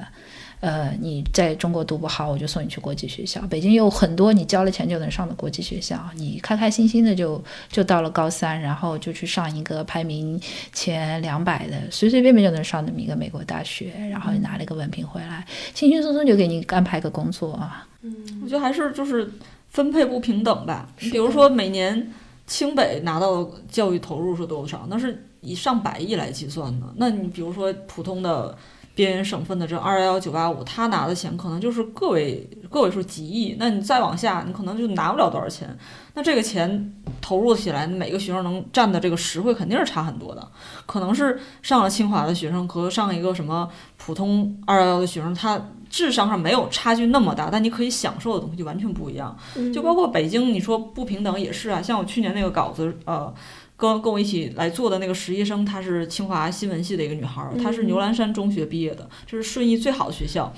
[0.61, 3.41] 呃，你在中国读不好，我就送你去国际学校。
[3.49, 10.39] 北京有很多你交了钱就能上的国际学校，你开开心心的就就到了高三，然后就去上一个排名
[10.75, 17.89] 前两百的，随随便便就能上那么一个美国大学，然后拿了一个文凭回来，轻轻松松就给你安排个工作啊。
[18.03, 18.15] 嗯，
[18.45, 19.33] 我觉得还是就是
[19.71, 20.87] 分配不平等吧。
[20.99, 22.13] 比如说每年
[22.47, 24.87] 清北拿到的教育投入是多少？
[24.91, 26.87] 那是以上百亿来计算的。
[26.97, 28.55] 那你比如说普通的。
[29.01, 35.75] 边缘省份的这二幺幺九八五，他拿的钱可能就是个位个位数几亿，那你再往下，你可能就拿不了多少钱。
[36.13, 40.47] 那这个钱投入起来，每个学生能占的这个实惠肯定是差很多的。
[40.85, 45.59] 可能是上了清华的学生和上一个什么普通二幺幺的学生，他
[45.89, 49.35] 智商上没有差距那么大，但你可以享受的东西就完全不一样。
[49.73, 51.81] 就包括北京，你说不平等也是啊。
[51.81, 53.33] 像我去年那个稿子，呃。
[53.81, 60.53] 跟跟我一起来做的那个实习生，她是清华新闻系的一个女孩，她是牛栏山中学毕业的，这是顺义最好的学校，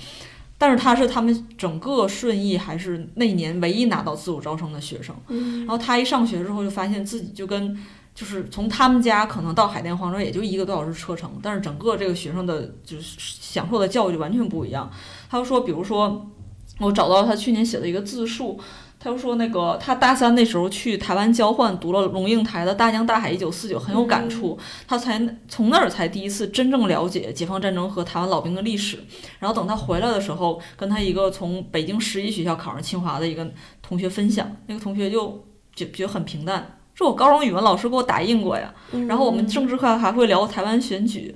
[0.59, 5.15] 但是她是他们整个顺义还是那年唯一拿到自主招生的学生。
[5.61, 7.79] 然后她一上学之后就发现自己就跟
[8.13, 14.91] 就是从他们家可能到海淀黄庄也就一个多小时车程，但是整个这个学生的就是享受的教育就完全不一样。
[15.31, 16.29] 他就说，比如说
[16.81, 18.59] 我找到他去年写的一个自述。
[19.03, 24.57] 他又说，那个他大三那时候去台湾交换，读了龙应台的《大江大海一九四九》，很有感触。
[24.87, 29.01] 他才从那儿才第一次真正了解解放战争和台湾老兵的历史。
[29.41, 33.45] 然后等他回来的时候，跟他一个从北京十一学校考上清华的一个
[33.83, 38.73] 同学分享，那个同学就觉觉得很平淡，说我高中语文老师给我打印过呀。
[39.09, 41.35] 然后我们政治课还会聊台湾选举。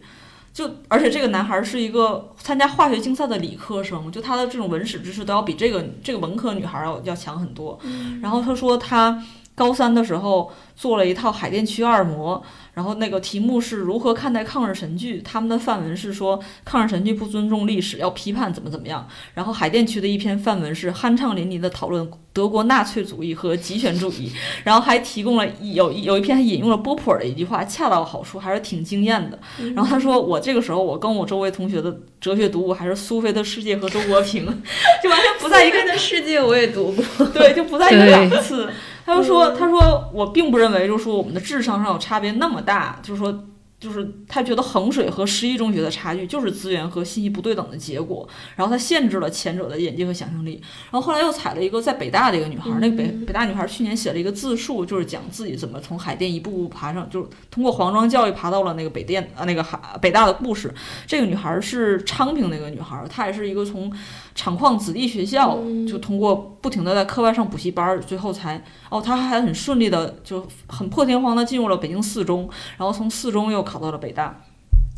[0.56, 7.78] 就而且这个男孩是一个参加化学竞赛的理科生，就他的这种文史知识都要比这个这个文科女孩要要强很多。
[8.22, 9.22] 然后他说他
[9.56, 12.40] 高三的时候做了一套海淀区二模。
[12.74, 15.22] 然后那个题目是如何看待抗日神剧？
[15.22, 19.08] 他们的范文是说抗日神剧不尊重历史，要批判怎么怎么样。
[19.32, 24.30] 然后海淀区的一篇范文是酣畅淋漓的讨论德国纳粹主义和极权主义，
[24.62, 29.38] 然后还提供了有有一篇还引用了波普尔的一句话，恰到好处，还是挺惊艳的。
[29.74, 34.44] 然后他说我这个时候我跟我周围同学的哲学读物还是苏菲的世界和周国平，
[35.02, 38.68] 就完全不在一个的世界我也读过，对，就不在一个档次。
[39.06, 43.44] 他就说：“他说我并不认为，就是说我们的智商上有差别那么大，就是说
[43.78, 50.60] 就是他觉得衡水和十一中学的差距就是资源和信息不对等的结果，然后他限制了前者的眼界和想象力。
[50.90, 60.74] 然后后来又踩了一个在北大的一个女孩，那个北北大女孩去年写了一个自述，就是讲自己怎么从海淀一步步爬上，就是通过黄庄教育爬到了那个北电啊那个海北大的故事。
[61.06, 63.92] 这个女孩是昌平那个女孩，她也是一个从
[64.36, 65.58] 厂矿子弟学校，
[65.88, 74.42] 就通过不停的在课外上补习班儿，最后才哦，他还很顺利的就很破天荒的进入了北京四中，然后从四中又考到了北大。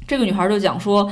[0.06, 1.10] 这个女孩就讲说，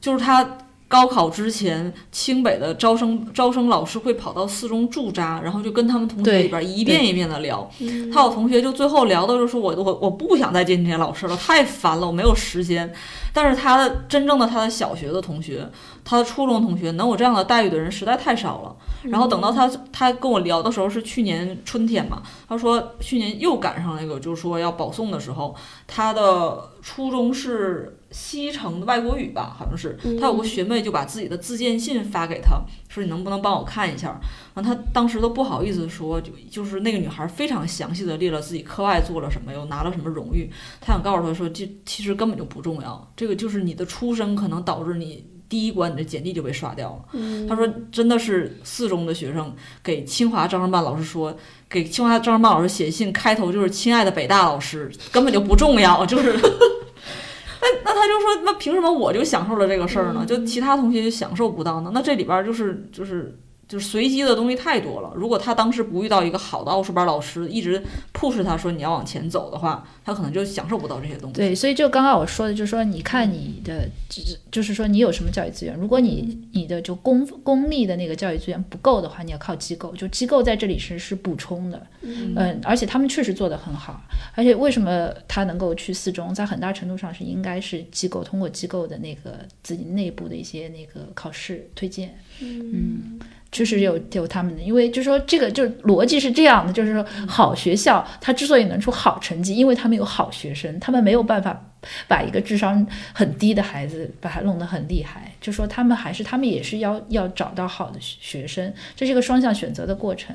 [0.00, 7.68] 就是她高考之前，清北的招生招生老师会跑到四中驻扎，然后就跟他们同学里边一遍一遍的聊。
[8.12, 12.92] 她有同学就最后聊的就是我我我不想再见这些老师了，太烦了，我没有时间。
[13.32, 15.68] 但是她的真正的她的小学的同学，
[16.04, 18.76] 她的初中同学能有这样的待遇的人实在太少了。
[19.10, 25.54] 然后等到他他跟我聊的时候是去年春天嘛，他说去年又赶上那个就是说要保送的时候，
[25.86, 29.98] 他的初中是西城的外国语吧，好像是。
[30.18, 34.18] 他有个学妹就把自己的自荐信发给他，说你能不能帮我看一下？
[34.54, 40.50] 然后他当时都不好意思说，就就是那个女孩非常详细的列了自己课外做了什么，又拿了什么荣誉。
[40.80, 45.33] 他想告诉他说，这其实根本就不重要，这个就是你的出身可能导致你。
[45.54, 47.20] 第一关你的简历就被刷掉了。
[47.48, 49.54] 他说，真的是四中的学生
[49.84, 51.32] 给清华招生办老师说，
[51.70, 56.32] 给清华招生办老师写信，开头就是“亲爱的北大老师”，根本就不重要，就是。
[57.62, 60.26] 那那他就说，那凭什么我就享受了这个事儿呢？
[60.26, 61.92] 就其他同学就享受不到呢？
[61.94, 63.38] 那这里边儿就是就是
[63.68, 65.12] 就是随机的东西太多了。
[65.14, 67.82] 如果他当时不遇到一个好的奥数班老师，一直
[68.12, 71.34] push 他说你要往前走的话，他可能就享受不到这些东西。
[71.34, 75.74] 对，所以就刚刚我说的，就是说，你看你的，就是就是说你有什么教育资源。
[75.76, 79.94] 如果你你的就公公立的那个教育资源不够的话，你要靠机构。
[79.96, 84.02] 就机构在这里是是补充的，嗯，而且他们确实做得很好。
[84.34, 93.18] 而且为什么他能够去四中，在很大程度上是应该是机构通过机构的那个自己内部的一些那个考试推荐，嗯。
[93.54, 101.64] 确实有有他们的，因为就是说这个就是逻辑是这样的，就是说好学校它之所以能出好成绩，因为他们有好学生，他们没有办法
[102.08, 110.34] 把一个智商很低的孩子把他弄得很厉害，就说他们还是他们也是要要找到好的学生，这是一个双向选择的过程。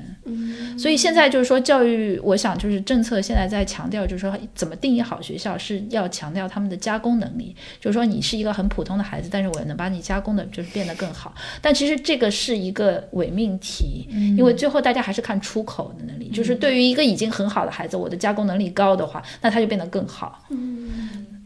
[0.77, 11.34] 所以现在就是说教育，我想就是政策现在在强调，就是说怎么定义好学校，是要强调他们的加工能力，就是说你是一个很普通的孩子，但是我能把你加工的就是变得更好。
[11.60, 14.07] 但其实这个是一个伪命题，
[14.38, 20.45] 因为最后大家还是看出口的能力，就是对于一个已经很好的孩子，我的加工能力高的话，那他就变得更好。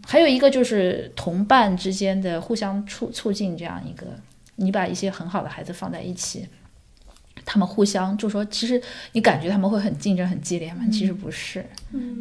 [0.06, 4.08] 还有一个就是同伴之间的互相促促进，这样一个，
[4.58, 6.48] 你把一些很好的孩子放在一起，
[7.46, 8.82] 他们互相就说，其实
[9.14, 10.86] 你感觉他们会很竞争很激烈吗？
[10.92, 11.66] 其实不是，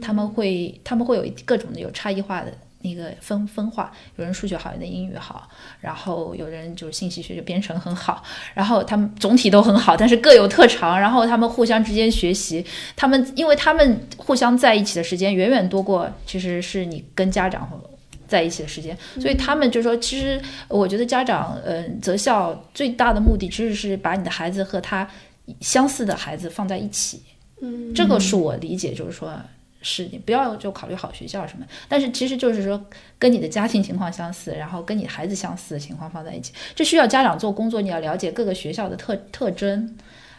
[0.00, 2.52] 他们会他们会有各种的有差异化的。
[2.82, 5.48] 那个分分化，有人数学好，有人英语好，
[5.80, 8.22] 然后有人就是信息学就编程很好，
[8.54, 12.64] 然后他们总体都很好，但是各有特长，然后他们互相之间学习，
[12.96, 17.70] 他们因为他们互相在一起的时间远远多过其实是你跟家长
[18.26, 25.08] 在一起的时间，所以他们就说，其实我觉得家长，嗯、择校最大的目的其实是把你的孩子和他
[25.60, 27.22] 相似的孩子放在一起，
[27.60, 29.32] 嗯这个是我理解，就是说。
[29.82, 32.82] 是你不要就考虑好学校什么，但是其实就是说
[33.18, 39.96] 跟你的家庭情况相似，然后跟你孩子相似的情况放在一起，这需要家长做工作，你要了解各个学校的特特征，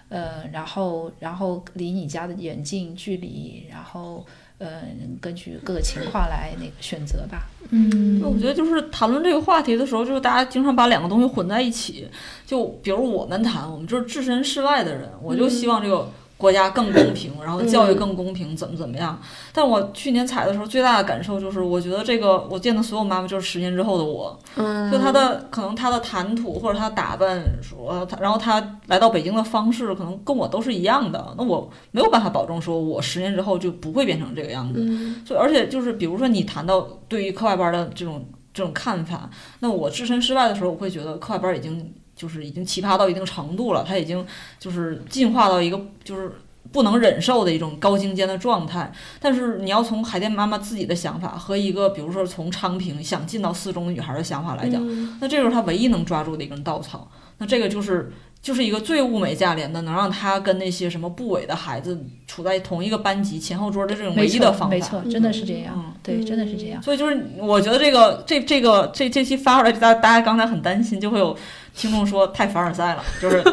[0.09, 4.25] 呃，然后然后离你家的远近距离，然后
[4.59, 7.43] 嗯根据各个情况来那个选择吧。
[7.69, 12.07] 嗯，我觉得就是谈论这个话题的时候，就是大家经常把两个东西混在一起。
[12.45, 16.07] 就比如我们谈，我们就是置身事外的人，我就希望这个
[16.43, 19.17] 国家更公平，然后教育更公平，怎么怎么样。
[19.53, 24.37] 但我去年采的时候，最大的感受就是，我觉得这个我见的所有妈妈就是十年之后的我。
[24.57, 31.33] 嗯，就她的可能她的谈吐或者她打扮，说她，然后她来到北京的方式，可能跟我都是一样的。
[31.37, 34.81] 那我没有办法保证说我十年之后就不会变成这个样子。
[34.85, 39.29] 嗯所以，而且就是比如说你谈到对于课外班的这种这种看法，
[39.59, 41.93] 那我置身事外的时候，我会觉得课外班已经
[42.23, 44.25] 就是已经奇葩到一定程度了，它已经
[44.57, 46.31] 就是进化到一个就是。
[46.71, 57.11] 不能忍受的一种高精尖的状态，但是你要从海淀妈妈自己的想法和一个，比如说从昌平想进到四中的女孩的想法来讲，嗯那这就是她唯一能抓住的一根稻草。
[57.37, 64.75] 那这个就是就是一个最物美价廉的，能让她跟那些什么部委的孩子处在同一个班级前后桌的这种唯一的方法。
[64.75, 65.75] 没错，真的是这样。
[65.77, 66.81] 嗯对，真的是这样。
[66.81, 71.37] 所以就是我觉得这个这这个这这期发出来，大大家刚才很担心，就会有
[71.75, 73.43] 听众说太凡尔赛了， 就是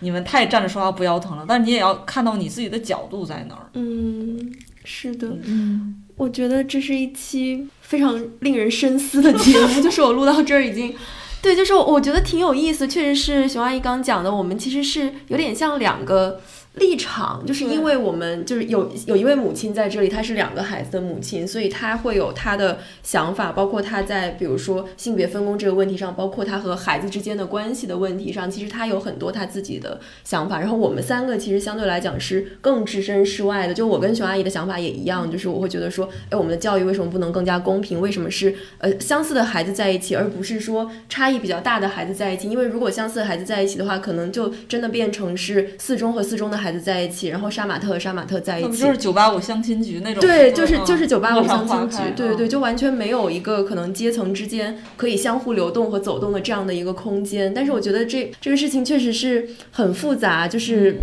[0.00, 3.68] 你们太站着说话不腰疼了，但是你也要看到你自己的角度在哪儿。
[3.74, 4.52] 嗯，
[4.84, 10.94] 是的，嗯，我觉得这是一期非常令人深思的节目， 就是我录到这儿已经。
[11.42, 16.40] 对，就是我觉得挺有意思，确实是熊阿姨刚讲的，我们其实是有点像两个
[16.76, 30.58] 立场，就是因为我们就是有有一位母亲在这里，她是两个孩子的母亲，所以她会有她的想法，包括她在比如说性别分工这个问题上，包括她和孩子之间的关系的问题上，其实她有很多她自己的想法。
[30.58, 38.00] 然后我们三个其实相对来讲是更置身事外的，就我跟熊阿姨的想法也一样，就是我会觉得说， 哎，我们的教育为什么不能更加公平？
[38.00, 42.50] 为什么是呃相似的孩子在一起，而不是说差异比较大的孩子在一起？
[42.50, 50.20] 因为如果相似的孩子在一起的话，可能就真的变成是四中和四中的孩子在一起，然后杀马特和杀马特在一起，就是九八五相亲局那种？
[50.20, 57.52] 对，就是嗯就是九八五相亲局对对对，就完全没有一个可能阶层之间可以相互流动和走动的这样的一个空间。
[57.52, 60.96] 但是我觉得这这个事情确实是很复杂，就是。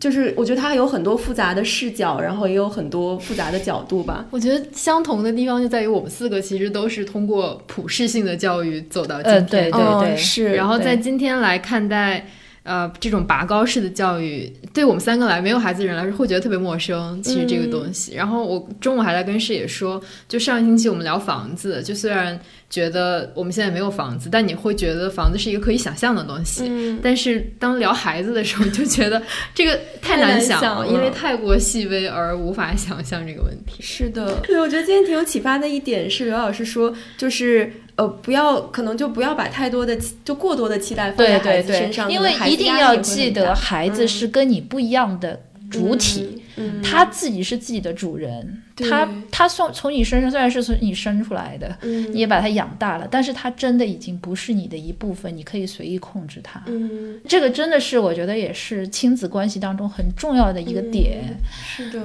[0.00, 4.24] 就是我觉得它有很多复杂的视角，然后也有很多复杂的角度吧。
[4.30, 10.54] 我觉得相同的地方就在于我们四个其实都是通过普世性的教育走到今呃，天，对对对，嗯是。
[10.54, 12.26] 然后在今天来看待。
[12.70, 17.20] 呃，这种拔高式的教育，对我们三个来没有孩子的人来说，会觉得特别陌生。
[17.20, 22.38] 其实这个东西，然后我中午还在跟视野说，就上一星期我们聊房子，就虽然
[22.68, 26.62] 觉得我们现在没有房子，但你会觉得房子是一个可以想象的东西。
[26.68, 29.20] 嗯，但是当聊孩子的时候，就觉得
[29.52, 33.82] 这个太 太难难想了，想了因为太过细微而无法想象这个问题。
[33.82, 45.38] 是的，对，我觉得今天挺有启发的一点是刘老师说，就是呃，不要可能就不要把太多的期就过多的期待放在孩子身上，因为一定要记得，孩子是跟你不一样的
[45.70, 56.62] 主体，嗯，他自己是自己的主人，对他他从从你身上虽然是从你生出来的，嗯你也把他养大了，但是他真的已经不是你的一部分，你可以随意控制他。
[56.68, 61.36] 嗯，这个真的是我觉得也是亲子关系当中很重要的一个点。
[61.62, 62.00] 是的。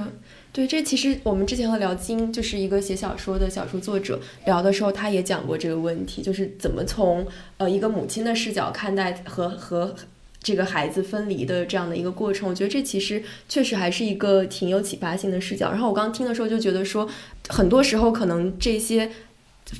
[0.56, 7.26] 对，这其实我们之前和辽金就是一个写小说的小说作者聊的时候，他也讲过这个问题，就是怎么从
[7.58, 9.94] 呃一个母亲的视角看待和和
[10.42, 12.48] 这个孩子分离的这样的一个过程。
[12.48, 15.70] 我觉得这其实确实还是一个挺有启发性的视角。
[15.70, 17.06] 然后我刚听的时候就觉得说，
[17.50, 19.10] 很多时候可能这些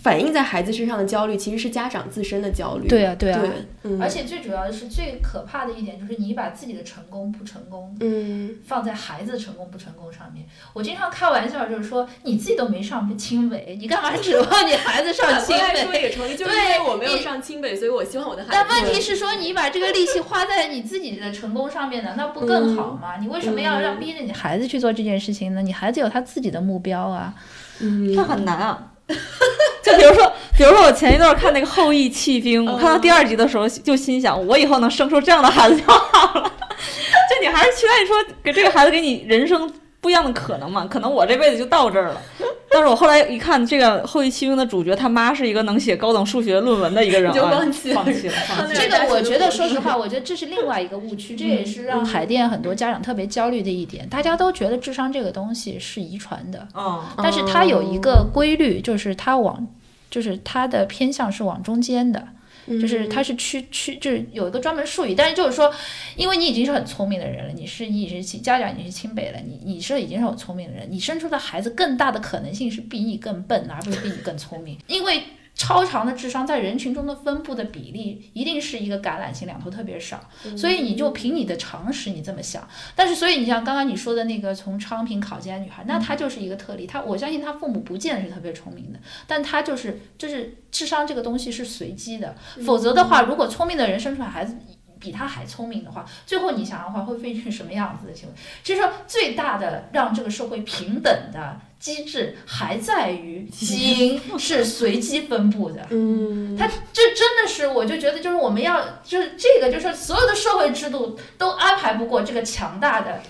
[0.03, 2.89] 反映在孩子身上的焦虑，其实是家长自身的焦虑。
[2.89, 3.41] 对啊，对啊。
[3.41, 3.51] 对，
[3.85, 10.45] 嗯，而且最主要的是，最可怕的一点就是你把自己的成功不成功嗯放在孩子的成功不成功上面。
[10.73, 15.57] 我经常开玩笑，就是说你自己都没上清北，你干嘛指望你孩子上清
[15.93, 16.03] 北？
[16.03, 18.53] 也成立，就是对因为我没有你上清北，所以我希望我的孩子。
[18.69, 23.19] 但问题是说，你把这个力气花在你自己的成功上面，难道不更好吗？
[23.21, 25.63] 你为什么要让逼着你孩子去做这件事情呢？
[25.63, 27.33] 你孩子有他自己的目标啊。
[27.79, 28.93] 嗯，这很难啊。
[29.83, 36.53] 就比如说，比如说我前一段看那个《后羿弃兵》，我看到第二集的时候，就心想，我以后能生出这样的孩子就好了。
[37.31, 39.73] 就你还是期待说，给这个孩子给你人生
[40.07, 40.87] 不一样的可能嘛？
[40.87, 42.23] 可能我这辈子就到这儿了。
[42.71, 48.79] 但是我后来一看，这个《后羿弃兵》的主角他妈是一个能写高等数学论文的一个人，你就啊放弃了放弃了，放弃了。
[48.79, 54.09] 这个我觉得，说实话，我觉得这是另外一个误区，这也是让海淀很多家长特别焦虑的一点。
[54.09, 59.67] 大家都觉得智商这个东西是遗传的，嗯，但是它有一个规律，就是它往，
[60.09, 62.23] 就是它的偏向是往中间的。
[62.67, 65.73] 就是它是区区，就是有一个专门术语，但是就是说，
[66.17, 75.23] 因为你已经是很聪明的人了，你是你已经是家长已经是清北了，你你是已经是很聪明的人，你生出的孩子更大的可能性是比你更笨，而不是比你更聪明，因为。
[75.57, 80.21] 超长的智商在人群中的分布的比例一定是一个橄榄型，两头特别少，
[80.55, 94.57] 所以你就凭你的常识你这么想，但是所以你像刚刚你说的那个从昌平考进来的女孩，那她就是一个特例，她我相信她父母不见得是特别聪明的，但她就是就是智商这个东西是随机的，否则的话，如果聪明的人生出来孩子。
[94.99, 98.35] 比他还聪明的话，最后你想的话会变成什么样子的行为？
[98.63, 105.87] 就是说，最大的让这个社会平等的机制还在于基因是随机分布的。
[105.91, 113.21] 嗯，它这真的是，我就觉得就是我们要就是这个，就是所有的社会制度都安排不过这个强大的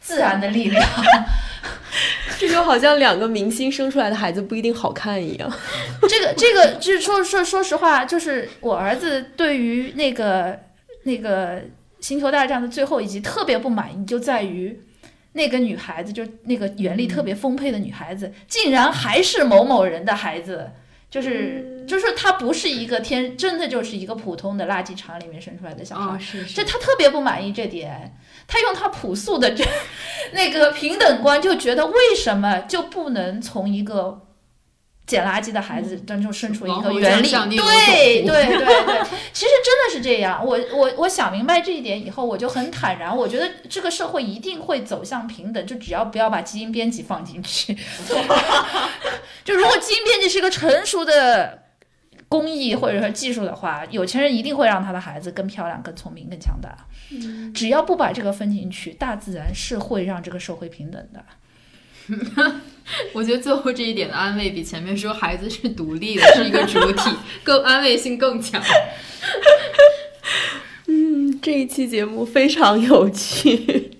[0.00, 0.82] 自然的力量。
[2.38, 5.52] 这就好像两个明星生出来的孩子不一定好看一样。
[6.08, 10.58] 这个这个就是说说说实话，就是我儿子对于那个
[11.02, 11.62] 那个
[12.00, 14.80] 星球大战的最后一集特别不满意，就在于。
[15.32, 20.72] 那个女孩子，就那个原力特别丰沛的女孩子，竟然还是某某人的孩子，
[21.08, 28.16] 就是就是她不是一个天，真的就是一个普通的垃圾场里面生出来的小孩，是，是这他特别不满意这点，
[28.48, 29.64] 他用他朴素的这
[30.34, 34.26] 那个平等观，就觉得为什么就不能从一个
[35.10, 40.40] 捡垃圾的孩子当中生出一个原力，将相宁有对对对对，其实真的是这样。
[40.46, 43.14] 我我我想明白这一点以后，我就很坦然。
[43.14, 47.76] 我觉得这个社会一定会走向平等，就只要不要把基因编辑放进去。
[49.44, 51.64] 就如果基因编辑是一个成熟的
[52.28, 56.86] 工艺或者说技术的话，有钱人一定会让他的孩子更漂亮、更聪明、更强大。
[57.52, 61.24] 只要不把这个分进去，大自然是会让这个社会平等的。
[63.12, 67.10] 我觉得最后这一点的安慰比前面说孩子是独立的，是一个主体，
[67.44, 68.60] 更安慰性更强。
[70.86, 73.92] 嗯，这一期节目非常有趣。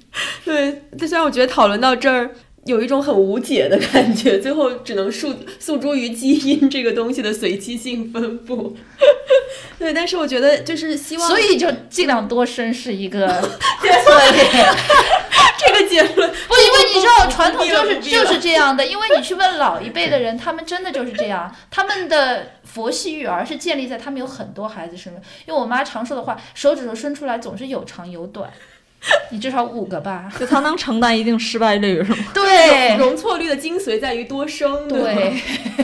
[0.44, 2.34] 对，但虽然我觉得讨论到这儿
[2.64, 8.76] 有一种很无解的感觉，最后只能诉诉诸于基因这个东西的随机性分布。
[9.78, 13.26] 对，但是我觉得就是希望，所以就尽量多生是一个
[13.80, 13.90] 对
[15.58, 25.22] 这个结论不，因为你知道传统就是就是这样的，因为你去问老一辈的人，他们真的就是这样，他们的佛系育儿是建立在他们有很多孩子身上。
[25.46, 28.50] 因为我妈常说的话，手指头伸出来总是有长有短，
[29.30, 30.30] 你至少五个吧？
[30.38, 32.18] 就他能承担一定失败率是吗？
[32.34, 34.88] 对容错率的精髓在于多生。
[34.88, 35.34] 对，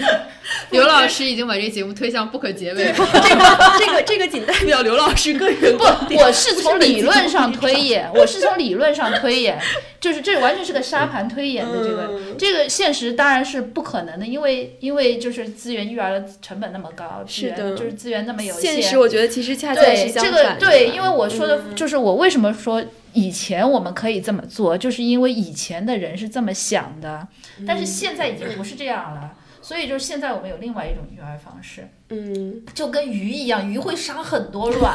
[0.70, 2.94] 刘老师已经把这个节目推向不可结尾了。
[2.98, 6.22] 这个这个这个仅代表刘老师个人观点。
[6.22, 9.58] 我是从理论上推演，我是从理论上推演，
[10.00, 20.66] 就是这完全是个沙盘推演的这个、嗯这个现实当然是不可能的，因为因为就是资源育儿的成本那么高，资源是的就是资源那么有限，现实，我觉得其实恰恰对是相这反的。
[20.66, 22.84] 个对，因为我说的嗯就是我为什么说
[23.16, 27.26] 以前我们可以这么做，就是因为以前的人是这么想的，
[27.66, 29.32] 但是现在已经不是这样了。
[29.62, 34.94] 所以就是现在我们有另外一种育儿方式，嗯，就跟鱼一样，鱼会生很多卵，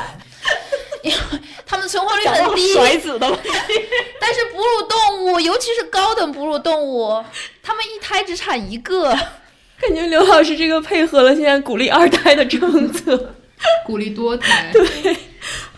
[1.04, 1.18] 因为
[1.66, 2.74] 它们存活率很低。
[2.74, 3.38] 甩子的了。
[4.22, 7.22] 但是哺乳动物，尤其是高等哺乳动物，
[7.64, 9.10] 它们一胎只产一个。
[9.10, 13.34] 感觉刘老师这个配合了现在鼓励二胎的政策。
[13.86, 14.72] 鼓励多胎。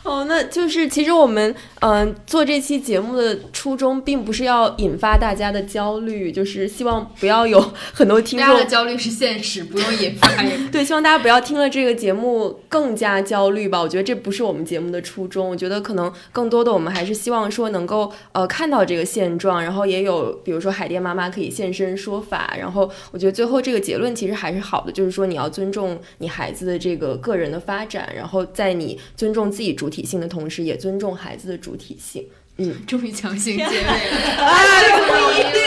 [0.04, 7.58] 好，那就是其实我们嗯、呃做这期节目的初衷，并不是要引发大家的焦虑，就是希望不要有
[7.94, 10.28] 很多听众大家的焦虑是现实，不用引发。
[10.74, 13.80] 对，希望大家不要听了这个节目更加焦虑吧。
[13.80, 15.48] 我觉得这不是我们节目的初衷。
[15.48, 22.54] 我觉得可能更多的我们还是希望说能够呃看到这个现状，然后也有比如说海淀妈妈可以现身说法。
[22.60, 32.26] 然后我觉得最后这个结论其实还是好的，就是说你要尊重你孩子的这个个人的发展，然后在你尊重自己主体性的同时，也尊重孩子的主体性。
[32.58, 33.92] 嗯，终于强行结尾了。
[34.38, 35.62] 哎， 不一定。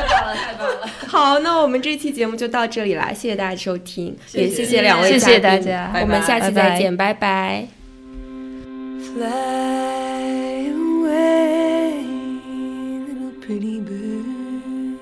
[0.00, 0.88] 太棒了，太棒了！
[1.06, 7.68] 好，那我们这期节目就到这里啦，谢谢大家收听，也谢谢谢两位谢嘉宾谢大家我们下期再见，拜拜
[9.12, 12.04] Fly away,
[13.08, 14.98] little pretty bird.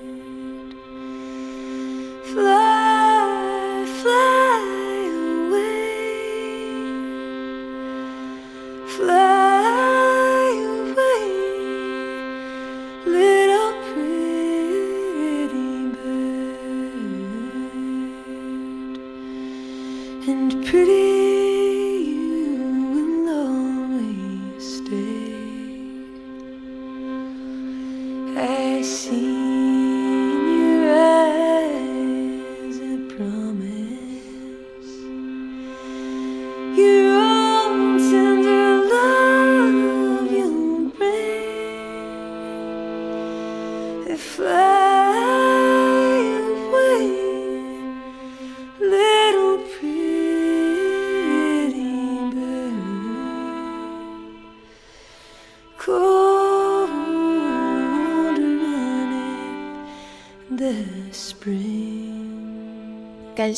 [2.25, 4.48] Fly, fly
[8.99, 9.48] Fly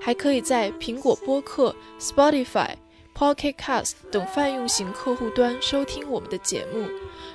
[0.00, 2.70] 还可以在苹果播客、Spotify、
[3.14, 6.88] Pocket Cast 等泛用型客户端收听我们的节目。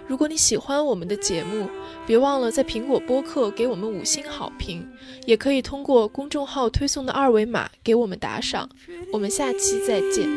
[0.10, 1.69] 如果你喜欢我们的节目，
[2.07, 4.84] 别忘了在苹果播客给我们五星好评，
[5.27, 8.68] 也可以通过公众号推送的二维码给我们打赏。
[9.14, 10.27] 我们下期再见。